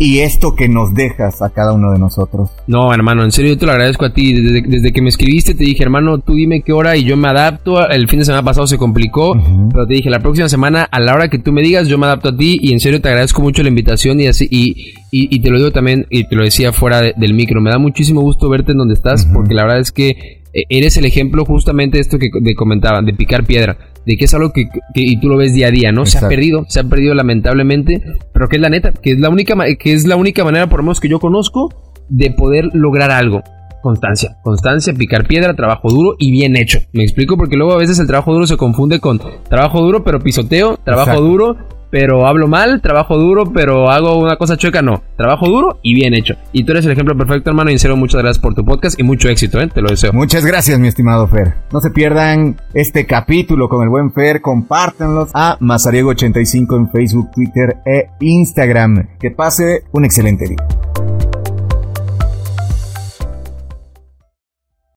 y 0.00 0.20
esto 0.20 0.56
que 0.56 0.66
nos 0.66 0.94
dejas 0.94 1.42
a 1.42 1.50
cada 1.50 1.74
uno 1.74 1.92
de 1.92 1.98
nosotros. 1.98 2.48
No, 2.66 2.90
hermano, 2.94 3.22
en 3.22 3.32
serio 3.32 3.52
yo 3.52 3.58
te 3.58 3.66
lo 3.66 3.72
agradezco 3.72 4.06
a 4.06 4.14
ti. 4.14 4.32
Desde, 4.32 4.92
que 4.92 5.02
me 5.02 5.10
escribiste 5.10 5.54
te 5.54 5.62
dije, 5.62 5.82
hermano, 5.82 6.20
tú 6.20 6.32
dime 6.32 6.62
qué 6.62 6.72
hora 6.72 6.96
y 6.96 7.04
yo 7.04 7.18
me 7.18 7.28
adapto. 7.28 7.86
El 7.86 8.08
fin 8.08 8.20
de 8.20 8.24
semana 8.24 8.42
pasado 8.42 8.66
se 8.66 8.78
complicó, 8.78 9.34
pero 9.70 9.86
te 9.86 9.92
dije, 9.92 10.08
la 10.08 10.20
próxima 10.20 10.48
semana 10.48 10.84
a 10.90 11.00
la 11.00 11.12
hora 11.12 11.28
que 11.28 11.38
tú 11.38 11.52
me 11.52 11.60
digas, 11.60 11.86
yo 11.86 11.98
me 11.98 12.06
adapto 12.06 12.30
a 12.30 12.36
ti 12.36 12.58
y 12.62 12.72
en 12.72 12.80
serio 12.80 13.02
te 13.02 13.10
agradezco 13.10 13.42
mucho 13.42 13.62
la 13.62 13.68
invitación 13.68 14.18
y 14.20 14.26
así 14.26 14.48
y, 14.50 14.96
y, 15.10 15.38
te 15.42 15.50
lo 15.50 15.58
digo 15.58 15.70
también 15.70 16.06
y 16.08 16.26
te 16.26 16.34
lo 16.34 16.44
decía 16.44 16.72
fuera 16.72 17.02
del 17.02 17.34
micro. 17.34 17.60
Me 17.60 17.68
da 17.68 17.78
muchísimo 17.78 18.22
gusto 18.22 18.48
verte 18.48 18.72
en 18.72 18.78
donde 18.78 18.94
estás 18.94 19.26
porque 19.26 19.52
la 19.52 19.64
verdad 19.64 19.80
es 19.80 19.92
que 19.92 20.40
eh, 20.54 20.64
eres 20.70 20.96
el 20.96 21.04
ejemplo 21.04 21.44
justamente 21.44 21.98
de 21.98 22.00
esto 22.00 22.18
que 22.18 22.30
te 22.42 22.54
comentaba, 22.54 23.02
de 23.02 23.12
picar 23.12 23.44
piedra 23.44 23.76
de 24.06 24.16
que 24.16 24.24
es 24.24 24.34
algo 24.34 24.52
que, 24.52 24.68
y 24.94 25.20
tú 25.20 25.28
lo 25.28 25.36
ves 25.36 25.54
día 25.54 25.68
a 25.68 25.70
día, 25.70 25.92
¿no? 25.92 26.06
Se 26.06 26.18
ha 26.18 26.28
perdido, 26.28 26.64
se 26.68 26.80
ha 26.80 26.84
perdido 26.84 27.14
lamentablemente, 27.14 28.02
pero 28.32 28.48
que 28.48 28.56
es 28.56 28.62
la 28.62 28.68
neta, 28.68 28.92
que 28.92 29.12
es 29.12 29.20
la 29.20 29.28
única, 29.28 29.54
que 29.78 29.92
es 29.92 30.06
la 30.06 30.16
única 30.16 30.44
manera, 30.44 30.68
por 30.68 30.80
lo 30.80 30.84
menos 30.84 31.00
que 31.00 31.08
yo 31.08 31.20
conozco, 31.20 31.68
de 32.08 32.30
poder 32.30 32.70
lograr 32.72 33.10
algo. 33.10 33.42
Constancia, 33.82 34.36
constancia, 34.42 34.92
picar 34.92 35.26
piedra, 35.26 35.54
trabajo 35.54 35.88
duro 35.88 36.16
y 36.18 36.30
bien 36.30 36.56
hecho. 36.56 36.80
Me 36.92 37.02
explico 37.02 37.36
porque 37.36 37.56
luego 37.56 37.72
a 37.72 37.78
veces 37.78 37.98
el 37.98 38.06
trabajo 38.06 38.32
duro 38.32 38.46
se 38.46 38.58
confunde 38.58 39.00
con 39.00 39.20
trabajo 39.48 39.80
duro 39.80 40.04
pero 40.04 40.20
pisoteo, 40.20 40.76
trabajo 40.84 41.20
duro 41.20 41.56
pero 41.90 42.26
hablo 42.26 42.46
mal, 42.46 42.80
trabajo 42.80 43.18
duro, 43.18 43.52
pero 43.52 43.90
hago 43.90 44.18
una 44.18 44.36
cosa 44.36 44.56
chueca, 44.56 44.82
no. 44.82 45.02
Trabajo 45.16 45.48
duro 45.48 45.78
y 45.82 45.94
bien 45.94 46.14
hecho. 46.14 46.34
Y 46.52 46.64
tú 46.64 46.72
eres 46.72 46.86
el 46.86 46.92
ejemplo 46.92 47.16
perfecto, 47.16 47.50
hermano. 47.50 47.70
Y 47.70 47.74
en 47.74 47.78
serio, 47.78 47.96
muchas 47.96 48.22
gracias 48.22 48.40
por 48.40 48.54
tu 48.54 48.64
podcast 48.64 48.98
y 48.98 49.02
mucho 49.02 49.28
éxito, 49.28 49.60
¿eh? 49.60 49.68
Te 49.68 49.82
lo 49.82 49.90
deseo. 49.90 50.12
Muchas 50.12 50.44
gracias, 50.44 50.78
mi 50.78 50.88
estimado 50.88 51.26
Fer. 51.26 51.54
No 51.72 51.80
se 51.80 51.90
pierdan 51.90 52.56
este 52.74 53.06
capítulo 53.06 53.68
con 53.68 53.82
el 53.82 53.88
buen 53.88 54.12
Fer. 54.12 54.40
Compártanlos 54.40 55.30
a 55.34 55.58
Mazariego85 55.58 56.76
en 56.76 56.90
Facebook, 56.90 57.30
Twitter 57.32 57.76
e 57.84 58.08
Instagram. 58.20 59.08
Que 59.18 59.30
pase 59.30 59.84
un 59.92 60.04
excelente 60.04 60.46
día. 60.46 60.89